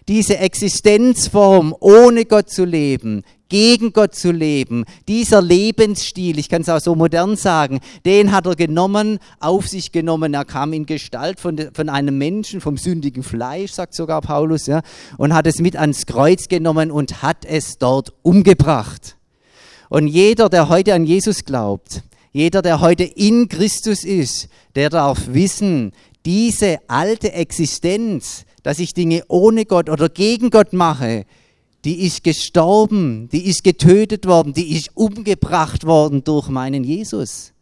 diese 0.08 0.38
Existenzform, 0.38 1.74
ohne 1.80 2.26
Gott 2.26 2.48
zu 2.48 2.64
leben, 2.64 3.24
gegen 3.48 3.92
Gott 3.92 4.14
zu 4.14 4.32
leben, 4.32 4.84
dieser 5.08 5.40
Lebensstil, 5.40 6.38
ich 6.38 6.48
kann 6.48 6.62
es 6.62 6.68
auch 6.68 6.80
so 6.80 6.94
modern 6.94 7.36
sagen, 7.36 7.80
den 8.04 8.32
hat 8.32 8.46
er 8.46 8.56
genommen, 8.56 9.18
auf 9.40 9.68
sich 9.68 9.92
genommen. 9.92 10.34
Er 10.34 10.44
kam 10.44 10.72
in 10.72 10.86
Gestalt 10.86 11.40
von, 11.40 11.70
von 11.72 11.88
einem 11.88 12.18
Menschen, 12.18 12.60
vom 12.60 12.76
sündigen 12.76 13.22
Fleisch, 13.22 13.72
sagt 13.72 13.94
sogar 13.94 14.20
Paulus, 14.20 14.66
ja, 14.66 14.82
und 15.18 15.34
hat 15.34 15.46
es 15.46 15.60
mit 15.60 15.76
ans 15.76 16.06
Kreuz 16.06 16.48
genommen 16.48 16.90
und 16.90 17.22
hat 17.22 17.44
es 17.44 17.78
dort 17.78 18.12
umgebracht. 18.22 19.16
Und 19.88 20.08
jeder, 20.08 20.48
der 20.48 20.68
heute 20.68 20.94
an 20.94 21.04
Jesus 21.04 21.44
glaubt, 21.44 22.02
jeder, 22.32 22.60
der 22.60 22.80
heute 22.80 23.04
in 23.04 23.48
Christus 23.48 24.04
ist, 24.04 24.48
der 24.74 24.90
darf 24.90 25.28
wissen, 25.28 25.92
diese 26.26 26.78
alte 26.88 27.32
Existenz, 27.32 28.44
dass 28.62 28.80
ich 28.80 28.94
Dinge 28.94 29.22
ohne 29.28 29.64
Gott 29.64 29.88
oder 29.88 30.08
gegen 30.08 30.50
Gott 30.50 30.72
mache, 30.72 31.24
die 31.86 32.04
ist 32.04 32.24
gestorben, 32.24 33.28
die 33.30 33.46
ist 33.46 33.62
getötet 33.62 34.26
worden, 34.26 34.52
die 34.52 34.76
ist 34.76 34.90
umgebracht 34.96 35.86
worden 35.86 36.24
durch 36.24 36.48
meinen 36.48 36.82
Jesus. 36.82 37.52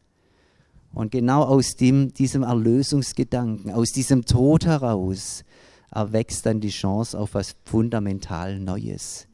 Und 0.94 1.12
genau 1.12 1.42
aus 1.42 1.76
dem, 1.76 2.14
diesem 2.14 2.42
Erlösungsgedanken, 2.42 3.70
aus 3.70 3.92
diesem 3.92 4.24
Tod 4.24 4.64
heraus, 4.64 5.44
erwächst 5.90 6.46
dann 6.46 6.60
die 6.60 6.70
Chance 6.70 7.18
auf 7.18 7.34
was 7.34 7.54
fundamental 7.66 8.58
Neues. 8.58 9.26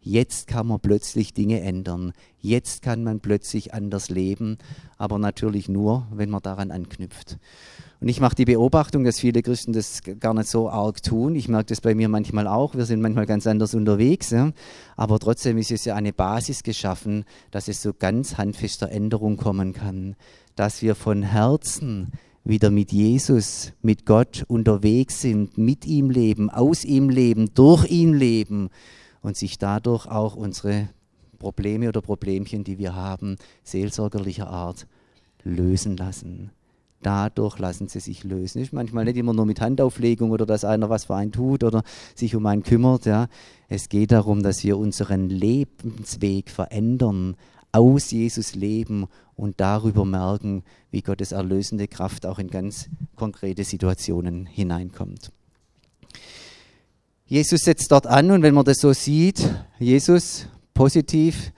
Jetzt 0.00 0.46
kann 0.46 0.68
man 0.68 0.78
plötzlich 0.78 1.34
Dinge 1.34 1.60
ändern. 1.62 2.12
Jetzt 2.38 2.82
kann 2.82 3.02
man 3.02 3.18
plötzlich 3.18 3.74
anders 3.74 4.10
leben, 4.10 4.58
aber 4.96 5.18
natürlich 5.18 5.68
nur, 5.68 6.06
wenn 6.12 6.30
man 6.30 6.42
daran 6.42 6.70
anknüpft. 6.70 7.38
Und 8.00 8.08
ich 8.08 8.20
mache 8.20 8.34
die 8.34 8.44
Beobachtung, 8.44 9.04
dass 9.04 9.20
viele 9.20 9.42
Christen 9.42 9.72
das 9.72 10.02
gar 10.20 10.34
nicht 10.34 10.48
so 10.48 10.68
arg 10.68 11.02
tun. 11.02 11.34
Ich 11.34 11.48
merke 11.48 11.66
das 11.66 11.80
bei 11.80 11.94
mir 11.94 12.08
manchmal 12.08 12.46
auch. 12.46 12.74
Wir 12.74 12.84
sind 12.84 13.00
manchmal 13.00 13.26
ganz 13.26 13.46
anders 13.46 13.74
unterwegs. 13.74 14.30
Ja? 14.30 14.52
Aber 14.96 15.18
trotzdem 15.18 15.56
ist 15.56 15.70
es 15.70 15.86
ja 15.86 15.94
eine 15.94 16.12
Basis 16.12 16.62
geschaffen, 16.62 17.24
dass 17.50 17.68
es 17.68 17.80
so 17.80 17.94
ganz 17.94 18.36
handfester 18.36 18.90
Änderung 18.90 19.38
kommen 19.38 19.72
kann. 19.72 20.14
Dass 20.56 20.82
wir 20.82 20.94
von 20.94 21.22
Herzen 21.22 22.12
wieder 22.44 22.70
mit 22.70 22.92
Jesus, 22.92 23.72
mit 23.80 24.04
Gott 24.04 24.44
unterwegs 24.46 25.22
sind, 25.22 25.56
mit 25.56 25.86
ihm 25.86 26.10
leben, 26.10 26.50
aus 26.50 26.84
ihm 26.84 27.08
leben, 27.08 27.50
durch 27.54 27.90
ihn 27.90 28.14
leben 28.14 28.68
und 29.22 29.36
sich 29.36 29.58
dadurch 29.58 30.06
auch 30.06 30.36
unsere 30.36 30.90
Probleme 31.38 31.88
oder 31.88 32.02
Problemchen, 32.02 32.62
die 32.62 32.78
wir 32.78 32.94
haben, 32.94 33.36
seelsorgerlicher 33.64 34.48
Art 34.48 34.86
lösen 35.42 35.96
lassen 35.96 36.50
dadurch 37.06 37.60
lassen 37.60 37.86
sie 37.86 38.00
sich 38.00 38.24
lösen. 38.24 38.60
Ist 38.60 38.72
manchmal 38.72 39.04
nicht 39.04 39.16
immer 39.16 39.32
nur 39.32 39.46
mit 39.46 39.60
Handauflegung 39.60 40.32
oder 40.32 40.44
dass 40.44 40.64
einer 40.64 40.90
was 40.90 41.04
für 41.04 41.14
einen 41.14 41.30
tut 41.30 41.62
oder 41.62 41.84
sich 42.16 42.34
um 42.34 42.44
einen 42.46 42.64
kümmert. 42.64 43.06
Ja. 43.06 43.28
Es 43.68 43.88
geht 43.88 44.10
darum, 44.10 44.42
dass 44.42 44.64
wir 44.64 44.76
unseren 44.76 45.28
Lebensweg 45.30 46.50
verändern, 46.50 47.36
aus 47.70 48.10
Jesus 48.10 48.56
leben 48.56 49.06
und 49.36 49.60
darüber 49.60 50.04
merken, 50.04 50.64
wie 50.90 51.02
Gottes 51.02 51.30
erlösende 51.30 51.86
Kraft 51.86 52.26
auch 52.26 52.40
in 52.40 52.48
ganz 52.48 52.88
konkrete 53.14 53.62
Situationen 53.62 54.44
hineinkommt. 54.44 55.30
Jesus 57.26 57.60
setzt 57.60 57.92
dort 57.92 58.08
an 58.08 58.32
und 58.32 58.42
wenn 58.42 58.54
man 58.54 58.64
das 58.64 58.78
so 58.78 58.92
sieht, 58.92 59.48
Jesus 59.78 60.48
positiv, 60.74 61.52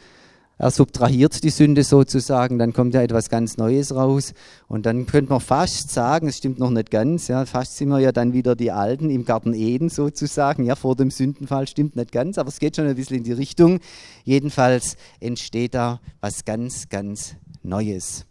er 0.58 0.70
subtrahiert 0.72 1.44
die 1.44 1.50
Sünde 1.50 1.84
sozusagen, 1.84 2.58
dann 2.58 2.72
kommt 2.72 2.92
ja 2.94 3.02
etwas 3.02 3.30
ganz 3.30 3.56
Neues 3.56 3.94
raus. 3.94 4.34
Und 4.66 4.86
dann 4.86 5.06
könnte 5.06 5.30
man 5.30 5.40
fast 5.40 5.90
sagen, 5.90 6.28
es 6.28 6.38
stimmt 6.38 6.58
noch 6.58 6.70
nicht 6.70 6.90
ganz, 6.90 7.28
ja, 7.28 7.46
fast 7.46 7.76
sind 7.76 7.88
wir 7.88 8.00
ja 8.00 8.12
dann 8.12 8.32
wieder 8.32 8.56
die 8.56 8.72
Alten 8.72 9.08
im 9.08 9.24
Garten 9.24 9.54
Eden 9.54 9.88
sozusagen, 9.88 10.64
ja, 10.64 10.74
vor 10.74 10.96
dem 10.96 11.10
Sündenfall, 11.10 11.68
stimmt 11.68 11.96
nicht 11.96 12.12
ganz, 12.12 12.38
aber 12.38 12.48
es 12.48 12.58
geht 12.58 12.76
schon 12.76 12.86
ein 12.86 12.96
bisschen 12.96 13.18
in 13.18 13.24
die 13.24 13.32
Richtung. 13.32 13.78
Jedenfalls 14.24 14.96
entsteht 15.20 15.74
da 15.74 16.00
was 16.20 16.44
ganz, 16.44 16.88
ganz 16.88 17.36
Neues. 17.62 18.27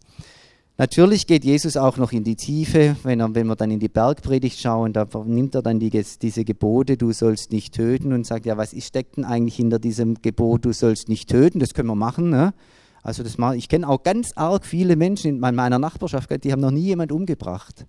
Natürlich 0.80 1.26
geht 1.26 1.44
Jesus 1.44 1.76
auch 1.76 1.98
noch 1.98 2.12
in 2.12 2.24
die 2.24 2.36
Tiefe, 2.36 2.96
wenn, 3.02 3.20
er, 3.20 3.34
wenn 3.34 3.48
wir 3.48 3.56
dann 3.56 3.72
in 3.72 3.80
die 3.80 3.90
Bergpredigt 3.90 4.60
schauen, 4.60 4.94
da 4.94 5.08
nimmt 5.26 5.56
er 5.56 5.64
dann 5.64 5.80
die, 5.80 5.90
diese 5.90 6.46
Gebote, 6.46 6.98
du 6.98 7.12
sollst 7.12 7.52
nicht 7.52 7.74
töten 7.74 8.14
und 8.14 8.28
sagt, 8.28 8.46
ja, 8.46 8.58
was 8.58 8.76
steckt 8.84 9.18
denn 9.18 9.26
eigentlich 9.26 9.56
hinter 9.56 9.80
diesem 9.80 10.22
Gebot, 10.22 10.66
du 10.66 10.74
sollst 10.74 11.10
nicht 11.10 11.30
töten, 11.30 11.60
das 11.60 11.74
können 11.74 11.88
wir 11.88 11.96
machen. 11.96 12.30
Ne? 12.30 12.54
Also 13.02 13.24
das 13.24 13.40
mal, 13.40 13.56
ich 13.56 13.70
kenne 13.70 13.90
auch 13.90 14.04
ganz 14.04 14.34
arg 14.36 14.66
viele 14.66 14.96
Menschen 14.96 15.30
in 15.32 15.40
meiner 15.40 15.80
Nachbarschaft, 15.80 16.44
die 16.44 16.52
haben 16.52 16.62
noch 16.62 16.72
nie 16.72 16.82
jemand 16.82 17.12
umgebracht. 17.12 17.88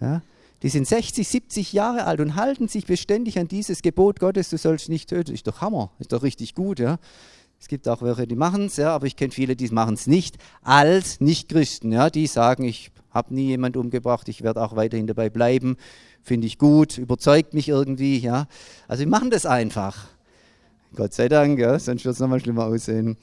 Ja? 0.00 0.20
Die 0.64 0.70
sind 0.70 0.88
60, 0.88 1.28
70 1.28 1.72
Jahre 1.72 2.06
alt 2.06 2.20
und 2.20 2.34
halten 2.34 2.66
sich 2.66 2.86
beständig 2.86 3.38
an 3.38 3.46
dieses 3.46 3.82
Gebot 3.82 4.18
Gottes, 4.18 4.50
du 4.50 4.58
sollst 4.58 4.88
nicht 4.88 5.10
töten. 5.10 5.32
Ist 5.32 5.46
doch 5.46 5.60
Hammer, 5.60 5.90
ist 6.00 6.12
doch 6.12 6.24
richtig 6.24 6.56
gut. 6.56 6.80
Ja? 6.80 6.98
Es 7.64 7.68
gibt 7.68 7.88
auch 7.88 8.02
welche, 8.02 8.26
die 8.26 8.36
machen 8.36 8.66
es, 8.66 8.76
ja, 8.76 8.94
aber 8.94 9.06
ich 9.06 9.16
kenne 9.16 9.32
viele, 9.32 9.56
die 9.56 9.66
machen 9.70 9.94
es 9.94 10.06
nicht, 10.06 10.36
als 10.60 11.18
Nicht-Christen. 11.22 11.92
Ja, 11.92 12.10
die 12.10 12.26
sagen, 12.26 12.64
ich 12.64 12.90
habe 13.10 13.32
nie 13.32 13.46
jemand 13.46 13.78
umgebracht, 13.78 14.28
ich 14.28 14.42
werde 14.42 14.60
auch 14.60 14.76
weiterhin 14.76 15.06
dabei 15.06 15.30
bleiben, 15.30 15.78
finde 16.22 16.46
ich 16.46 16.58
gut, 16.58 16.98
überzeugt 16.98 17.54
mich 17.54 17.70
irgendwie. 17.70 18.18
Ja. 18.18 18.48
Also 18.86 19.00
wir 19.00 19.08
machen 19.08 19.30
das 19.30 19.46
einfach. 19.46 20.08
Gott 20.94 21.14
sei 21.14 21.30
Dank, 21.30 21.58
ja, 21.58 21.78
sonst 21.78 22.04
wird 22.04 22.12
es 22.12 22.20
nochmal 22.20 22.38
schlimmer 22.38 22.66
aussehen. 22.66 23.16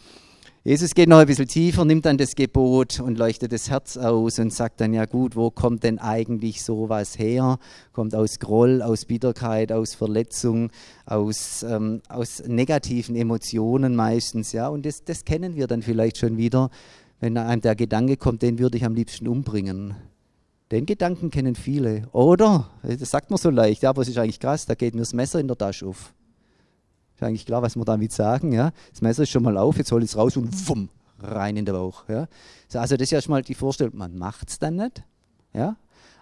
Jesus 0.64 0.94
geht 0.94 1.10
noch 1.10 1.18
ein 1.18 1.26
bisschen 1.26 1.48
tiefer, 1.48 1.86
nimmt 1.86 2.06
dann 2.06 2.20
das 2.20 2.36
Gebot 2.36 3.00
und 3.00 3.18
leuchtet 3.18 3.52
das 3.52 3.72
Herz 3.72 3.98
aus 3.98 4.38
und 4.38 4.54
sagt 4.54 4.80
dann, 4.80 4.94
ja 4.94 5.06
gut, 5.06 5.36
wo 5.36 5.50
kommt 5.50 5.84
denn 5.84 5.98
eigentlich 5.98 6.62
sowas 6.62 7.18
her? 7.18 7.58
Kommt 7.94 8.14
aus 8.14 8.38
Groll, 8.38 8.84
aus 8.84 9.06
Bitterkeit, 9.06 9.72
aus 9.72 9.96
Verletzung, 9.96 10.70
aus, 11.08 11.64
ähm, 11.64 12.04
aus 12.10 12.44
negativen 12.46 13.16
Emotionen 13.16 13.96
meistens. 13.96 14.52
Ja? 14.52 14.68
Und 14.68 14.86
das, 14.86 15.04
das 15.04 15.26
kennen 15.26 15.56
wir 15.56 15.66
dann 15.66 15.82
vielleicht 15.82 16.20
schon 16.20 16.38
wieder, 16.38 16.70
wenn 17.20 17.38
einem 17.38 17.62
der 17.62 17.76
Gedanke 17.76 18.16
kommt, 18.16 18.44
den 18.44 18.60
würde 18.60 18.78
ich 18.78 18.86
am 18.86 18.94
liebsten 18.94 19.28
umbringen. 19.28 19.96
Den 20.70 20.86
Gedanken 20.86 21.32
kennen 21.32 21.56
viele. 21.56 22.08
Oder? 22.12 22.70
Das 22.84 23.10
sagt 23.10 23.32
man 23.32 23.38
so 23.38 23.50
leicht, 23.50 23.82
ja, 23.82 23.90
aber 23.90 24.04
es 24.04 24.10
ist 24.10 24.20
eigentlich 24.20 24.40
krass, 24.40 24.68
da 24.68 24.76
geht 24.76 24.94
mir 24.94 25.02
das 25.02 25.14
Messer 25.14 25.40
in 25.40 25.48
der 25.48 25.58
Tasche 25.58 25.88
auf. 25.88 26.14
Ist 27.22 27.28
eigentlich 27.28 27.46
klar, 27.46 27.62
was 27.62 27.76
wir 27.76 27.86
damit 27.86 28.12
sagen. 28.12 28.52
Ja? 28.52 28.72
Das 28.90 29.02
Messer 29.02 29.22
ist 29.22 29.30
schon 29.30 29.44
mal 29.44 29.56
auf, 29.56 29.78
jetzt 29.78 29.92
hol 29.92 30.02
ich 30.02 30.10
es 30.10 30.18
raus 30.18 30.38
und 30.38 30.68
wumm, 30.68 30.90
rein 31.20 31.56
in 31.56 31.66
den 31.66 31.76
Bauch. 31.76 32.10
Ja? 32.10 32.28
Also 32.74 32.98
das 32.98 33.04
ist 33.04 33.12
ja 33.12 33.22
schon 33.22 33.34
mal 33.34 33.44
die 33.44 33.54
Vorstellung, 33.54 33.96
man 33.96 34.18
macht 34.18 34.50
es 34.50 34.58
dann 34.58 34.78
nicht. 34.78 35.04
Ja? 35.54 35.76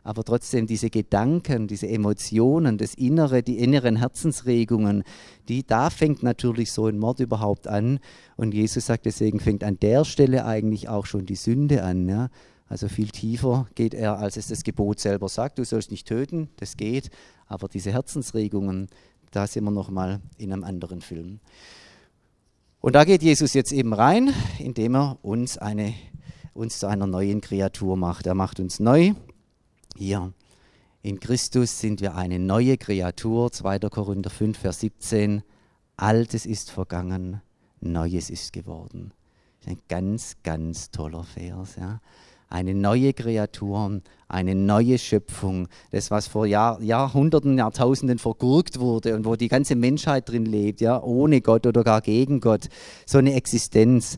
Aber 0.03 0.25
trotzdem 0.25 0.67
diese 0.67 0.89
Gedanken, 0.89 1.69
diese 1.69 1.87
Emotionen, 1.87 2.77
das 2.77 2.95
Innere, 2.95 3.43
die 3.43 3.59
inneren 3.59 3.95
Herzensregungen, 3.95 5.03
die, 5.47 5.65
da 5.65 5.89
fängt 5.89 6.21
natürlich 6.21 6.73
so 6.73 6.87
ein 6.87 6.99
Mord 6.99 7.21
überhaupt 7.21 7.69
an. 7.69 7.99
Und 8.35 8.53
Jesus 8.53 8.87
sagt, 8.87 9.05
deswegen 9.05 9.39
fängt 9.39 9.63
an 9.63 9.79
der 9.79 10.03
Stelle 10.03 10.43
eigentlich 10.43 10.89
auch 10.89 11.05
schon 11.05 11.25
die 11.25 11.37
Sünde 11.37 11.81
an. 11.81 12.09
Ja? 12.09 12.27
Also 12.67 12.89
viel 12.89 13.07
tiefer 13.07 13.67
geht 13.73 13.93
er, 13.93 14.19
als 14.19 14.35
es 14.35 14.47
das 14.47 14.63
Gebot 14.63 14.99
selber 14.99 15.29
sagt. 15.29 15.59
Du 15.59 15.63
sollst 15.63 15.91
nicht 15.91 16.07
töten, 16.07 16.49
das 16.57 16.75
geht. 16.75 17.09
Aber 17.47 17.67
diese 17.67 17.91
Herzensregungen, 17.91 18.89
da 19.31 19.47
sind 19.47 19.63
wir 19.63 19.71
nochmal 19.71 20.21
in 20.37 20.53
einem 20.53 20.63
anderen 20.63 21.01
Film. 21.01 21.39
Und 22.81 22.95
da 22.95 23.03
geht 23.03 23.21
Jesus 23.21 23.53
jetzt 23.53 23.71
eben 23.71 23.93
rein, 23.93 24.33
indem 24.57 24.95
er 24.95 25.17
uns, 25.21 25.57
eine, 25.57 25.93
uns 26.53 26.79
zu 26.79 26.87
einer 26.87 27.07
neuen 27.07 27.41
Kreatur 27.41 27.97
macht. 27.97 28.25
Er 28.25 28.35
macht 28.35 28.59
uns 28.59 28.79
neu. 28.79 29.13
Hier, 29.97 30.33
in 31.01 31.19
Christus 31.19 31.79
sind 31.79 32.01
wir 32.01 32.15
eine 32.15 32.39
neue 32.39 32.77
Kreatur. 32.77 33.51
2. 33.51 33.79
Korinther 33.79 34.29
5, 34.29 34.57
Vers 34.57 34.79
17. 34.79 35.43
Altes 35.97 36.45
ist 36.45 36.71
vergangen, 36.71 37.41
Neues 37.81 38.29
ist 38.29 38.53
geworden. 38.53 39.13
Ein 39.65 39.79
ganz, 39.89 40.37
ganz 40.43 40.91
toller 40.91 41.23
Vers. 41.23 41.75
Ja 41.75 41.99
eine 42.49 42.73
neue 42.73 43.13
Kreatur, 43.13 44.01
eine 44.27 44.55
neue 44.55 44.97
Schöpfung. 44.97 45.67
Das, 45.91 46.11
was 46.11 46.27
vor 46.27 46.45
Jahr, 46.45 46.81
Jahrhunderten, 46.81 47.57
Jahrtausenden 47.57 48.19
vergurkt 48.19 48.79
wurde 48.79 49.15
und 49.15 49.25
wo 49.25 49.35
die 49.35 49.47
ganze 49.47 49.75
Menschheit 49.75 50.29
drin 50.29 50.45
lebt, 50.45 50.81
ja, 50.81 51.01
ohne 51.01 51.41
Gott 51.41 51.67
oder 51.67 51.83
gar 51.83 52.01
gegen 52.01 52.39
Gott. 52.39 52.69
So 53.05 53.17
eine 53.17 53.33
Existenz, 53.33 54.17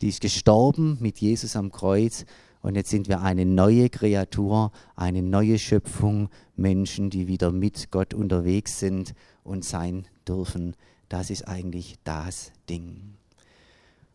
die 0.00 0.08
ist 0.08 0.20
gestorben 0.20 0.98
mit 1.00 1.18
Jesus 1.18 1.56
am 1.56 1.72
Kreuz. 1.72 2.24
Und 2.60 2.76
jetzt 2.76 2.90
sind 2.90 3.08
wir 3.08 3.22
eine 3.22 3.44
neue 3.44 3.90
Kreatur, 3.90 4.70
eine 4.94 5.22
neue 5.22 5.58
Schöpfung, 5.58 6.28
Menschen, 6.54 7.10
die 7.10 7.26
wieder 7.26 7.50
mit 7.50 7.90
Gott 7.90 8.14
unterwegs 8.14 8.78
sind 8.78 9.14
und 9.42 9.64
sein 9.64 10.06
dürfen. 10.26 10.76
Das 11.08 11.30
ist 11.30 11.48
eigentlich 11.48 11.96
das 12.04 12.52
Ding. 12.68 13.14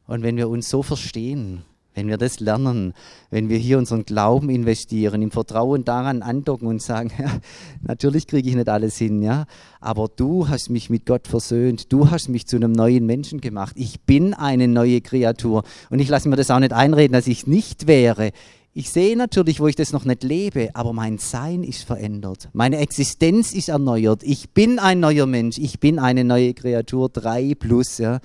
Und 0.07 0.23
wenn 0.23 0.37
wir 0.37 0.47
uns 0.47 0.69
so 0.69 0.81
verstehen, 0.81 1.65
wenn 1.97 2.07
wir 2.07 2.17
das 2.17 2.39
lernen, 2.39 2.93
wenn 3.31 3.49
wir 3.49 3.57
hier 3.57 3.79
unseren 3.79 4.05
Glauben 4.05 4.51
investieren, 4.51 5.23
im 5.23 5.31
Vertrauen 5.31 5.83
daran 5.83 6.21
andocken 6.21 6.67
und 6.67 6.79
sagen, 6.79 7.11
ja, 7.19 7.39
natürlich 7.81 8.27
kriege 8.27 8.47
ich 8.47 8.55
nicht 8.55 8.69
alles 8.69 8.97
hin, 8.97 9.23
ja, 9.23 9.45
aber 9.81 10.07
du 10.07 10.47
hast 10.47 10.69
mich 10.69 10.91
mit 10.91 11.07
Gott 11.07 11.27
versöhnt, 11.27 11.91
du 11.91 12.11
hast 12.11 12.29
mich 12.29 12.45
zu 12.45 12.55
einem 12.55 12.71
neuen 12.71 13.07
Menschen 13.07 13.41
gemacht. 13.41 13.75
Ich 13.75 14.01
bin 14.01 14.35
eine 14.35 14.67
neue 14.67 15.01
Kreatur 15.01 15.63
und 15.89 15.97
ich 15.97 16.07
lasse 16.07 16.29
mir 16.29 16.35
das 16.35 16.51
auch 16.51 16.59
nicht 16.59 16.71
einreden, 16.71 17.13
dass 17.13 17.25
ich 17.25 17.47
nicht 17.47 17.87
wäre. 17.87 18.31
Ich 18.73 18.91
sehe 18.91 19.17
natürlich, 19.17 19.59
wo 19.59 19.65
ich 19.65 19.75
das 19.75 19.91
noch 19.91 20.05
nicht 20.05 20.23
lebe, 20.23 20.69
aber 20.75 20.93
mein 20.93 21.17
Sein 21.17 21.63
ist 21.63 21.81
verändert. 21.83 22.49
Meine 22.53 22.77
Existenz 22.77 23.53
ist 23.53 23.69
erneuert. 23.69 24.21
Ich 24.21 24.51
bin 24.51 24.77
ein 24.77 24.99
neuer 24.99 25.25
Mensch. 25.25 25.57
Ich 25.57 25.79
bin 25.79 25.97
eine 25.97 26.23
neue 26.23 26.53
Kreatur, 26.53 27.09
drei 27.09 27.55
plus. 27.57 27.97
Ja. 27.97 28.19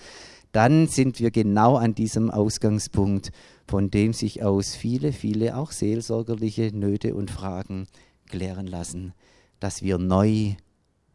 Dann 0.52 0.86
sind 0.86 1.18
wir 1.18 1.30
genau 1.30 1.76
an 1.76 1.94
diesem 1.94 2.30
Ausgangspunkt 2.30 3.32
von 3.72 3.90
dem 3.90 4.12
sich 4.12 4.42
aus 4.42 4.74
viele, 4.74 5.14
viele 5.14 5.56
auch 5.56 5.72
seelsorgerliche 5.72 6.76
Nöte 6.76 7.14
und 7.14 7.30
Fragen 7.30 7.86
klären 8.28 8.66
lassen. 8.66 9.14
Dass 9.60 9.80
wir 9.80 9.96
neu 9.96 10.56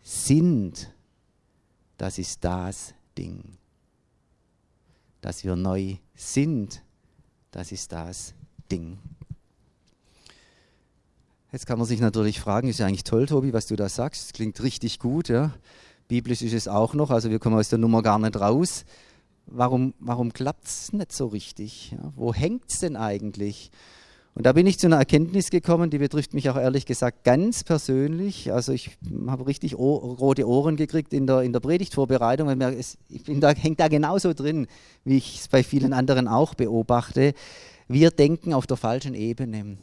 sind, 0.02 0.91
das 1.98 2.17
ist 2.17 2.43
das 2.43 2.96
Ding. 3.15 3.60
Dass 5.22 5.43
wir 5.43 5.56
neu 5.56 5.98
sind, 6.15 6.82
das 7.52 7.72
ist 7.72 7.91
das 7.91 8.34
Ding. 8.72 8.98
Jetzt 11.52 11.67
kann 11.67 11.78
man 11.78 11.86
sich 11.86 12.00
natürlich 12.00 12.39
fragen, 12.39 12.70
ist 12.70 12.80
ja 12.80 12.88
eigentlich 12.88 13.04
toll, 13.04 13.28
Tobi, 13.28 13.54
was 13.54 13.67
du 13.67 13.76
da 13.76 13.88
sagst. 13.88 14.24
Das 14.24 14.34
klingt 14.34 14.63
richtig 14.63 14.98
gut, 14.98 15.30
ja. 15.30 15.54
Biblisch 16.08 16.41
ist 16.41 16.54
es 16.54 16.67
auch 16.67 16.96
noch, 16.96 17.12
also 17.12 17.30
wir 17.30 17.38
kommen 17.38 17.60
aus 17.60 17.70
der 17.70 17.78
Nummer 17.78 18.02
gar 18.02 18.17
nicht 18.17 18.36
raus 18.36 18.84
warum, 19.48 19.94
warum 20.00 20.34
klappt 20.34 20.66
es 20.66 20.94
nicht 20.94 21.12
so 21.12 21.28
richtig? 21.28 21.92
Ja, 21.92 22.12
wo 22.16 22.34
hängt 22.34 22.70
es 22.70 22.80
denn 22.80 22.96
eigentlich? 22.96 23.72
Und 24.38 24.46
da 24.46 24.54
bin 24.54 24.68
ich 24.68 24.78
zu 24.78 24.86
einer 24.86 24.98
Erkenntnis 24.98 25.50
gekommen, 25.50 25.90
die 25.90 25.98
betrifft 25.98 26.36
mich 26.36 26.48
auch 26.52 26.58
ehrlich 26.58 26.86
gesagt 26.86 27.24
ganz 27.24 27.64
persönlich. 27.64 28.54
Also 28.54 28.72
ich 28.72 28.92
habe 29.26 29.48
richtig 29.48 29.76
rote 29.76 30.48
Ohren 30.48 30.76
gekriegt 30.76 31.12
in 31.12 31.26
der, 31.26 31.42
in 31.42 31.54
der 31.54 31.60
Predigtvorbereitung. 31.60 32.48
Ich 33.10 33.24
bin 33.24 33.42
da, 33.42 33.50
hängt 33.50 33.80
da 33.80 33.88
genauso 33.88 34.34
drin, 34.34 34.68
wie 35.04 35.18
ich 35.18 35.40
es 35.40 35.48
bei 35.48 35.64
vielen 35.64 35.92
anderen 35.92 36.28
auch 36.28 36.54
beobachte. 36.54 37.34
Wir 37.88 38.12
denken 38.12 38.54
auf 38.54 38.68
der 38.68 38.78
falschen 38.78 39.16
Ebene. 39.16 39.78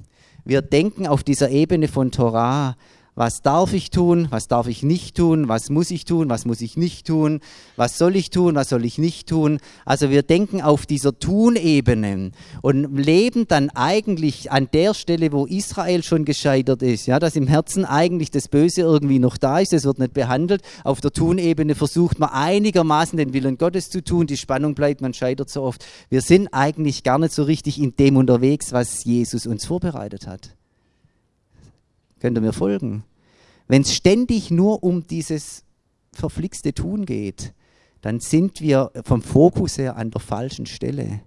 Wir 0.44 0.62
denken 0.62 1.08
auf 1.08 1.24
dieser 1.24 1.50
Ebene 1.50 1.88
von 1.88 2.12
Torah 2.12 2.76
was 3.14 3.42
darf 3.42 3.72
ich 3.72 3.90
tun, 3.90 4.26
was 4.30 4.48
darf 4.48 4.66
ich 4.66 4.82
nicht 4.82 5.16
tun, 5.16 5.48
was 5.48 5.70
muss 5.70 5.90
ich 5.90 6.04
tun, 6.04 6.28
was 6.28 6.44
muss 6.44 6.60
ich 6.60 6.76
nicht 6.76 7.06
tun, 7.06 7.40
was 7.76 7.96
soll 7.96 8.16
ich 8.16 8.30
tun, 8.30 8.56
was 8.56 8.68
soll 8.68 8.84
ich 8.84 8.98
nicht 8.98 9.28
tun. 9.28 9.60
Also 9.84 10.10
wir 10.10 10.22
denken 10.22 10.60
auf 10.60 10.86
dieser 10.86 11.18
Tunebene 11.18 12.32
und 12.62 12.96
leben 12.96 13.46
dann 13.46 13.70
eigentlich 13.70 14.50
an 14.50 14.68
der 14.72 14.94
Stelle, 14.94 15.32
wo 15.32 15.46
Israel 15.46 16.02
schon 16.02 16.24
gescheitert 16.24 16.82
ist, 16.82 17.06
ja, 17.06 17.18
dass 17.18 17.36
im 17.36 17.46
Herzen 17.46 17.84
eigentlich 17.84 18.30
das 18.30 18.48
Böse 18.48 18.80
irgendwie 18.80 19.20
noch 19.20 19.36
da 19.36 19.60
ist, 19.60 19.72
es 19.72 19.84
wird 19.84 19.98
nicht 19.98 20.14
behandelt. 20.14 20.62
Auf 20.82 21.00
der 21.00 21.12
Tunebene 21.12 21.74
versucht 21.74 22.18
man 22.18 22.30
einigermaßen 22.30 23.16
den 23.16 23.32
Willen 23.32 23.58
Gottes 23.58 23.90
zu 23.90 24.02
tun, 24.02 24.26
die 24.26 24.36
Spannung 24.36 24.74
bleibt, 24.74 25.00
man 25.00 25.14
scheitert 25.14 25.50
so 25.50 25.62
oft. 25.62 25.84
Wir 26.08 26.20
sind 26.20 26.48
eigentlich 26.52 27.04
gar 27.04 27.18
nicht 27.18 27.32
so 27.32 27.44
richtig 27.44 27.80
in 27.80 27.94
dem 27.96 28.16
unterwegs, 28.16 28.72
was 28.72 29.04
Jesus 29.04 29.46
uns 29.46 29.64
vorbereitet 29.64 30.26
hat. 30.26 30.56
Könnt 32.24 32.38
ihr 32.38 32.40
mir 32.40 32.54
folgen? 32.54 33.04
Wenn 33.68 33.82
es 33.82 33.92
ständig 33.92 34.50
nur 34.50 34.82
um 34.82 35.06
dieses 35.06 35.62
verflixte 36.10 36.72
Tun 36.72 37.04
geht, 37.04 37.52
dann 38.00 38.18
sind 38.18 38.62
wir 38.62 38.92
vom 39.04 39.20
Fokus 39.20 39.76
her 39.76 39.98
an 39.98 40.10
der 40.10 40.22
falschen 40.22 40.64
Stelle. 40.64 41.20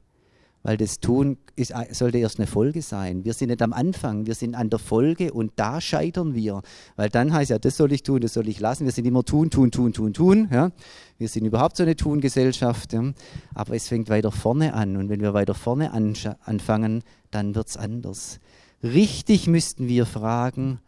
weil 0.64 0.76
das 0.76 1.00
Tun 1.00 1.38
ist, 1.56 1.72
sollte 1.92 2.18
erst 2.18 2.40
eine 2.40 2.48
Folge 2.48 2.82
sein. 2.82 3.24
Wir 3.24 3.34
sind 3.34 3.50
nicht 3.50 3.62
am 3.62 3.74
Anfang, 3.74 4.26
wir 4.26 4.34
sind 4.34 4.56
an 4.56 4.72
der 4.72 4.80
Folge 4.80 5.32
und 5.32 5.52
da 5.56 5.80
scheitern 5.80 6.34
wir. 6.34 6.64
Weil 6.96 7.10
dann 7.10 7.32
heißt 7.32 7.52
ja, 7.52 7.60
das 7.60 7.78
soll 7.78 7.92
ich 7.92 8.02
tun, 8.02 8.20
das 8.20 8.34
soll 8.34 8.48
ich 8.48 8.60
lassen. 8.60 8.86
Wir 8.86 8.92
sind 8.92 9.06
immer 9.06 9.24
tun, 9.24 9.52
tun, 9.52 9.70
tun, 9.70 9.94
tun, 9.94 10.14
tun. 10.14 10.50
Ja? 10.52 10.72
Wir 11.20 11.30
sind 11.30 11.46
überhaupt 11.46 11.78
so 11.78 11.84
eine 11.84 11.96
Tun-Gesellschaft. 11.96 12.92
Ja? 12.94 13.14
Aber 13.54 13.76
es 13.76 13.88
fängt 13.88 14.10
weiter 14.10 14.32
vorne 14.32 14.74
an. 14.74 14.98
Und 14.98 15.10
wenn 15.10 15.22
wir 15.22 15.36
weiter 15.36 15.54
vorne 15.54 15.94
anfangen, 15.94 17.04
dann 17.30 17.54
wird 17.54 17.68
es 17.68 17.78
anders. 17.78 18.40
Richtig 18.84 19.48
müssten 19.48 19.88
wir 19.88 20.06
fragen, 20.06 20.80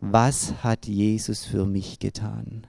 was 0.00 0.62
hat 0.62 0.86
Jesus 0.86 1.44
für 1.44 1.66
mich 1.66 1.98
getan? 1.98 2.66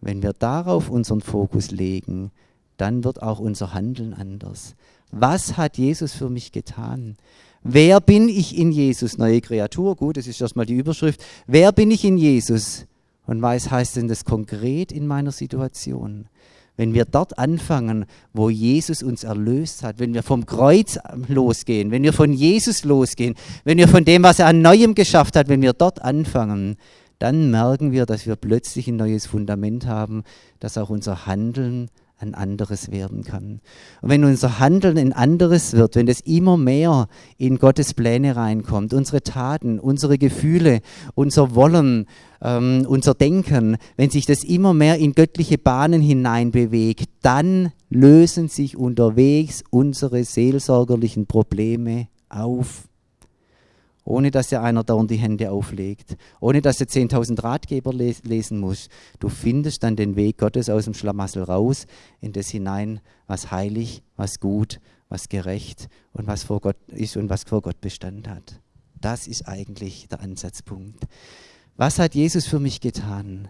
Wenn 0.00 0.22
wir 0.22 0.32
darauf 0.32 0.88
unseren 0.88 1.20
Fokus 1.20 1.70
legen, 1.70 2.30
dann 2.76 3.04
wird 3.04 3.22
auch 3.22 3.40
unser 3.40 3.74
Handeln 3.74 4.14
anders. 4.14 4.74
Was 5.10 5.56
hat 5.56 5.76
Jesus 5.76 6.12
für 6.14 6.30
mich 6.30 6.52
getan? 6.52 7.16
Wer 7.62 8.00
bin 8.00 8.28
ich 8.28 8.56
in 8.56 8.72
Jesus? 8.72 9.18
Neue 9.18 9.40
Kreatur, 9.40 9.96
gut, 9.96 10.16
das 10.16 10.26
ist 10.26 10.40
erstmal 10.40 10.66
die 10.66 10.76
Überschrift. 10.76 11.22
Wer 11.46 11.72
bin 11.72 11.90
ich 11.90 12.04
in 12.04 12.16
Jesus? 12.16 12.86
Und 13.26 13.42
was 13.42 13.70
heißt 13.70 13.96
denn 13.96 14.08
das 14.08 14.24
konkret 14.24 14.92
in 14.92 15.06
meiner 15.06 15.32
Situation? 15.32 16.26
Wenn 16.76 16.94
wir 16.94 17.04
dort 17.04 17.38
anfangen, 17.38 18.06
wo 18.32 18.48
Jesus 18.48 19.02
uns 19.02 19.24
erlöst 19.24 19.82
hat, 19.82 19.98
wenn 19.98 20.14
wir 20.14 20.22
vom 20.22 20.46
Kreuz 20.46 20.98
losgehen, 21.28 21.90
wenn 21.90 22.02
wir 22.02 22.12
von 22.12 22.32
Jesus 22.32 22.84
losgehen, 22.84 23.34
wenn 23.64 23.78
wir 23.78 23.88
von 23.88 24.04
dem, 24.04 24.22
was 24.22 24.38
er 24.38 24.46
an 24.46 24.62
Neuem 24.62 24.94
geschafft 24.94 25.36
hat, 25.36 25.48
wenn 25.48 25.62
wir 25.62 25.72
dort 25.72 26.02
anfangen, 26.02 26.76
dann 27.18 27.50
merken 27.50 27.92
wir, 27.92 28.06
dass 28.06 28.26
wir 28.26 28.36
plötzlich 28.36 28.88
ein 28.88 28.96
neues 28.96 29.26
Fundament 29.26 29.86
haben, 29.86 30.24
dass 30.58 30.78
auch 30.78 30.88
unser 30.88 31.26
Handeln 31.26 31.90
ein 32.20 32.34
anderes 32.34 32.90
werden 32.90 33.24
kann. 33.24 33.60
Und 34.02 34.10
wenn 34.10 34.24
unser 34.24 34.58
Handeln 34.58 34.98
ein 34.98 35.12
anderes 35.12 35.72
wird, 35.72 35.96
wenn 35.96 36.08
es 36.08 36.20
immer 36.20 36.56
mehr 36.56 37.08
in 37.38 37.58
Gottes 37.58 37.94
Pläne 37.94 38.36
reinkommt, 38.36 38.92
unsere 38.92 39.22
Taten, 39.22 39.78
unsere 39.78 40.18
Gefühle, 40.18 40.80
unser 41.14 41.54
Wollen, 41.54 42.06
ähm, 42.42 42.84
unser 42.86 43.14
Denken, 43.14 43.76
wenn 43.96 44.10
sich 44.10 44.26
das 44.26 44.44
immer 44.44 44.74
mehr 44.74 44.98
in 44.98 45.14
göttliche 45.14 45.58
Bahnen 45.58 46.02
hinein 46.02 46.50
bewegt, 46.50 47.08
dann 47.22 47.72
lösen 47.88 48.48
sich 48.48 48.76
unterwegs 48.76 49.64
unsere 49.70 50.24
seelsorgerlichen 50.24 51.26
Probleme 51.26 52.08
auf 52.28 52.89
ohne 54.10 54.30
dass 54.30 54.48
dir 54.48 54.62
einer 54.62 54.84
dauernd 54.84 55.10
die 55.10 55.16
Hände 55.16 55.50
auflegt, 55.50 56.16
ohne 56.40 56.60
dass 56.60 56.78
du 56.78 56.84
10.000 56.84 57.42
Ratgeber 57.42 57.92
les 57.92 58.24
lesen 58.24 58.58
musst. 58.58 58.90
Du 59.20 59.28
findest 59.28 59.82
dann 59.82 59.96
den 59.96 60.16
Weg 60.16 60.38
Gottes 60.38 60.68
aus 60.68 60.84
dem 60.84 60.94
Schlamassel 60.94 61.44
raus, 61.44 61.86
in 62.20 62.32
das 62.32 62.48
hinein, 62.48 63.00
was 63.26 63.50
heilig, 63.50 64.02
was 64.16 64.40
gut, 64.40 64.80
was 65.08 65.28
gerecht 65.28 65.88
und 66.12 66.26
was 66.26 66.42
vor 66.42 66.60
Gott 66.60 66.76
ist 66.88 67.16
und 67.16 67.30
was 67.30 67.44
vor 67.44 67.62
Gott 67.62 67.80
Bestand 67.80 68.28
hat. 68.28 68.60
Das 69.00 69.26
ist 69.26 69.48
eigentlich 69.48 70.08
der 70.08 70.20
Ansatzpunkt. 70.20 71.04
Was 71.76 71.98
hat 71.98 72.14
Jesus 72.14 72.46
für 72.46 72.60
mich 72.60 72.80
getan? 72.80 73.48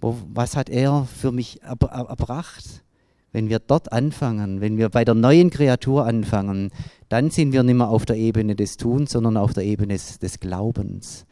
was 0.00 0.56
hat 0.56 0.68
er 0.68 1.04
für 1.04 1.32
mich 1.32 1.62
erbracht? 1.62 2.84
Wenn 3.32 3.48
wir 3.48 3.58
dort 3.58 3.92
anfangen, 3.92 4.60
wenn 4.60 4.76
wir 4.76 4.88
bei 4.88 5.04
der 5.04 5.14
neuen 5.14 5.50
Kreatur 5.50 6.06
anfangen, 6.06 6.70
dann 7.08 7.30
sind 7.30 7.52
wir 7.52 7.62
nicht 7.62 7.76
mehr 7.76 7.88
auf 7.88 8.04
der 8.04 8.16
Ebene 8.16 8.56
des 8.56 8.76
Tuns, 8.76 9.12
sondern 9.12 9.36
auf 9.36 9.52
der 9.52 9.64
Ebene 9.64 9.94
des, 9.94 10.40
Glaubens. 10.40 11.26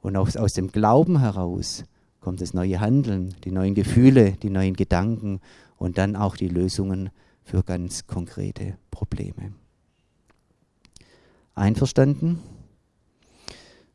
Und 0.00 0.16
aus, 0.16 0.36
aus 0.36 0.52
dem 0.52 0.70
Glauben 0.70 1.18
heraus 1.20 1.84
kommt 2.20 2.40
das 2.40 2.54
neue 2.54 2.80
Handeln, 2.80 3.34
die 3.44 3.50
neuen 3.50 3.74
Gefühle, 3.74 4.32
die 4.42 4.50
neuen 4.50 4.74
Gedanken 4.74 5.40
und 5.76 5.98
dann 5.98 6.16
auch 6.16 6.36
die 6.36 6.48
Lösungen 6.48 7.10
für 7.42 7.62
ganz 7.62 8.06
konkrete 8.06 8.76
Probleme. 8.90 9.52
Einverstanden? 11.54 12.40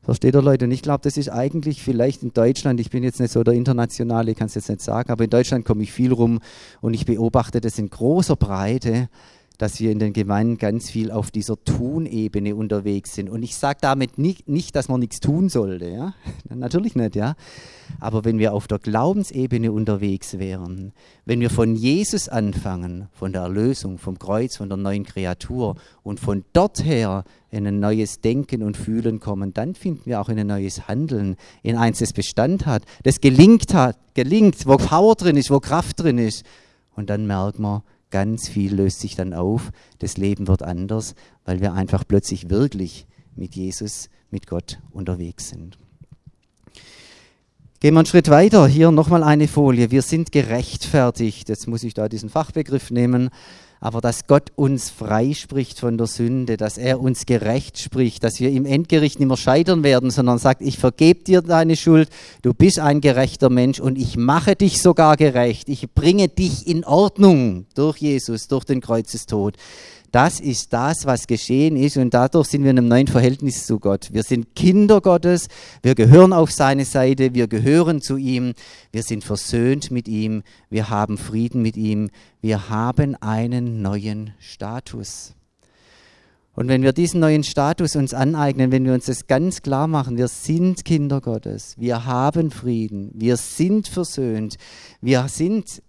Versteht 0.02 0.34
ihr 0.34 0.42
Leute? 0.42 0.66
Und 0.66 0.72
ich 0.72 0.82
glaube, 0.82 1.02
das 1.04 1.16
ist 1.16 1.30
eigentlich 1.30 1.84
vielleicht 1.84 2.24
in 2.24 2.34
Deutschland, 2.34 2.80
ich 2.80 2.90
bin 2.90 3.04
jetzt 3.04 3.20
nicht 3.20 3.32
so 3.32 3.44
der 3.44 3.54
Internationale, 3.54 4.32
ich 4.32 4.38
kann 4.38 4.48
es 4.48 4.56
jetzt 4.56 4.70
nicht 4.70 4.82
sagen, 4.82 5.12
aber 5.12 5.26
in 5.26 5.30
Deutschland 5.30 5.64
komme 5.64 5.84
ich 5.84 5.92
viel 5.92 6.12
rum 6.12 6.40
und 6.82 6.96
ich 6.96 7.06
beobachte 7.06 7.62
das 7.62 7.78
in 7.78 7.90
großer 7.90 8.36
Breite, 8.36 9.10
dass 9.62 9.80
wir 9.80 9.92
in 9.92 10.00
den 10.00 10.12
Gemeinden 10.12 10.58
ganz 10.58 10.90
viel 10.90 11.12
auf 11.12 11.30
dieser 11.30 11.56
Tun-Ebene 11.64 12.56
unterwegs 12.56 13.14
sind. 13.14 13.30
Und 13.30 13.44
ich 13.44 13.56
sage 13.56 13.78
damit 13.80 14.18
nicht, 14.18 14.50
nicht, 14.50 14.76
dass 14.76 14.90
man 14.90 15.02
nichts 15.02 15.20
tun 15.20 15.50
sollte, 15.50 15.88
ja? 15.88 16.16
natürlich 16.50 16.96
nicht, 16.96 17.16
ja. 17.16 17.36
Aber 18.00 18.26
wenn 18.26 18.40
wir 18.40 18.54
auf 18.54 18.68
der 18.68 18.80
Glaubensebene 18.80 19.72
unterwegs 19.72 20.40
wären, 20.40 20.94
wenn 21.26 21.42
wir 21.42 21.52
von 21.52 21.76
Jesus 21.76 22.28
anfangen, 22.28 23.08
von 23.14 23.34
der 23.34 23.44
Erlösung, 23.44 24.00
vom 24.00 24.18
Kreuz, 24.18 24.58
von 24.58 24.68
der 24.68 24.80
neuen 24.80 25.04
Kreatur 25.04 25.76
und 26.02 26.20
von 26.20 26.44
dort 26.54 26.84
her 26.84 27.24
in 27.52 27.68
ein 27.68 27.80
neues 27.80 28.20
Denken 28.20 28.64
und 28.64 28.78
Fühlen 28.78 29.20
kommen, 29.20 29.54
dann 29.54 29.76
finden 29.76 30.02
wir 30.06 30.22
auch 30.22 30.30
in 30.30 30.40
ein 30.40 30.48
neues 30.48 30.88
Handeln, 30.88 31.36
in 31.62 31.78
eins, 31.78 32.00
das 32.00 32.14
Bestand 32.14 32.66
hat, 32.66 32.82
das 33.04 33.22
gelingt 33.22 33.76
hat, 33.76 33.96
gelingt, 34.16 34.66
wo 34.66 34.78
Power 34.78 35.14
drin 35.14 35.38
ist, 35.38 35.52
wo 35.52 35.60
Kraft 35.60 36.00
drin 36.00 36.18
ist. 36.18 36.48
Und 36.96 37.12
dann 37.12 37.28
merken 37.28 37.62
wir, 37.62 37.84
Ganz 38.12 38.48
viel 38.48 38.76
löst 38.76 39.00
sich 39.00 39.16
dann 39.16 39.34
auf. 39.34 39.72
Das 40.00 40.18
Leben 40.18 40.48
wird 40.48 40.62
anders, 40.62 41.16
weil 41.46 41.62
wir 41.62 41.74
einfach 41.74 42.04
plötzlich 42.08 42.50
wirklich 42.50 43.08
mit 43.36 43.56
Jesus, 43.56 44.10
mit 44.30 44.48
Gott 44.48 44.80
unterwegs 44.92 45.50
sind. 45.50 45.80
Gehen 47.80 47.96
wir 47.96 48.00
einen 48.00 48.06
Schritt 48.06 48.30
weiter. 48.30 48.68
Hier 48.68 48.92
nochmal 48.92 49.24
eine 49.24 49.48
Folie. 49.48 49.90
Wir 49.90 50.04
sind 50.04 50.32
gerechtfertigt. 50.32 51.50
Jetzt 51.50 51.68
muss 51.68 51.84
ich 51.84 51.96
da 51.96 52.10
diesen 52.10 52.30
Fachbegriff 52.30 52.92
nehmen 52.92 53.32
aber 53.82 54.00
dass 54.00 54.28
Gott 54.28 54.52
uns 54.56 54.92
freispricht 54.92 55.80
von 55.80 55.98
der 55.98 56.06
Sünde, 56.06 56.56
dass 56.56 56.78
er 56.78 57.02
uns 57.02 57.26
gerecht 57.26 57.80
spricht, 57.80 58.24
dass 58.24 58.40
wir 58.40 58.52
im 58.52 58.68
Endgericht 58.68 59.20
nicht 59.20 59.28
mehr 59.28 59.38
scheitern 59.38 59.84
werden, 59.84 60.12
sondern 60.12 60.38
sagt, 60.38 60.62
ich 60.62 60.78
vergebe 60.78 61.24
dir 61.24 61.42
deine 61.42 61.76
Schuld, 61.76 62.08
du 62.44 62.54
bist 62.54 62.78
ein 62.78 63.02
gerechter 63.02 63.50
Mensch 63.50 63.80
und 63.80 63.98
ich 63.98 64.18
mache 64.18 64.56
dich 64.56 64.84
sogar 64.84 65.18
gerecht, 65.18 65.68
ich 65.68 65.92
bringe 65.92 66.28
dich 66.28 66.68
in 66.68 66.86
Ordnung 66.86 67.66
durch 67.74 67.98
Jesus, 67.98 68.48
durch 68.48 68.66
den 68.66 68.82
Kreuzestod. 68.82 69.56
Das 70.12 70.42
ist 70.42 70.74
das, 70.74 71.06
was 71.06 71.26
geschehen 71.26 71.78
ist 71.78 71.96
und 71.96 72.14
dadurch 72.14 72.50
sind 72.50 72.64
wir 72.64 72.72
in 72.72 72.78
einem 72.78 72.90
neuen 72.90 73.08
Verhältnis 73.08 73.66
zu 73.66 73.80
Gott. 73.80 74.10
Wir 74.12 74.24
sind 74.24 74.56
Kinder 74.56 75.00
Gottes, 75.00 75.48
wir 75.84 75.96
gehören 75.96 76.34
auf 76.34 76.52
seine 76.52 76.84
Seite, 76.84 77.34
wir 77.34 77.48
gehören 77.48 78.02
zu 78.02 78.18
ihm, 78.18 78.54
wir 78.92 79.04
sind 79.04 79.24
versöhnt 79.24 79.90
mit 79.90 80.10
ihm, 80.10 80.44
wir 80.70 80.90
haben 80.90 81.18
Frieden 81.18 81.62
mit 81.62 81.78
ihm, 81.78 82.10
wir 82.42 82.70
haben 82.70 83.16
einen 83.16 83.82
neuen 83.82 84.34
Status. 84.40 85.34
Und 86.54 86.68
wenn 86.68 86.84
wir 86.84 86.92
diesen 86.92 87.22
neuen 87.22 87.46
Status 87.46 87.96
uns 87.96 88.14
aneignen, 88.14 88.74
wenn 88.74 88.84
wir 88.84 88.94
uns 88.94 89.06
das 89.06 89.28
ganz 89.28 89.62
klar 89.62 89.88
machen, 89.88 90.18
wir 90.18 90.28
sind 90.28 90.84
Kinder 90.84 91.22
Gottes, 91.22 91.76
wir 91.78 92.06
haben 92.06 92.52
Frieden, 92.52 93.12
wir 93.14 93.38
sind 93.38 93.88
versöhnt, 93.88 94.58
wir 95.00 95.30
sind 95.30 95.82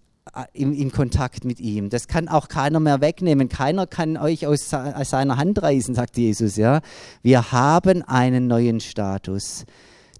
in, 0.53 0.73
in, 0.73 0.91
Kontakt 0.91 1.45
mit 1.45 1.59
ihm. 1.59 1.89
Das 1.89 2.07
kann 2.07 2.27
auch 2.27 2.47
keiner 2.47 2.79
mehr 2.79 3.01
wegnehmen. 3.01 3.49
Keiner 3.49 3.87
kann 3.87 4.17
euch 4.17 4.47
aus, 4.47 4.69
seiner 4.69 5.37
Hand 5.37 5.61
reißen, 5.61 5.95
sagt 5.95 6.17
Jesus. 6.17 6.55
Ja? 6.55 6.81
Wir 7.21 7.51
haben 7.51 8.01
einen 8.03 8.47
neuen 8.47 8.79
Status. 8.79 9.65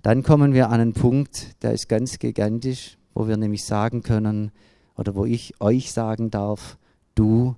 Dann 0.02 0.22
kommen 0.22 0.54
wir 0.54 0.70
an 0.70 0.82
einen 0.82 0.94
Punkt, 0.94 1.64
der 1.64 1.72
ist 1.72 1.88
ganz 1.88 2.20
gigantisch, 2.20 2.98
wo 3.14 3.28
wir 3.28 3.38
nämlich 3.38 3.64
sagen 3.64 4.02
können, 4.02 4.52
oder 4.96 5.16
wo 5.16 5.26
ich 5.26 5.60
euch 5.62 5.92
sagen 5.92 6.30
darf, 6.30 6.78
du 7.16 7.56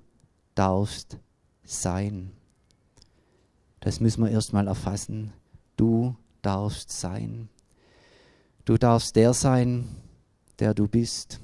darfst 0.54 1.18
sein. 1.64 2.30
Das 3.80 4.00
müssen 4.00 4.24
wir 4.24 4.30
erstmal 4.30 4.68
erfassen. 4.68 5.32
Du 5.76 6.16
darfst 6.42 6.90
sein. 6.90 7.48
Du 8.64 8.78
darfst 8.78 9.16
der 9.16 9.34
sein, 9.34 9.88
der 10.58 10.72
du 10.74 10.88
bist. 10.88 11.40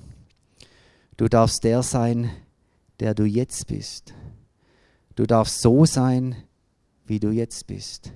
Du 1.23 1.29
darfst 1.29 1.63
der 1.63 1.85
sein, 1.85 2.31
der 2.99 3.15
du 3.15 3.23
jetzt 3.23 3.69
bist. 3.69 4.13
Du 5.15 5.25
darfst 5.25 5.63
so 5.63 5.85
sein, 5.85 6.35
wie 7.07 7.21
du 7.21 7.31
jetzt 7.31 7.69
bist. 7.69 8.13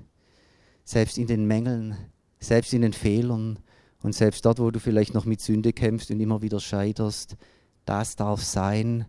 Selbst 0.82 1.16
in 1.16 1.28
den 1.28 1.46
Mängeln, 1.46 1.96
selbst 2.40 2.74
in 2.74 2.82
den 2.82 2.92
Fehlern 2.92 3.60
und 4.02 4.12
selbst 4.12 4.44
dort, 4.44 4.58
wo 4.58 4.72
du 4.72 4.80
vielleicht 4.80 5.14
noch 5.14 5.24
mit 5.24 5.40
Sünde 5.40 5.72
kämpfst 5.72 6.10
und 6.10 6.18
immer 6.18 6.42
wieder 6.42 6.58
scheiterst, 6.58 7.36
das 7.84 8.16
darf 8.16 8.42
sein, 8.42 9.04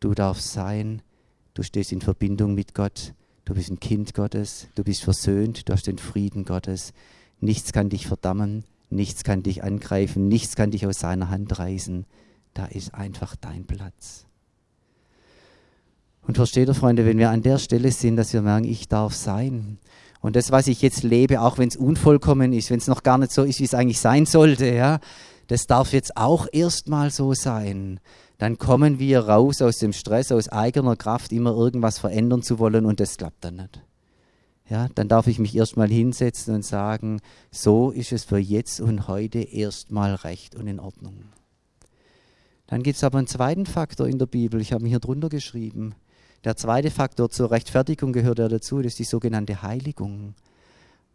du 0.00 0.14
darfst 0.14 0.52
sein, 0.52 1.02
du 1.52 1.62
stehst 1.62 1.92
in 1.92 2.00
Verbindung 2.00 2.54
mit 2.54 2.72
Gott, 2.72 3.12
du 3.44 3.52
bist 3.52 3.70
ein 3.70 3.78
Kind 3.78 4.14
Gottes, 4.14 4.68
du 4.74 4.84
bist 4.84 5.02
versöhnt, 5.02 5.68
du 5.68 5.74
hast 5.74 5.86
den 5.86 5.98
Frieden 5.98 6.46
Gottes. 6.46 6.94
Nichts 7.40 7.74
kann 7.74 7.90
dich 7.90 8.06
verdammen, 8.06 8.64
nichts 8.88 9.22
kann 9.22 9.42
dich 9.42 9.62
angreifen, 9.62 10.28
nichts 10.28 10.56
kann 10.56 10.70
dich 10.70 10.86
aus 10.86 11.00
seiner 11.00 11.28
Hand 11.28 11.58
reißen 11.58 12.06
da 12.54 12.66
ist 12.66 12.94
einfach 12.94 13.36
dein 13.36 13.66
Platz. 13.66 14.26
Und 16.26 16.36
versteht 16.36 16.68
ihr, 16.68 16.74
Freunde, 16.74 17.04
wenn 17.04 17.18
wir 17.18 17.30
an 17.30 17.42
der 17.42 17.58
Stelle 17.58 17.92
sind, 17.92 18.16
dass 18.16 18.32
wir 18.32 18.40
merken, 18.40 18.64
ich 18.64 18.88
darf 18.88 19.14
sein. 19.14 19.78
Und 20.20 20.36
das, 20.36 20.50
was 20.50 20.68
ich 20.68 20.80
jetzt 20.80 21.02
lebe, 21.02 21.42
auch 21.42 21.58
wenn 21.58 21.68
es 21.68 21.76
unvollkommen 21.76 22.54
ist, 22.54 22.70
wenn 22.70 22.78
es 22.78 22.86
noch 22.86 23.02
gar 23.02 23.18
nicht 23.18 23.32
so 23.32 23.42
ist, 23.42 23.60
wie 23.60 23.64
es 23.64 23.74
eigentlich 23.74 24.00
sein 24.00 24.24
sollte, 24.24 24.66
ja, 24.66 25.00
das 25.48 25.66
darf 25.66 25.92
jetzt 25.92 26.16
auch 26.16 26.46
erstmal 26.50 27.10
so 27.10 27.34
sein. 27.34 28.00
dann 28.38 28.58
kommen 28.58 28.98
wir 28.98 29.20
raus 29.20 29.62
aus 29.62 29.78
dem 29.78 29.92
Stress, 29.92 30.32
aus 30.32 30.48
eigener 30.48 30.96
Kraft, 30.96 31.30
immer 31.32 31.54
irgendwas 31.54 31.98
verändern 31.98 32.42
zu 32.42 32.58
wollen 32.58 32.84
und 32.84 32.98
das 33.00 33.16
klappt 33.16 33.44
dann 33.44 33.56
nicht. 33.56 33.80
Ja, 34.68 34.88
dann 34.94 35.08
darf 35.08 35.26
ich 35.26 35.38
mich 35.38 35.54
erstmal 35.54 35.88
hinsetzen 35.88 36.54
und 36.54 36.64
sagen, 36.64 37.20
so 37.50 37.90
ist 37.90 38.12
es 38.12 38.24
für 38.24 38.38
jetzt 38.38 38.80
und 38.80 39.08
heute 39.08 39.38
erstmal 39.38 40.14
recht 40.14 40.56
und 40.56 40.66
in 40.66 40.80
Ordnung. 40.80 41.24
Dann 42.74 42.82
gibt 42.82 42.96
es 42.96 43.04
aber 43.04 43.18
einen 43.18 43.28
zweiten 43.28 43.66
Faktor 43.66 44.08
in 44.08 44.18
der 44.18 44.26
Bibel, 44.26 44.60
ich 44.60 44.72
habe 44.72 44.82
mich 44.82 44.90
hier 44.90 44.98
drunter 44.98 45.28
geschrieben. 45.28 45.94
Der 46.42 46.56
zweite 46.56 46.90
Faktor 46.90 47.30
zur 47.30 47.52
Rechtfertigung 47.52 48.12
gehört 48.12 48.40
ja 48.40 48.48
dazu, 48.48 48.78
das 48.78 48.94
ist 48.94 48.98
die 48.98 49.04
sogenannte 49.04 49.62
Heiligung. 49.62 50.34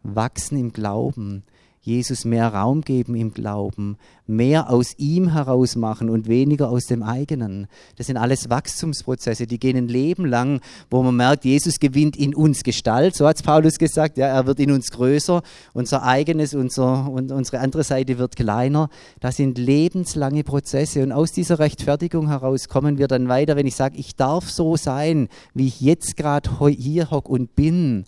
Wachsen 0.02 0.56
im 0.56 0.72
Glauben, 0.72 1.42
Jesus 1.82 2.26
mehr 2.26 2.48
Raum 2.48 2.82
geben 2.82 3.14
im 3.14 3.32
Glauben, 3.32 3.96
mehr 4.26 4.68
aus 4.68 4.94
ihm 4.98 5.32
heraus 5.32 5.76
machen 5.76 6.10
und 6.10 6.28
weniger 6.28 6.68
aus 6.68 6.84
dem 6.86 7.02
eigenen. 7.02 7.68
Das 7.96 8.06
sind 8.06 8.18
alles 8.18 8.50
Wachstumsprozesse, 8.50 9.46
die 9.46 9.58
gehen 9.58 9.78
ein 9.78 9.88
Leben 9.88 10.26
lang, 10.26 10.60
wo 10.90 11.02
man 11.02 11.16
merkt, 11.16 11.46
Jesus 11.46 11.80
gewinnt 11.80 12.16
in 12.16 12.34
uns 12.34 12.64
Gestalt, 12.64 13.16
so 13.16 13.26
hat 13.26 13.36
es 13.36 13.42
Paulus 13.42 13.78
gesagt, 13.78 14.18
ja, 14.18 14.26
er 14.26 14.46
wird 14.46 14.60
in 14.60 14.72
uns 14.72 14.90
größer, 14.90 15.42
unser 15.72 16.02
eigenes, 16.02 16.52
unser, 16.54 17.10
und 17.10 17.32
unsere 17.32 17.60
andere 17.60 17.82
Seite 17.82 18.18
wird 18.18 18.36
kleiner. 18.36 18.90
Das 19.20 19.36
sind 19.36 19.56
lebenslange 19.56 20.44
Prozesse 20.44 21.02
und 21.02 21.12
aus 21.12 21.32
dieser 21.32 21.58
Rechtfertigung 21.58 22.28
heraus 22.28 22.68
kommen 22.68 22.98
wir 22.98 23.08
dann 23.08 23.28
weiter, 23.28 23.56
wenn 23.56 23.66
ich 23.66 23.76
sage, 23.76 23.96
ich 23.96 24.16
darf 24.16 24.50
so 24.50 24.76
sein, 24.76 25.28
wie 25.54 25.68
ich 25.68 25.80
jetzt 25.80 26.18
gerade 26.18 26.50
hier 26.68 27.10
hock 27.10 27.30
und 27.30 27.56
bin 27.56 28.04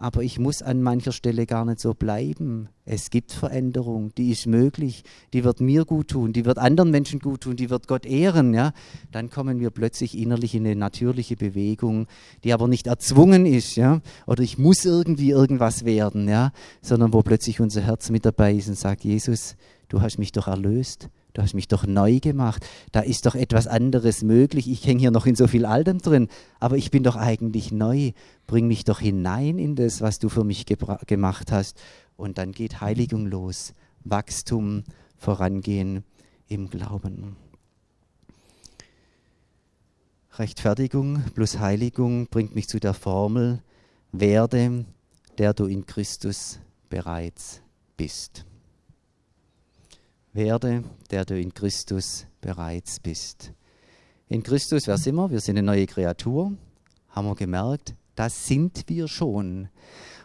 aber 0.00 0.22
ich 0.22 0.38
muss 0.38 0.62
an 0.62 0.80
mancher 0.80 1.10
Stelle 1.10 1.44
gar 1.44 1.64
nicht 1.64 1.80
so 1.80 1.92
bleiben. 1.92 2.68
Es 2.84 3.10
gibt 3.10 3.32
Veränderung, 3.32 4.14
die 4.14 4.30
ist 4.30 4.46
möglich, 4.46 5.02
die 5.32 5.42
wird 5.42 5.60
mir 5.60 5.84
gut 5.84 6.08
tun, 6.08 6.32
die 6.32 6.44
wird 6.44 6.56
anderen 6.56 6.92
Menschen 6.92 7.18
gut 7.18 7.42
tun, 7.42 7.56
die 7.56 7.68
wird 7.68 7.88
Gott 7.88 8.06
ehren. 8.06 8.54
Ja? 8.54 8.72
Dann 9.10 9.28
kommen 9.28 9.58
wir 9.58 9.70
plötzlich 9.70 10.16
innerlich 10.16 10.54
in 10.54 10.64
eine 10.64 10.76
natürliche 10.76 11.36
Bewegung, 11.36 12.06
die 12.44 12.52
aber 12.52 12.68
nicht 12.68 12.86
erzwungen 12.86 13.44
ist, 13.44 13.74
ja? 13.74 14.00
oder 14.28 14.44
ich 14.44 14.56
muss 14.56 14.84
irgendwie 14.84 15.30
irgendwas 15.30 15.84
werden, 15.84 16.28
ja? 16.28 16.52
sondern 16.80 17.12
wo 17.12 17.22
plötzlich 17.22 17.60
unser 17.60 17.80
Herz 17.80 18.08
mit 18.10 18.24
dabei 18.24 18.54
ist 18.54 18.68
und 18.68 18.78
sagt, 18.78 19.02
Jesus, 19.02 19.56
du 19.88 20.00
hast 20.00 20.18
mich 20.18 20.30
doch 20.30 20.46
erlöst, 20.46 21.08
du 21.38 21.44
hast 21.44 21.54
mich 21.54 21.68
doch 21.68 21.86
neu 21.86 22.18
gemacht, 22.18 22.66
da 22.90 22.98
ist 22.98 23.24
doch 23.24 23.36
etwas 23.36 23.68
anderes 23.68 24.22
möglich, 24.24 24.68
ich 24.68 24.84
hänge 24.84 24.98
hier 24.98 25.12
noch 25.12 25.24
in 25.24 25.36
so 25.36 25.46
viel 25.46 25.66
Altem 25.66 25.98
drin, 25.98 26.26
aber 26.58 26.76
ich 26.76 26.90
bin 26.90 27.04
doch 27.04 27.14
eigentlich 27.14 27.70
neu, 27.70 28.10
bring 28.48 28.66
mich 28.66 28.82
doch 28.82 28.98
hinein 28.98 29.56
in 29.56 29.76
das, 29.76 30.00
was 30.00 30.18
du 30.18 30.28
für 30.30 30.42
mich 30.42 30.66
gemacht 30.66 31.52
hast. 31.52 31.80
Und 32.16 32.38
dann 32.38 32.50
geht 32.50 32.80
Heiligung 32.80 33.26
los, 33.26 33.72
Wachstum, 34.02 34.82
Vorangehen 35.16 36.02
im 36.48 36.70
Glauben. 36.70 37.36
Rechtfertigung 40.32 41.22
plus 41.34 41.60
Heiligung 41.60 42.26
bringt 42.26 42.56
mich 42.56 42.66
zu 42.66 42.80
der 42.80 42.94
Formel, 42.94 43.62
werde, 44.10 44.86
der 45.38 45.54
du 45.54 45.66
in 45.66 45.86
Christus 45.86 46.58
bereits 46.90 47.60
bist 47.96 48.44
werde, 50.38 50.84
der 51.10 51.24
du 51.24 51.38
in 51.38 51.52
Christus 51.52 52.24
bereits 52.40 53.00
bist. 53.00 53.52
In 54.28 54.42
Christus, 54.42 54.86
wer 54.86 54.96
sind 54.96 55.16
wir? 55.16 55.30
Wir 55.30 55.40
sind 55.40 55.58
eine 55.58 55.66
neue 55.66 55.86
Kreatur, 55.86 56.52
haben 57.10 57.26
wir 57.26 57.34
gemerkt, 57.34 57.94
das 58.14 58.46
sind 58.46 58.84
wir 58.86 59.08
schon. 59.08 59.68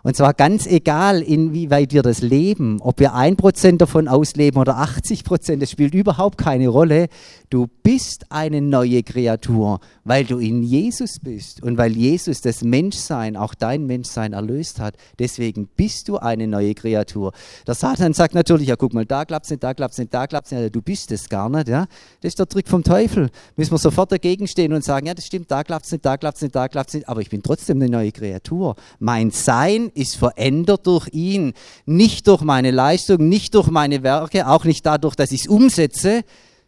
Und 0.04 0.16
zwar 0.16 0.34
ganz 0.34 0.68
egal, 0.68 1.22
inwieweit 1.22 1.94
wir 1.94 2.04
das 2.04 2.22
leben, 2.22 2.80
ob 2.82 3.00
wir 3.00 3.16
ein 3.16 3.38
Prozent 3.38 3.82
davon 3.82 4.08
ausleben 4.08 4.60
oder 4.60 4.78
80 4.78 5.24
Prozent, 5.24 5.62
das 5.64 5.72
spielt 5.72 5.96
überhaupt 5.96 6.38
keine 6.38 6.68
Rolle. 6.68 7.08
Du 7.54 7.68
bist 7.68 8.26
eine 8.32 8.62
neue 8.62 9.04
Kreatur, 9.04 9.80
weil 10.06 10.26
du 10.26 10.40
in 10.40 10.64
Jesus 10.64 11.20
bist 11.22 11.62
und 11.62 11.78
weil 11.78 11.96
Jesus 11.96 12.42
das 12.42 12.64
Menschsein, 12.64 13.38
auch 13.38 13.54
dein 13.54 13.86
Menschsein 13.86 14.34
erlöst 14.34 14.80
hat. 14.80 14.96
Deswegen 15.20 15.68
bist 15.68 16.08
du 16.08 16.18
eine 16.18 16.48
neue 16.48 16.74
Kreatur. 16.74 17.32
Der 17.68 17.76
Satan 17.76 18.14
sagt 18.14 18.34
natürlich, 18.34 18.70
ja 18.70 18.76
guck 18.76 18.96
mal, 18.96 19.06
da 19.06 19.24
klappt's 19.24 19.52
nicht, 19.52 19.62
da 19.62 19.76
klappt's 19.76 20.00
nicht, 20.00 20.12
da 20.12 20.26
klappt's 20.26 20.50
nicht, 20.50 20.62
ja, 20.62 20.70
du 20.70 20.82
bist 20.82 21.12
es 21.12 21.30
gar 21.30 21.48
nicht. 21.48 21.68
Ja? 21.68 21.86
Das 22.22 22.30
ist 22.30 22.40
der 22.40 22.48
Trick 22.48 22.68
vom 22.68 22.84
Teufel. 22.84 23.30
Müssen 23.56 23.72
wir 23.74 23.78
sofort 23.78 24.12
dagegen 24.12 24.48
stehen 24.48 24.74
und 24.74 24.84
sagen, 24.84 25.06
ja 25.06 25.14
das 25.14 25.28
stimmt, 25.28 25.52
da 25.52 25.64
klappt's 25.64 25.92
nicht, 25.92 26.04
da 26.04 26.18
klappt's 26.18 26.42
nicht, 26.42 26.56
da 26.56 26.68
klappt's 26.68 26.96
nicht, 26.96 27.08
aber 27.08 27.22
ich 27.22 27.30
bin 27.30 27.44
trotzdem 27.44 27.80
eine 27.80 27.88
neue 27.88 28.12
Kreatur. 28.12 28.76
Mein 28.98 29.30
Sein 29.30 29.92
ist 29.94 30.16
verändert 30.16 30.88
durch 30.88 31.08
ihn. 31.12 31.54
Nicht 31.86 32.28
durch 32.28 32.42
meine 32.42 32.72
Leistung, 32.72 33.30
nicht 33.30 33.54
durch 33.54 33.68
meine 33.68 34.02
Werke, 34.02 34.48
auch 34.48 34.66
nicht 34.66 34.84
dadurch, 34.88 35.14
dass 35.14 35.32
ich 35.32 35.42
es 35.42 35.48
umsetze, 35.48 36.24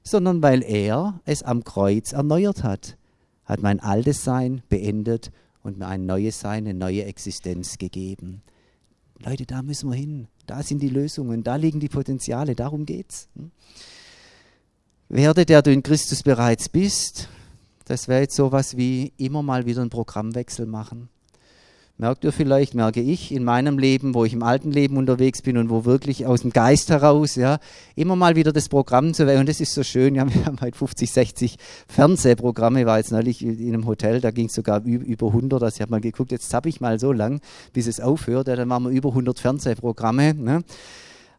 sondern 0.06 0.41
weil 0.41 0.63
er 0.63 1.20
es 1.26 1.44
am 1.44 1.63
Kreuz 1.63 2.13
erneuert 2.13 2.63
hat. 2.63 2.98
Hat 3.44 3.62
mein 3.62 3.80
altes 3.80 4.24
Sein 4.24 4.62
beendet 4.70 5.32
und 5.63 5.78
mir 5.78 5.88
ein 5.88 6.06
neues 6.06 6.39
Sein, 6.39 6.65
eine 6.65 6.74
neue 6.74 7.06
Existenz 7.06 7.78
gegeben. 7.78 8.41
Leute, 9.20 9.46
da 9.46 9.62
müssen 9.62 9.89
wir 9.89 9.96
hin. 9.96 10.28
Da 10.46 10.62
sind 10.62 10.82
die 10.82 10.89
Lösungen, 10.89 11.44
da 11.44 11.56
liegen 11.56 11.80
die 11.80 11.89
Potenziale, 11.89 12.56
darum 12.56 12.86
geht's. 12.86 13.28
Hm? 13.36 13.52
Werde, 15.10 15.46
der 15.46 15.62
du 15.62 15.72
in 15.72 15.84
Christus 15.84 16.24
bereits 16.24 16.70
bist, 16.70 17.30
das 17.86 18.08
wäre 18.08 18.22
jetzt 18.22 18.36
sowas 18.36 18.78
wie 18.78 19.13
immer 19.18 19.44
mal 19.44 19.65
wieder 19.65 19.82
einen 19.82 19.89
Programmwechsel 19.89 20.65
machen. 20.65 21.10
Merkt 21.98 22.26
ihr 22.26 22.34
vielleicht, 22.34 22.76
merke 22.76 23.00
ich 23.00 23.32
in 23.32 23.46
meinem 23.46 23.80
Leben, 23.80 24.16
wo 24.16 24.26
ich 24.26 24.34
im 24.34 24.44
alten 24.44 24.70
Leben 24.70 24.98
unterwegs 24.98 25.42
bin 25.42 25.58
und 25.58 25.70
wo 25.70 25.86
wirklich 25.86 26.26
aus 26.26 26.42
dem 26.42 26.52
Geist 26.52 26.90
heraus, 26.90 27.36
ja, 27.36 27.60
immer 27.96 28.18
mal 28.18 28.36
wieder 28.36 28.52
das 28.52 28.68
Programm 28.68 29.14
zu 29.14 29.26
wählen. 29.26 29.40
Und 29.40 29.48
das 29.48 29.62
ist 29.62 29.74
so 29.74 29.82
schön. 29.82 30.14
Ja, 30.14 30.28
wir 30.34 30.46
haben 30.46 30.60
halt 30.60 30.76
50, 30.76 31.10
60 31.10 31.56
Fernsehprogramme. 31.88 32.82
Ich 32.82 32.86
war 32.86 32.98
jetzt 32.98 33.14
neulich 33.14 33.42
in 33.42 33.74
einem 33.74 33.86
Hotel, 33.86 34.20
da 34.20 34.32
ging 34.32 34.48
es 34.48 34.56
sogar 34.56 34.84
über 34.84 35.28
100. 35.28 35.64
Also 35.64 35.76
ich 35.76 35.82
habe 35.82 35.92
mal 35.92 36.02
geguckt, 36.02 36.34
jetzt 36.34 36.54
habe 36.54 36.68
ich 36.68 36.82
mal 36.82 37.00
so 37.00 37.14
lang, 37.14 37.40
bis 37.72 37.88
es 37.88 38.02
aufhört. 38.02 38.50
Ja, 38.50 38.58
dann 38.58 38.70
waren 38.70 38.84
wir 38.84 38.90
über 38.90 39.10
100 39.10 39.40
Fernsehprogramme. 39.40 40.34
Ne? 40.34 40.64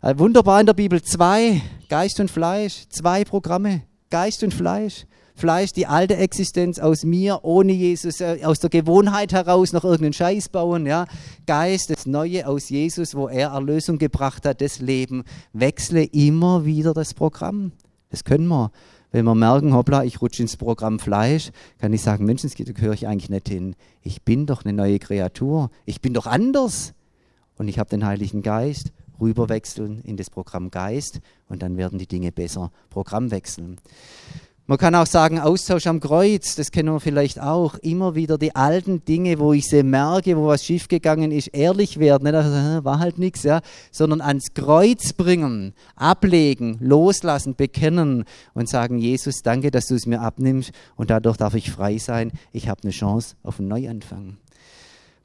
Äh, 0.00 0.18
wunderbar 0.18 0.60
in 0.60 0.66
der 0.66 0.72
Bibel. 0.72 1.02
Zwei, 1.02 1.60
Geist 1.90 2.18
und 2.18 2.30
Fleisch. 2.30 2.88
Zwei 2.88 3.24
Programme. 3.24 3.82
Geist 4.08 4.42
und 4.42 4.54
Fleisch. 4.54 5.04
Fleisch, 5.36 5.72
die 5.72 5.86
alte 5.86 6.16
Existenz 6.16 6.78
aus 6.78 7.04
mir, 7.04 7.40
ohne 7.42 7.72
Jesus, 7.72 8.20
äh, 8.20 8.40
aus 8.44 8.58
der 8.58 8.70
Gewohnheit 8.70 9.32
heraus 9.32 9.72
noch 9.72 9.84
irgendeinen 9.84 10.14
Scheiß 10.14 10.48
bauen. 10.48 10.86
Ja? 10.86 11.06
Geist, 11.46 11.90
das 11.90 12.06
Neue 12.06 12.48
aus 12.48 12.70
Jesus, 12.70 13.14
wo 13.14 13.28
er 13.28 13.50
Erlösung 13.50 13.98
gebracht 13.98 14.46
hat, 14.46 14.60
das 14.60 14.80
Leben. 14.80 15.24
Wechsle 15.52 16.04
immer 16.04 16.64
wieder 16.64 16.94
das 16.94 17.14
Programm. 17.14 17.72
Das 18.10 18.24
können 18.24 18.48
wir. 18.48 18.70
Wenn 19.12 19.24
wir 19.24 19.34
merken, 19.34 19.74
hoppla, 19.74 20.04
ich 20.04 20.20
rutsche 20.20 20.42
ins 20.42 20.56
Programm 20.56 20.98
Fleisch, 20.98 21.50
kann 21.78 21.92
ich 21.92 22.02
sagen, 22.02 22.24
Mensch, 22.24 22.42
da 22.42 22.72
gehöre 22.72 22.94
ich 22.94 23.06
eigentlich 23.06 23.30
nicht 23.30 23.48
hin. 23.48 23.76
Ich 24.02 24.22
bin 24.22 24.46
doch 24.46 24.64
eine 24.64 24.72
neue 24.72 24.98
Kreatur. 24.98 25.70
Ich 25.84 26.00
bin 26.00 26.14
doch 26.14 26.26
anders. 26.26 26.94
Und 27.56 27.68
ich 27.68 27.78
habe 27.78 27.90
den 27.90 28.04
Heiligen 28.04 28.42
Geist 28.42 28.92
rüberwechseln 29.20 30.00
in 30.02 30.16
das 30.16 30.30
Programm 30.30 30.70
Geist 30.70 31.20
und 31.48 31.62
dann 31.62 31.76
werden 31.76 31.98
die 31.98 32.06
Dinge 32.06 32.32
besser. 32.32 32.70
Programm 32.90 33.30
wechseln. 33.30 33.76
Man 34.68 34.78
kann 34.78 34.96
auch 34.96 35.06
sagen, 35.06 35.38
Austausch 35.38 35.86
am 35.86 36.00
Kreuz, 36.00 36.56
das 36.56 36.72
kennen 36.72 36.92
wir 36.92 36.98
vielleicht 36.98 37.40
auch. 37.40 37.76
Immer 37.78 38.16
wieder 38.16 38.36
die 38.36 38.56
alten 38.56 39.04
Dinge, 39.04 39.38
wo 39.38 39.52
ich 39.52 39.68
sie 39.68 39.84
merke, 39.84 40.36
wo 40.36 40.48
was 40.48 40.64
schiefgegangen 40.64 41.30
ist, 41.30 41.48
ehrlich 41.54 42.00
werden. 42.00 42.24
Nicht 42.24 42.34
also, 42.34 42.84
war 42.84 42.98
halt 42.98 43.16
nichts, 43.16 43.44
ja. 43.44 43.60
Sondern 43.92 44.20
ans 44.20 44.54
Kreuz 44.54 45.12
bringen, 45.12 45.72
ablegen, 45.94 46.78
loslassen, 46.80 47.54
bekennen 47.54 48.24
und 48.54 48.68
sagen, 48.68 48.98
Jesus, 48.98 49.42
danke, 49.44 49.70
dass 49.70 49.86
du 49.86 49.94
es 49.94 50.04
mir 50.04 50.20
abnimmst 50.20 50.72
und 50.96 51.10
dadurch 51.10 51.36
darf 51.36 51.54
ich 51.54 51.70
frei 51.70 51.98
sein. 51.98 52.32
Ich 52.50 52.68
habe 52.68 52.82
eine 52.82 52.90
Chance 52.90 53.36
auf 53.44 53.60
einen 53.60 53.68
Neuanfang. 53.68 54.36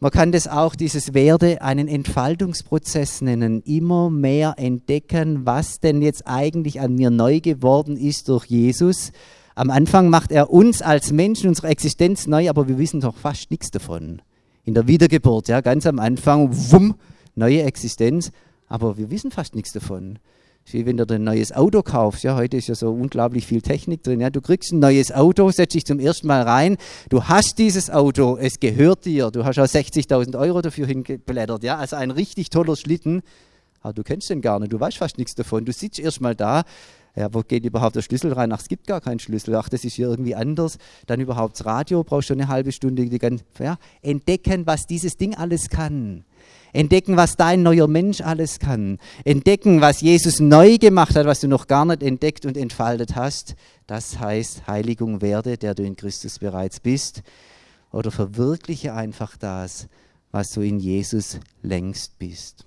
Man 0.03 0.09
kann 0.09 0.31
das 0.31 0.47
auch, 0.47 0.75
dieses 0.75 1.13
Werde, 1.13 1.61
einen 1.61 1.87
Entfaltungsprozess 1.87 3.21
nennen. 3.21 3.61
Immer 3.61 4.09
mehr 4.09 4.55
entdecken, 4.57 5.45
was 5.45 5.79
denn 5.79 6.01
jetzt 6.01 6.25
eigentlich 6.25 6.81
an 6.81 6.95
mir 6.95 7.11
neu 7.11 7.39
geworden 7.39 7.95
ist 7.97 8.27
durch 8.27 8.45
Jesus. 8.45 9.11
Am 9.53 9.69
Anfang 9.69 10.09
macht 10.09 10.31
er 10.31 10.49
uns 10.49 10.81
als 10.81 11.11
Menschen, 11.11 11.49
unsere 11.49 11.67
Existenz 11.67 12.25
neu, 12.25 12.49
aber 12.49 12.67
wir 12.67 12.79
wissen 12.79 12.99
doch 12.99 13.15
fast 13.15 13.51
nichts 13.51 13.69
davon. 13.69 14.23
In 14.63 14.73
der 14.73 14.87
Wiedergeburt, 14.87 15.49
ja, 15.49 15.61
ganz 15.61 15.85
am 15.85 15.99
Anfang, 15.99 16.49
wumm, 16.51 16.95
neue 17.35 17.61
Existenz, 17.61 18.31
aber 18.67 18.97
wir 18.97 19.11
wissen 19.11 19.29
fast 19.29 19.53
nichts 19.53 19.71
davon 19.71 20.17
wie 20.65 20.85
wenn 20.85 20.97
du 20.97 21.05
ein 21.05 21.23
neues 21.23 21.51
Auto 21.51 21.81
kaufst. 21.81 22.23
Ja, 22.23 22.35
heute 22.35 22.57
ist 22.57 22.67
ja 22.67 22.75
so 22.75 22.91
unglaublich 22.91 23.45
viel 23.45 23.61
Technik 23.61 24.03
drin. 24.03 24.21
Ja, 24.21 24.29
du 24.29 24.41
kriegst 24.41 24.71
ein 24.71 24.79
neues 24.79 25.11
Auto, 25.11 25.49
setzt 25.51 25.75
dich 25.75 25.85
zum 25.85 25.99
ersten 25.99 26.27
Mal 26.27 26.43
rein. 26.43 26.77
Du 27.09 27.23
hast 27.25 27.57
dieses 27.57 27.89
Auto, 27.89 28.37
es 28.37 28.59
gehört 28.59 29.05
dir. 29.05 29.31
Du 29.31 29.43
hast 29.43 29.59
auch 29.59 29.65
60.000 29.65 30.37
Euro 30.37 30.61
dafür 30.61 30.87
hingeblättert. 30.87 31.63
Ja, 31.63 31.77
also 31.77 31.95
ein 31.95 32.11
richtig 32.11 32.49
toller 32.49 32.75
Schlitten. 32.75 33.21
Aber 33.81 33.93
du 33.93 34.03
kennst 34.03 34.29
den 34.29 34.41
gar 34.41 34.59
nicht. 34.59 34.71
Du 34.71 34.79
weißt 34.79 34.97
fast 34.97 35.17
nichts 35.17 35.33
davon. 35.35 35.65
Du 35.65 35.73
sitzt 35.73 35.99
erst 35.99 36.21
mal 36.21 36.35
da. 36.35 36.63
Ja, 37.15 37.33
wo 37.33 37.41
geht 37.41 37.65
überhaupt 37.65 37.97
der 37.97 38.01
Schlüssel 38.01 38.31
rein? 38.31 38.53
Ach, 38.53 38.61
es 38.61 38.69
gibt 38.69 38.87
gar 38.87 39.01
keinen 39.01 39.19
Schlüssel. 39.19 39.55
Ach, 39.55 39.67
das 39.67 39.83
ist 39.83 39.95
hier 39.95 40.07
irgendwie 40.07 40.33
anders. 40.33 40.77
Dann 41.07 41.19
überhaupt 41.19 41.59
das 41.59 41.65
Radio, 41.65 42.03
brauchst 42.03 42.29
du 42.29 42.33
eine 42.33 42.47
halbe 42.47 42.71
Stunde. 42.71 43.05
Die 43.05 43.19
ganze, 43.19 43.43
ja, 43.59 43.77
entdecken, 44.01 44.65
was 44.65 44.87
dieses 44.87 45.17
Ding 45.17 45.35
alles 45.35 45.69
kann. 45.69 46.23
Entdecken, 46.71 47.17
was 47.17 47.35
dein 47.35 47.63
neuer 47.63 47.87
Mensch 47.87 48.21
alles 48.21 48.59
kann. 48.59 48.97
Entdecken, 49.25 49.81
was 49.81 49.99
Jesus 49.99 50.39
neu 50.39 50.77
gemacht 50.77 51.15
hat, 51.15 51.25
was 51.25 51.41
du 51.41 51.49
noch 51.49 51.67
gar 51.67 51.83
nicht 51.83 52.01
entdeckt 52.01 52.45
und 52.45 52.55
entfaltet 52.55 53.15
hast. 53.15 53.55
Das 53.87 54.19
heißt, 54.19 54.67
Heiligung 54.67 55.21
werde, 55.21 55.57
der 55.57 55.75
du 55.75 55.83
in 55.83 55.97
Christus 55.97 56.39
bereits 56.39 56.79
bist. 56.79 57.23
Oder 57.91 58.09
verwirkliche 58.09 58.93
einfach 58.93 59.35
das, 59.35 59.87
was 60.31 60.51
du 60.51 60.61
in 60.61 60.79
Jesus 60.79 61.41
längst 61.61 62.17
bist 62.19 62.65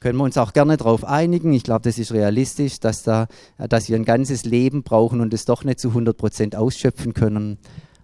können 0.00 0.18
wir 0.18 0.24
uns 0.24 0.38
auch 0.38 0.52
gerne 0.52 0.76
darauf 0.76 1.04
einigen. 1.04 1.52
Ich 1.52 1.64
glaube, 1.64 1.82
das 1.82 1.98
ist 1.98 2.12
realistisch, 2.12 2.80
dass, 2.80 3.02
da, 3.02 3.26
dass 3.56 3.88
wir 3.88 3.96
ein 3.96 4.04
ganzes 4.04 4.44
Leben 4.44 4.82
brauchen 4.82 5.20
und 5.20 5.34
es 5.34 5.44
doch 5.44 5.64
nicht 5.64 5.80
zu 5.80 5.88
100 5.88 6.16
Prozent 6.16 6.56
ausschöpfen 6.56 7.14
können. 7.14 7.58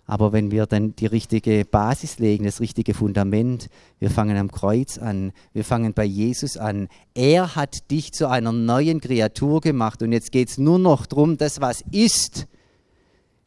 Aber 0.07 0.33
wenn 0.33 0.51
wir 0.51 0.67
dann 0.67 0.95
die 0.97 1.07
richtige 1.07 1.65
Basis 1.65 2.19
legen, 2.19 2.45
das 2.45 2.61
richtige 2.61 2.93
Fundament, 2.93 3.69
wir 3.99 4.11
fangen 4.11 4.37
am 4.37 4.51
Kreuz 4.51 4.99
an, 4.99 5.33
wir 5.55 5.65
fangen 5.65 5.95
bei 5.95 6.05
Jesus 6.05 6.59
an. 6.59 6.89
Er 7.15 7.57
hat 7.57 7.91
dich 7.91 8.13
zu 8.13 8.29
einer 8.29 8.53
neuen 8.53 9.01
Kreatur 9.01 9.63
gemacht 9.63 10.03
und 10.03 10.13
jetzt 10.13 10.31
geht 10.31 10.51
es 10.51 10.59
nur 10.59 10.79
noch 10.79 11.07
darum, 11.07 11.39
das, 11.39 11.63
was 11.63 11.83
ist, 11.91 12.47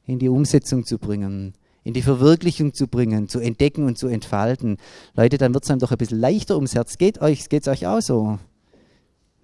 in 0.07 0.17
die 0.17 0.29
Umsetzung 0.29 0.83
zu 0.83 0.97
bringen 0.97 1.53
in 1.87 1.93
die 1.93 2.01
Verwirklichung 2.01 2.73
zu 2.73 2.87
bringen, 2.87 3.29
zu 3.29 3.39
entdecken 3.39 3.85
und 3.85 3.97
zu 3.97 4.07
entfalten. 4.07 4.75
Leute, 5.15 5.37
dann 5.37 5.53
wird 5.53 5.63
es 5.63 5.71
einem 5.71 5.79
doch 5.79 5.91
ein 5.91 5.97
bisschen 5.97 6.19
leichter 6.19 6.55
ums 6.55 6.75
Herz. 6.75 6.97
Geht 6.97 7.21
euch, 7.21 7.47
geht's 7.47 7.69
euch 7.69 7.87
auch 7.87 8.01
so? 8.01 8.39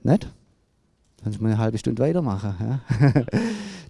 Nicht? 0.04 0.28
Dann 1.24 1.38
mal 1.39 1.54
eine 1.54 1.58
halbe 1.58 1.78
Stunde 1.78 2.04
weitermachen. 2.04 2.56
Ja? 2.60 2.82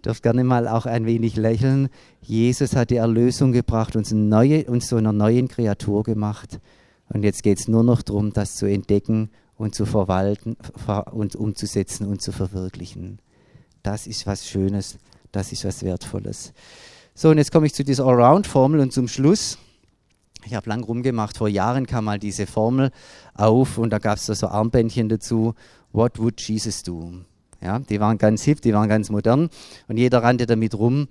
Dürft 0.05 0.21
gerne 0.21 0.43
mal 0.43 0.67
auch 0.67 0.85
ein 0.85 1.07
wenig 1.07 1.35
lächeln. 1.35 1.89
Jesus 2.21 2.75
hat 2.75 2.91
die 2.91 2.97
Erlösung 2.97 3.53
gebracht, 3.53 3.95
uns, 3.95 4.11
neue, 4.11 4.65
uns 4.65 4.85
zu 4.85 4.97
einer 4.97 5.13
neuen 5.13 5.47
Kreatur 5.47 6.03
gemacht. 6.03 6.59
Und 7.09 7.23
jetzt 7.23 7.41
geht 7.41 7.59
es 7.59 7.67
nur 7.67 7.83
noch 7.83 8.03
darum, 8.03 8.33
das 8.33 8.55
zu 8.55 8.67
entdecken 8.67 9.31
und 9.57 9.73
zu 9.73 9.87
verwalten 9.87 10.57
und 11.11 11.35
umzusetzen 11.35 12.05
und 12.05 12.21
zu 12.21 12.31
verwirklichen. 12.31 13.17
Das 13.81 14.05
ist 14.05 14.27
was 14.27 14.47
Schönes, 14.47 14.99
das 15.31 15.51
ist 15.51 15.65
was 15.65 15.81
Wertvolles. 15.81 16.53
So, 17.15 17.29
und 17.29 17.37
jetzt 17.37 17.51
komme 17.51 17.67
ich 17.67 17.75
zu 17.75 17.83
dieser 17.83 18.05
Allround-Formel 18.05 18.79
und 18.79 18.91
zum 18.91 19.07
Schluss. 19.07 19.59
Ich 20.45 20.55
habe 20.55 20.67
lang 20.67 20.83
rumgemacht, 20.83 21.37
vor 21.37 21.47
Jahren 21.47 21.85
kam 21.85 22.05
mal 22.05 22.17
diese 22.17 22.47
Formel 22.47 22.89
auf 23.35 23.77
und 23.77 23.91
da 23.91 23.99
gab 23.99 24.17
es 24.17 24.25
so 24.25 24.47
Armbändchen 24.47 25.09
dazu. 25.09 25.53
What 25.91 26.17
would 26.17 26.41
Jesus 26.41 26.81
do? 26.81 27.13
Ja, 27.61 27.77
die 27.77 27.99
waren 27.99 28.17
ganz 28.17 28.41
hip, 28.41 28.61
die 28.61 28.73
waren 28.73 28.89
ganz 28.89 29.11
modern 29.11 29.49
und 29.87 29.97
jeder 29.97 30.23
rannte 30.23 30.47
damit 30.47 30.73
rum. 30.73 31.07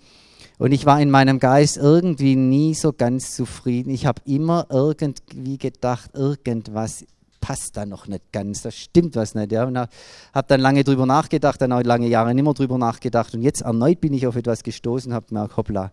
Und 0.59 0.73
ich 0.73 0.87
war 0.87 1.01
in 1.01 1.11
meinem 1.11 1.39
Geist 1.39 1.77
irgendwie 1.77 2.35
nie 2.35 2.75
so 2.75 2.93
ganz 2.93 3.37
zufrieden. 3.37 3.91
Ich 3.91 4.05
habe 4.05 4.21
immer 4.27 4.67
irgendwie 4.71 5.57
gedacht, 5.57 6.11
irgendwas 6.15 7.05
passt 7.43 7.77
da 7.77 7.85
noch 7.85 8.07
nicht 8.07 8.33
ganz, 8.33 8.63
da 8.63 8.71
stimmt 8.71 9.17
was 9.17 9.35
nicht. 9.35 9.53
Ja. 9.53 9.67
Habe 9.67 10.47
dann 10.49 10.61
lange 10.61 10.85
drüber 10.85 11.05
nachgedacht, 11.05 11.61
dann 11.61 11.73
auch 11.73 11.83
lange 11.83 12.09
Jahre 12.09 12.35
nicht 12.35 12.45
mehr 12.45 12.55
drüber 12.55 12.79
nachgedacht 12.79 13.35
und 13.35 13.43
jetzt 13.43 13.61
erneut 13.61 14.01
bin 14.01 14.15
ich 14.15 14.27
auf 14.27 14.37
etwas 14.37 14.63
gestoßen 14.63 15.13
habe 15.13 15.27
gemerkt, 15.27 15.59
hoppla, 15.59 15.93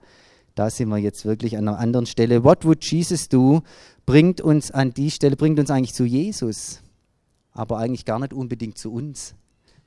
da 0.56 0.70
sind 0.70 0.88
wir 0.90 0.98
jetzt 0.98 1.26
wirklich 1.26 1.58
an 1.58 1.68
einer 1.68 1.80
anderen 1.80 2.06
Stelle. 2.06 2.44
What 2.46 2.64
would 2.64 2.86
Jesus 2.86 3.28
do? 3.28 3.64
Bringt 4.06 4.40
uns 4.40 4.72
an 4.72 4.94
die 4.94 5.12
Stelle, 5.12 5.36
bringt 5.36 5.60
uns 5.60 5.72
eigentlich 5.72 5.94
zu 5.94 6.06
Jesus, 6.06 6.82
aber 7.52 7.78
eigentlich 7.80 8.06
gar 8.06 8.20
nicht 8.20 8.34
unbedingt 8.34 8.78
zu 8.78 8.94
uns. 8.94 9.36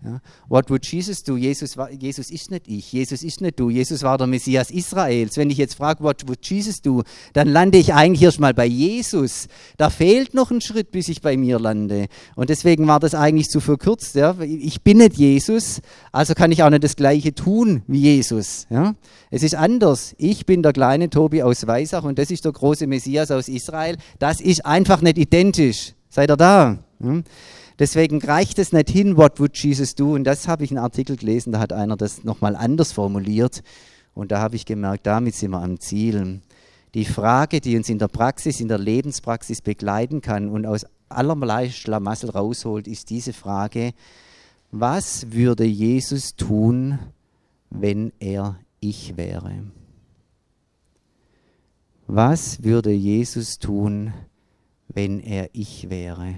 Ja. 0.04 0.20
What 0.48 0.68
would 0.68 0.84
Jesus 0.84 1.22
do? 1.22 1.36
Jesus, 1.36 1.76
war, 1.76 1.90
Jesus 1.90 2.30
ist 2.30 2.50
nicht 2.50 2.66
ich, 2.66 2.92
Jesus 2.92 3.22
ist 3.22 3.40
nicht 3.40 3.60
du, 3.60 3.70
Jesus 3.70 4.02
war 4.02 4.18
der 4.18 4.26
Messias 4.26 4.70
Israels. 4.70 5.36
Wenn 5.36 5.48
ich 5.48 5.58
jetzt 5.58 5.74
frage, 5.74 6.02
what 6.02 6.26
would 6.26 6.44
Jesus 6.44 6.82
do, 6.82 7.04
dann 7.34 7.48
lande 7.48 7.78
ich 7.78 7.94
eigentlich 7.94 8.22
erstmal 8.22 8.52
bei 8.52 8.66
Jesus. 8.66 9.46
Da 9.76 9.90
fehlt 9.90 10.34
noch 10.34 10.50
ein 10.50 10.60
Schritt, 10.60 10.90
bis 10.90 11.08
ich 11.08 11.22
bei 11.22 11.36
mir 11.36 11.60
lande. 11.60 12.06
Und 12.34 12.50
deswegen 12.50 12.88
war 12.88 12.98
das 12.98 13.14
eigentlich 13.14 13.48
zu 13.48 13.60
verkürzt. 13.60 14.16
Ja. 14.16 14.34
Ich 14.40 14.82
bin 14.82 14.98
nicht 14.98 15.16
Jesus, 15.16 15.80
also 16.10 16.34
kann 16.34 16.50
ich 16.50 16.64
auch 16.64 16.70
nicht 16.70 16.82
das 16.82 16.96
Gleiche 16.96 17.32
tun 17.32 17.82
wie 17.86 18.00
Jesus. 18.00 18.66
Ja. 18.70 18.94
Es 19.30 19.44
ist 19.44 19.54
anders. 19.54 20.16
Ich 20.18 20.46
bin 20.46 20.64
der 20.64 20.72
kleine 20.72 21.10
Tobi 21.10 21.44
aus 21.44 21.64
Weisach 21.66 22.02
und 22.02 22.18
das 22.18 22.32
ist 22.32 22.44
der 22.44 22.52
große 22.52 22.88
Messias 22.88 23.30
aus 23.30 23.48
Israel. 23.48 23.96
Das 24.18 24.40
ist 24.40 24.66
einfach 24.66 25.00
nicht 25.00 25.16
identisch. 25.16 25.94
Seid 26.08 26.30
ihr 26.30 26.36
da? 26.36 26.78
Ja. 26.98 27.22
Deswegen 27.82 28.22
reicht 28.22 28.60
es 28.60 28.70
nicht 28.70 28.90
hin, 28.90 29.16
what 29.16 29.40
would 29.40 29.56
Jesus 29.56 29.96
do? 29.96 30.14
Und 30.14 30.22
das 30.22 30.46
habe 30.46 30.62
ich 30.62 30.70
einen 30.70 30.78
Artikel 30.78 31.16
gelesen, 31.16 31.50
da 31.50 31.58
hat 31.58 31.72
einer 31.72 31.96
das 31.96 32.22
nochmal 32.22 32.54
anders 32.54 32.92
formuliert. 32.92 33.64
Und 34.14 34.30
da 34.30 34.38
habe 34.38 34.54
ich 34.54 34.66
gemerkt, 34.66 35.04
damit 35.04 35.34
sind 35.34 35.50
wir 35.50 35.60
am 35.60 35.80
Ziel. 35.80 36.42
Die 36.94 37.04
Frage, 37.04 37.60
die 37.60 37.76
uns 37.76 37.88
in 37.88 37.98
der 37.98 38.06
Praxis, 38.06 38.60
in 38.60 38.68
der 38.68 38.78
Lebenspraxis 38.78 39.62
begleiten 39.62 40.20
kann 40.20 40.48
und 40.48 40.64
aus 40.64 40.86
allerlei 41.08 41.70
Schlamassel 41.70 42.30
rausholt, 42.30 42.86
ist 42.86 43.10
diese 43.10 43.32
Frage, 43.32 43.94
was 44.70 45.32
würde 45.32 45.64
Jesus 45.64 46.36
tun, 46.36 47.00
wenn 47.68 48.12
er 48.20 48.60
ich 48.78 49.16
wäre? 49.16 49.64
Was 52.06 52.62
würde 52.62 52.92
Jesus 52.92 53.58
tun, 53.58 54.14
wenn 54.86 55.18
er 55.18 55.50
ich 55.52 55.90
wäre? 55.90 56.36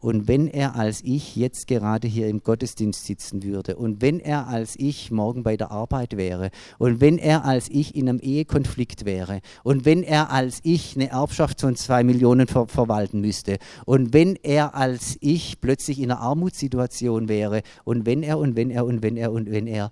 Und 0.00 0.28
wenn 0.28 0.48
er 0.48 0.76
als 0.76 1.02
ich 1.04 1.36
jetzt 1.36 1.66
gerade 1.66 2.08
hier 2.08 2.28
im 2.28 2.42
Gottesdienst 2.42 3.04
sitzen 3.04 3.42
würde 3.42 3.76
und 3.76 4.00
wenn 4.00 4.18
er 4.18 4.48
als 4.48 4.74
ich 4.78 5.10
morgen 5.10 5.42
bei 5.42 5.58
der 5.58 5.70
Arbeit 5.70 6.16
wäre 6.16 6.50
und 6.78 7.00
wenn 7.00 7.18
er 7.18 7.44
als 7.44 7.68
ich 7.68 7.94
in 7.94 8.08
einem 8.08 8.18
Ehekonflikt 8.18 9.04
wäre 9.04 9.40
und 9.62 9.84
wenn 9.84 10.02
er 10.02 10.30
als 10.30 10.60
ich 10.62 10.96
eine 10.96 11.10
Erbschaft 11.10 11.60
von 11.60 11.76
zwei 11.76 12.02
Millionen 12.02 12.46
ver 12.46 12.66
verwalten 12.66 13.20
müsste 13.20 13.58
und 13.84 14.14
wenn 14.14 14.36
er 14.36 14.74
als 14.74 15.18
ich 15.20 15.60
plötzlich 15.60 15.98
in 15.98 16.10
einer 16.10 16.20
Armutssituation 16.20 17.28
wäre 17.28 17.62
und 17.84 18.06
wenn 18.06 18.22
er 18.22 18.38
und 18.38 18.56
wenn 18.56 18.70
er 18.70 18.86
und 18.86 19.02
wenn 19.02 19.18
er 19.18 19.32
und 19.32 19.50
wenn 19.50 19.66
er, 19.66 19.90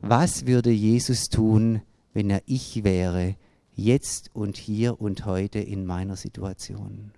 was 0.00 0.46
würde 0.46 0.70
Jesus 0.70 1.28
tun, 1.28 1.80
wenn 2.12 2.28
er 2.28 2.42
ich 2.44 2.84
wäre, 2.84 3.36
jetzt 3.74 4.30
und 4.34 4.56
hier 4.56 5.00
und 5.00 5.24
heute 5.24 5.60
in 5.60 5.86
meiner 5.86 6.16
Situation? 6.16 7.12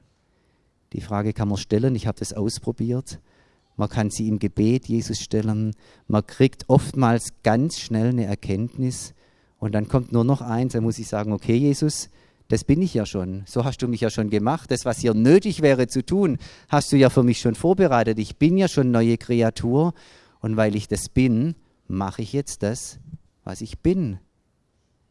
Die 0.92 1.00
Frage 1.00 1.32
kann 1.32 1.48
man 1.48 1.58
stellen, 1.58 1.94
ich 1.94 2.06
habe 2.06 2.18
das 2.18 2.32
ausprobiert. 2.32 3.20
Man 3.76 3.88
kann 3.88 4.10
sie 4.10 4.28
im 4.28 4.38
Gebet 4.38 4.86
Jesus 4.86 5.20
stellen. 5.20 5.74
Man 6.06 6.26
kriegt 6.26 6.64
oftmals 6.68 7.34
ganz 7.42 7.78
schnell 7.78 8.08
eine 8.08 8.24
Erkenntnis 8.24 9.14
und 9.58 9.72
dann 9.74 9.88
kommt 9.88 10.12
nur 10.12 10.24
noch 10.24 10.40
eins, 10.40 10.72
dann 10.72 10.84
muss 10.84 10.98
ich 10.98 11.08
sagen, 11.08 11.32
okay 11.32 11.56
Jesus, 11.56 12.10
das 12.48 12.64
bin 12.64 12.80
ich 12.80 12.94
ja 12.94 13.04
schon. 13.04 13.42
So 13.46 13.64
hast 13.64 13.82
du 13.82 13.88
mich 13.88 14.00
ja 14.00 14.10
schon 14.10 14.30
gemacht. 14.30 14.70
Das, 14.70 14.84
was 14.84 15.00
hier 15.00 15.14
nötig 15.14 15.60
wäre 15.60 15.86
zu 15.86 16.04
tun, 16.04 16.38
hast 16.68 16.90
du 16.92 16.96
ja 16.96 17.10
für 17.10 17.22
mich 17.22 17.40
schon 17.40 17.54
vorbereitet. 17.54 18.18
Ich 18.18 18.36
bin 18.36 18.56
ja 18.56 18.68
schon 18.68 18.90
neue 18.90 19.18
Kreatur 19.18 19.92
und 20.40 20.56
weil 20.56 20.74
ich 20.74 20.88
das 20.88 21.08
bin, 21.08 21.54
mache 21.88 22.22
ich 22.22 22.32
jetzt 22.32 22.62
das, 22.62 22.98
was 23.44 23.60
ich 23.60 23.78
bin 23.80 24.18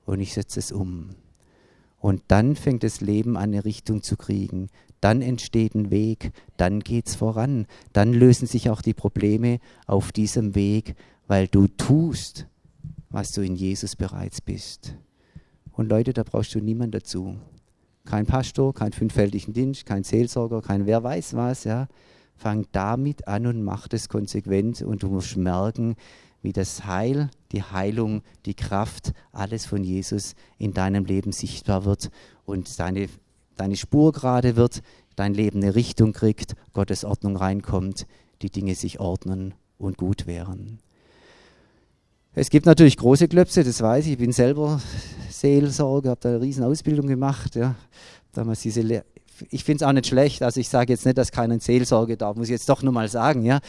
und 0.05 0.19
ich 0.19 0.34
setze 0.34 0.59
es 0.59 0.71
um. 0.71 1.09
Und 1.99 2.23
dann 2.28 2.55
fängt 2.55 2.84
das 2.84 3.01
Leben 3.01 3.38
an, 3.38 3.43
eine 3.43 3.65
Richtung 3.65 4.01
zu 4.01 4.17
kriegen 4.17 4.69
dann 5.02 5.22
entsteht 5.22 5.76
ein 5.76 5.91
Weg, 5.91 6.32
dann 6.58 6.80
geht's 6.80 7.16
voran, 7.16 7.68
dann 7.93 8.14
lösen 8.14 8.48
sich 8.48 8.70
auch 8.70 8.82
die 8.82 8.93
Probleme 8.93 9.60
auf 9.86 10.12
diesem 10.12 10.56
Weg, 10.56 10.95
weil 11.28 11.48
du 11.48 11.68
tust, 11.68 12.48
was 13.10 13.32
du 13.32 13.41
in 13.41 13.56
Jesus 13.56 13.95
bereits 13.95 14.41
bist. 14.41 14.95
Und 15.72 15.89
Leute, 15.89 16.14
da 16.14 16.24
brauchst 16.24 16.56
du 16.56 16.60
niemand 16.60 16.95
dazu. 16.95 17.36
Kein 18.06 18.26
Pastor, 18.26 18.74
kein 18.74 18.93
fünffältigen 18.93 19.54
Dienst, 19.54 19.86
kein 19.86 20.04
Seelsorger, 20.04 20.62
kein 20.62 20.86
wer 20.86 21.04
weiß 21.04 21.36
was, 21.36 21.66
ja. 21.66 21.88
Fang 22.36 22.68
damit 22.72 23.28
an 23.28 23.48
und 23.48 23.64
mach 23.64 23.88
das 23.88 24.10
konsequent 24.10 24.82
und 24.82 25.04
du 25.04 25.10
musst 25.10 25.38
merken, 25.38 25.95
wie 26.41 26.54
das 26.54 26.86
Heil, 26.86 27.30
die 27.52 27.64
Heilung, 27.64 28.22
die 28.45 28.54
Kraft, 28.54 29.14
alles 29.32 29.66
von 29.66 29.84
Jesus 29.84 30.36
in 30.58 30.74
deinem 30.74 31.06
Leben 31.06 31.32
sichtbar 31.32 31.84
wird 31.84 32.10
und 32.45 32.68
seine 32.68 33.10
deine 33.58 33.76
Spur 33.76 34.12
gerade 34.12 34.55
wird, 34.55 34.82
dein 35.16 35.34
Leben 35.34 35.62
eine 35.62 35.76
Richtung 35.76 36.14
kriegt, 36.14 36.55
Gottes 36.74 37.03
Ordnung 37.03 37.36
reinkommt, 37.36 38.08
die 38.41 38.49
Dinge 38.49 38.76
sich 38.76 38.99
ordnen 38.99 39.53
und 39.78 39.97
gut 39.97 40.28
wären. 40.28 40.80
Es 42.34 42.51
gibt 42.51 42.68
natürlich 42.68 42.97
große 42.97 43.28
Klöpse, 43.28 43.64
das 43.64 43.82
weiß 43.82 44.05
ich. 44.05 44.12
Ich 44.12 44.18
bin 44.20 44.32
selber 44.32 44.80
Seelsorger, 45.30 46.12
habe 46.12 46.22
da 46.22 46.30
eine 46.30 46.41
riesen 46.41 46.64
Ausbildung 46.64 47.08
gemacht. 47.08 47.55
Ja. 47.55 47.76
Damals 48.32 48.62
diese 48.62 48.82
ich 49.49 49.63
finde 49.63 49.83
es 49.83 49.88
auch 49.88 49.93
nicht 49.93 50.07
schlecht. 50.07 50.43
Also 50.43 50.59
ich 50.59 50.69
sage 50.69 50.93
jetzt 50.93 51.05
nicht, 51.05 51.17
dass 51.17 51.31
keinen 51.31 51.59
Seelsorge 51.59 52.17
da, 52.17 52.33
muss 52.33 52.45
ich 52.45 52.51
jetzt 52.51 52.69
doch 52.69 52.81
nur 52.81 52.93
mal 52.93 53.07
sagen, 53.07 53.43
ja. 53.43 53.59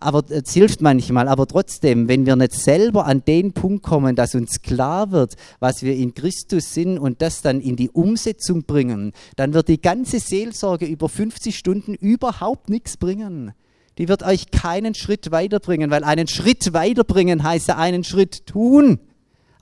Aber 0.00 0.22
es 0.28 0.52
hilft 0.52 0.80
manchmal. 0.82 1.28
Aber 1.28 1.46
trotzdem, 1.46 2.08
wenn 2.08 2.26
wir 2.26 2.36
nicht 2.36 2.54
selber 2.54 3.06
an 3.06 3.22
den 3.26 3.52
Punkt 3.52 3.82
kommen, 3.82 4.16
dass 4.16 4.34
uns 4.34 4.62
klar 4.62 5.10
wird, 5.10 5.34
was 5.60 5.82
wir 5.82 5.96
in 5.96 6.14
Christus 6.14 6.74
sind 6.74 6.98
und 6.98 7.22
das 7.22 7.42
dann 7.42 7.60
in 7.60 7.76
die 7.76 7.90
Umsetzung 7.90 8.64
bringen, 8.64 9.12
dann 9.36 9.54
wird 9.54 9.68
die 9.68 9.80
ganze 9.80 10.20
Seelsorge 10.20 10.86
über 10.86 11.08
50 11.08 11.56
Stunden 11.56 11.94
überhaupt 11.94 12.70
nichts 12.70 12.96
bringen. 12.96 13.52
Die 13.98 14.08
wird 14.08 14.22
euch 14.22 14.50
keinen 14.50 14.94
Schritt 14.94 15.30
weiterbringen, 15.30 15.90
weil 15.90 16.04
einen 16.04 16.28
Schritt 16.28 16.72
weiterbringen 16.74 17.42
heißt 17.42 17.68
ja 17.68 17.76
einen 17.78 18.04
Schritt 18.04 18.46
tun. 18.46 19.00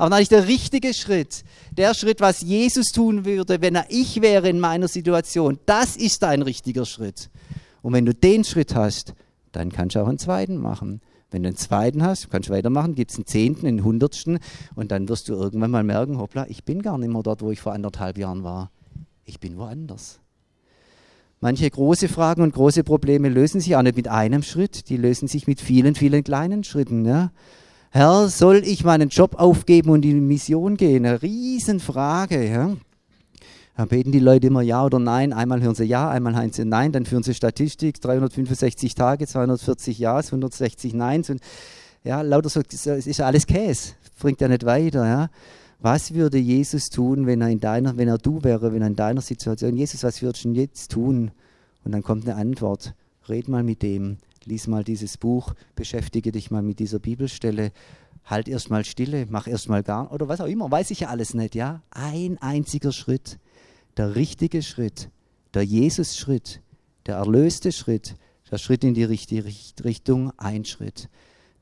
Aber 0.05 0.11
natürlich 0.11 0.29
der 0.29 0.49
richtige 0.49 0.93
Schritt, 0.93 1.45
der 1.79 1.95
Schritt, 1.95 2.21
was 2.21 2.43
Jesus 2.43 2.89
tun 2.89 3.25
würde, 3.25 3.63
wenn 3.63 3.75
er 3.75 3.87
ich 3.89 4.21
wäre 4.21 4.51
in 4.51 4.61
meiner 4.61 4.87
Situation, 4.87 5.59
das 5.65 5.97
ist 5.97 6.23
ein 6.25 6.43
richtiger 6.43 6.85
Schritt. 6.85 7.31
Und 7.81 7.95
wenn 7.95 8.05
du 8.05 8.13
den 8.13 8.45
Schritt 8.45 8.75
hast, 8.75 9.15
dann 9.53 9.73
kannst 9.73 9.97
du 9.97 10.01
auch 10.01 10.07
einen 10.07 10.19
zweiten 10.19 10.59
machen. 10.59 11.01
Wenn 11.31 11.43
du 11.43 11.49
einen 11.49 11.57
zweiten 11.57 12.03
hast, 12.03 12.31
kannst 12.31 12.51
du 12.51 12.53
weitermachen, 12.53 12.95
gibt 12.95 13.13
es 13.13 13.17
einen 13.17 13.25
zehnten, 13.25 13.67
einen 13.67 13.83
hundertsten 13.83 14.41
und 14.75 14.93
dann 14.93 15.09
wirst 15.09 15.31
du 15.31 15.33
irgendwann 15.33 15.71
mal 15.71 15.85
merken, 15.85 16.19
hoppla, 16.19 16.45
ich 16.51 16.65
bin 16.65 16.83
gar 16.83 16.99
nicht 16.99 17.11
mehr 17.11 17.23
dort, 17.23 17.41
wo 17.41 17.51
ich 17.51 17.63
vor 17.63 17.73
anderthalb 17.73 18.19
Jahren 18.19 18.45
war. 18.45 18.71
Ich 19.25 19.41
bin 19.41 19.57
woanders. 19.57 20.21
Manche 21.41 21.71
große 21.71 22.09
Fragen 22.09 22.43
und 22.43 22.53
große 22.53 22.85
Probleme 22.85 23.31
lösen 23.31 23.63
sich 23.63 23.75
auch 23.75 23.81
nicht 23.81 23.97
mit 23.97 24.09
einem 24.09 24.43
Schritt, 24.43 24.91
die 24.91 24.99
lösen 24.99 25.29
sich 25.29 25.47
mit 25.47 25.63
vielen, 25.63 25.95
vielen 25.95 26.25
kleinen 26.25 26.63
Schritten. 26.63 27.07
Ja? 27.07 27.33
Herr, 27.97 28.29
soll 28.29 28.65
ich 28.65 28.83
meinen 28.83 29.09
Job 29.09 29.37
aufgeben 29.39 29.91
und 29.91 30.05
in 30.05 30.15
die 30.15 30.21
Mission 30.21 30.77
gehen? 30.77 31.07
Eine 31.07 31.23
Riesenfrage. 31.23 32.45
Ja? 32.45 32.77
Dann 33.77 33.89
beten 33.89 34.11
die 34.11 34.19
Leute 34.19 34.49
immer 34.49 34.63
Ja 34.63 34.85
oder 34.85 34.99
Nein. 34.99 35.33
Einmal 35.33 35.63
hören 35.63 35.77
sie 35.77 35.85
Ja, 35.85 36.11
einmal 36.11 36.35
hören 36.35 36.51
sie 36.51 36.65
Nein. 36.65 36.91
Dann 36.91 37.07
führen 37.07 37.23
sie 37.23 37.35
Statistik, 37.35 38.01
365 38.01 38.97
Tage, 38.97 39.29
240 39.29 39.97
Ja, 40.01 40.17
160 40.17 40.93
Neins. 40.93 41.31
Und 41.31 41.41
ja, 42.03 42.23
lauter 42.23 42.49
so, 42.49 42.63
es 42.69 43.07
ist 43.07 43.21
alles 43.21 43.47
Käse, 43.47 43.93
bringt 44.19 44.41
ja 44.41 44.49
nicht 44.49 44.67
weiter. 44.67 45.07
Ja? 45.07 45.29
Was 45.79 46.15
würde 46.15 46.39
Jesus 46.39 46.91
tun, 46.91 47.29
wenn 47.29 47.43
er 47.43 47.49
in 47.51 47.61
deiner, 47.61 47.97
wenn 47.97 48.09
er 48.09 48.19
du 48.19 48.43
wäre, 48.43 48.73
wenn 48.73 48.83
er 48.83 48.89
in 48.89 48.97
deiner 48.97 49.21
Situation, 49.21 49.77
Jesus, 49.77 50.03
was 50.03 50.21
würdest 50.21 50.45
du 50.45 50.49
denn 50.49 50.57
jetzt 50.57 50.91
tun? 50.91 51.31
Und 51.85 51.93
dann 51.93 52.03
kommt 52.03 52.29
eine 52.29 52.35
Antwort. 52.35 52.93
Red 53.29 53.47
mal 53.47 53.63
mit 53.63 53.83
dem, 53.83 54.17
lies 54.47 54.67
mal 54.67 54.85
dieses 54.85 55.17
Buch, 55.17 55.55
beschäftige 55.75 56.33
dich 56.33 56.51
mal 56.51 56.63
mit 56.63 56.79
dieser 56.79 56.99
Bibelstelle, 56.99 57.73
halt 58.25 58.49
erst 58.49 58.71
mal 58.71 58.85
Stille, 58.85 59.27
mach 59.29 59.47
erst 59.47 59.69
mal 59.69 59.83
gar, 59.83 60.13
oder 60.13 60.29
was 60.29 60.41
auch 60.41 60.47
immer, 60.47 60.71
weiß 60.71 60.91
ich 60.91 61.01
ja 61.01 61.09
alles 61.09 61.35
nicht, 61.35 61.55
ja? 61.55 61.83
Ein 61.91 62.39
einziger 62.39 62.93
Schritt, 62.93 63.39
der 63.97 64.17
richtige 64.17 64.63
Schritt, 64.63 65.11
der 65.53 65.63
Jesus-Schritt, 65.63 66.61
der 67.07 67.17
erlöste 67.17 67.73
Schritt, 67.73 68.17
der 68.51 68.59
Schritt 68.59 68.85
in 68.85 68.95
die 68.95 69.05
richtige 69.05 69.45
Richtung, 69.85 70.33
ein 70.39 70.65
Schritt 70.65 71.09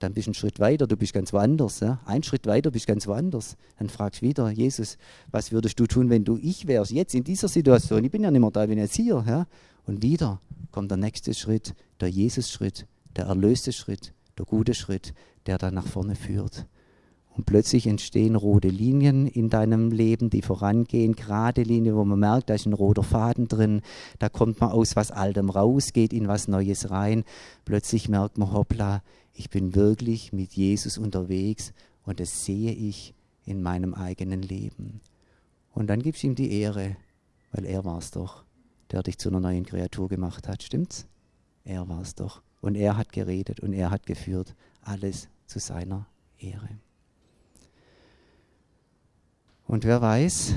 dann 0.03 0.14
bist 0.14 0.26
du 0.26 0.30
einen 0.30 0.35
Schritt 0.35 0.59
weiter, 0.59 0.87
du 0.87 0.97
bist 0.97 1.12
ganz 1.12 1.33
woanders. 1.33 1.80
Ja? 1.80 2.01
Ein 2.05 2.22
Schritt 2.22 2.47
weiter 2.47 2.70
bist 2.70 2.87
ganz 2.87 3.07
woanders. 3.07 3.57
Dann 3.78 3.89
fragst 3.89 4.20
du 4.20 4.26
wieder, 4.26 4.51
Jesus, 4.51 4.99
was 5.30 5.53
würdest 5.53 5.78
du 5.78 5.87
tun, 5.87 6.11
wenn 6.11 6.24
du 6.24 6.39
ich 6.39 6.66
wärst, 6.66 6.91
jetzt 6.91 7.14
in 7.14 7.24
dieser 7.24 7.49
Situation? 7.49 8.05
Ich 8.05 8.11
bin 8.11 8.22
ja 8.22 8.30
nicht 8.30 8.41
mehr 8.41 8.51
da, 8.51 8.64
ich 8.64 8.68
bin 8.68 8.78
jetzt 8.78 8.97
hier. 8.97 9.24
Ja? 9.26 9.47
Und 9.87 10.03
wieder 10.03 10.41
kommt 10.70 10.91
der 10.91 10.99
nächste 10.99 11.35
Schritt, 11.35 11.74
der 12.03 12.11
Jesus-Schritt, 12.11 12.86
der 13.16 13.26
erlöste 13.26 13.72
Schritt, 13.72 14.12
der 14.36 14.44
gute 14.44 14.74
Schritt, 14.74 15.14
der 15.46 15.57
dann 15.57 15.74
nach 15.74 15.86
vorne 15.86 16.16
führt. 16.16 16.66
Und 17.34 17.46
plötzlich 17.46 17.86
entstehen 17.86 18.36
rote 18.36 18.68
Linien 18.68 19.26
in 19.26 19.48
deinem 19.48 19.90
Leben, 19.90 20.28
die 20.28 20.42
vorangehen, 20.42 21.16
gerade 21.16 21.62
Linien, 21.62 21.96
wo 21.96 22.05
man 22.05 22.18
merkt, 22.18 22.50
da 22.50 22.55
ist 22.55 22.66
ein 22.66 22.74
roter 22.74 23.03
Faden 23.03 23.48
drin, 23.48 23.80
da 24.18 24.28
kommt 24.28 24.61
man 24.61 24.70
aus 24.70 24.96
was 24.96 25.11
Altem 25.11 25.48
raus, 25.48 25.94
geht 25.94 26.12
in 26.12 26.28
was 26.28 26.46
Neues 26.48 26.90
rein. 26.90 27.24
Plötzlich 27.64 28.09
merkt 28.11 28.36
man, 28.36 28.53
hoppla, 28.53 29.03
ich 29.32 29.48
bin 29.48 29.74
wirklich 29.74 30.32
mit 30.32 30.53
Jesus 30.53 30.98
unterwegs 30.98 31.72
und 32.05 32.20
das 32.20 32.44
sehe 32.44 32.72
ich 32.72 33.14
in 33.46 33.62
meinem 33.62 33.94
eigenen 33.94 34.42
Leben. 34.42 35.00
Und 35.72 35.86
dann 35.86 36.03
gibst 36.03 36.22
du 36.22 36.26
ihm 36.26 36.34
die 36.34 36.53
Ehre, 36.53 36.96
weil 37.53 37.64
er 37.64 37.84
war 37.86 37.98
es 37.98 38.11
doch, 38.11 38.44
der 38.90 39.03
dich 39.03 39.16
zu 39.16 39.30
einer 39.30 39.40
neuen 39.40 39.64
Kreatur 39.64 40.09
gemacht 40.09 40.48
hat. 40.48 40.62
Stimmt's? 40.62 41.07
Er 41.65 41.89
war 41.89 42.01
es 42.01 42.15
doch. 42.15 42.43
Und 42.61 42.77
er 42.77 42.97
hat 42.97 43.13
geredet 43.13 43.61
und 43.61 43.73
er 43.73 43.91
hat 43.91 44.07
geführt. 44.07 44.55
Alles 44.83 45.29
zu 45.47 45.59
seiner 45.59 46.07
Ehre. 46.39 46.69
Und 49.67 49.85
wer 49.85 50.01
weiß, 50.01 50.55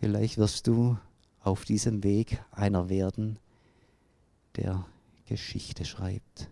vielleicht 0.00 0.38
wirst 0.38 0.66
du 0.66 0.98
auf 1.40 1.64
diesem 1.64 2.02
Weg 2.02 2.42
einer 2.50 2.88
werden, 2.88 3.38
der 4.56 4.84
Geschichte 5.26 5.84
schreibt. 5.84 6.48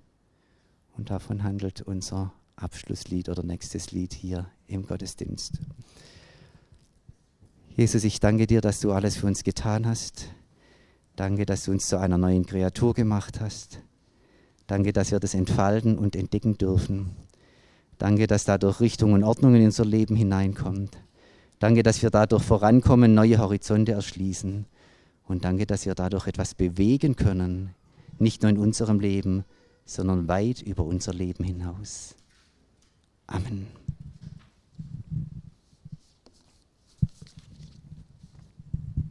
Und 0.96 1.10
davon 1.10 1.42
handelt 1.42 1.82
unser 1.82 2.32
Abschlusslied 2.56 3.28
oder 3.28 3.42
nächstes 3.42 3.90
Lied 3.92 4.12
hier 4.12 4.50
im 4.66 4.86
Gottesdienst. 4.86 5.60
Jesus, 7.76 8.04
ich 8.04 8.20
danke 8.20 8.46
dir, 8.46 8.60
dass 8.60 8.80
du 8.80 8.92
alles 8.92 9.16
für 9.16 9.26
uns 9.26 9.44
getan 9.44 9.86
hast. 9.86 10.28
Danke, 11.20 11.44
dass 11.44 11.64
du 11.64 11.72
uns 11.72 11.86
zu 11.86 12.00
einer 12.00 12.16
neuen 12.16 12.46
Kreatur 12.46 12.94
gemacht 12.94 13.42
hast. 13.42 13.82
Danke, 14.66 14.94
dass 14.94 15.10
wir 15.10 15.20
das 15.20 15.34
entfalten 15.34 15.98
und 15.98 16.16
entdecken 16.16 16.56
dürfen. 16.56 17.10
Danke, 17.98 18.26
dass 18.26 18.46
dadurch 18.46 18.80
Richtung 18.80 19.12
und 19.12 19.22
Ordnung 19.22 19.54
in 19.54 19.66
unser 19.66 19.84
Leben 19.84 20.16
hineinkommt. 20.16 20.96
Danke, 21.58 21.82
dass 21.82 22.00
wir 22.00 22.08
dadurch 22.08 22.42
vorankommen, 22.42 23.12
neue 23.12 23.36
Horizonte 23.36 23.92
erschließen. 23.92 24.64
Und 25.26 25.44
danke, 25.44 25.66
dass 25.66 25.84
wir 25.84 25.94
dadurch 25.94 26.26
etwas 26.26 26.54
bewegen 26.54 27.16
können, 27.16 27.74
nicht 28.18 28.40
nur 28.40 28.48
in 28.48 28.56
unserem 28.56 28.98
Leben, 28.98 29.44
sondern 29.84 30.26
weit 30.26 30.62
über 30.62 30.84
unser 30.84 31.12
Leben 31.12 31.44
hinaus. 31.44 32.16
Amen. 33.26 33.66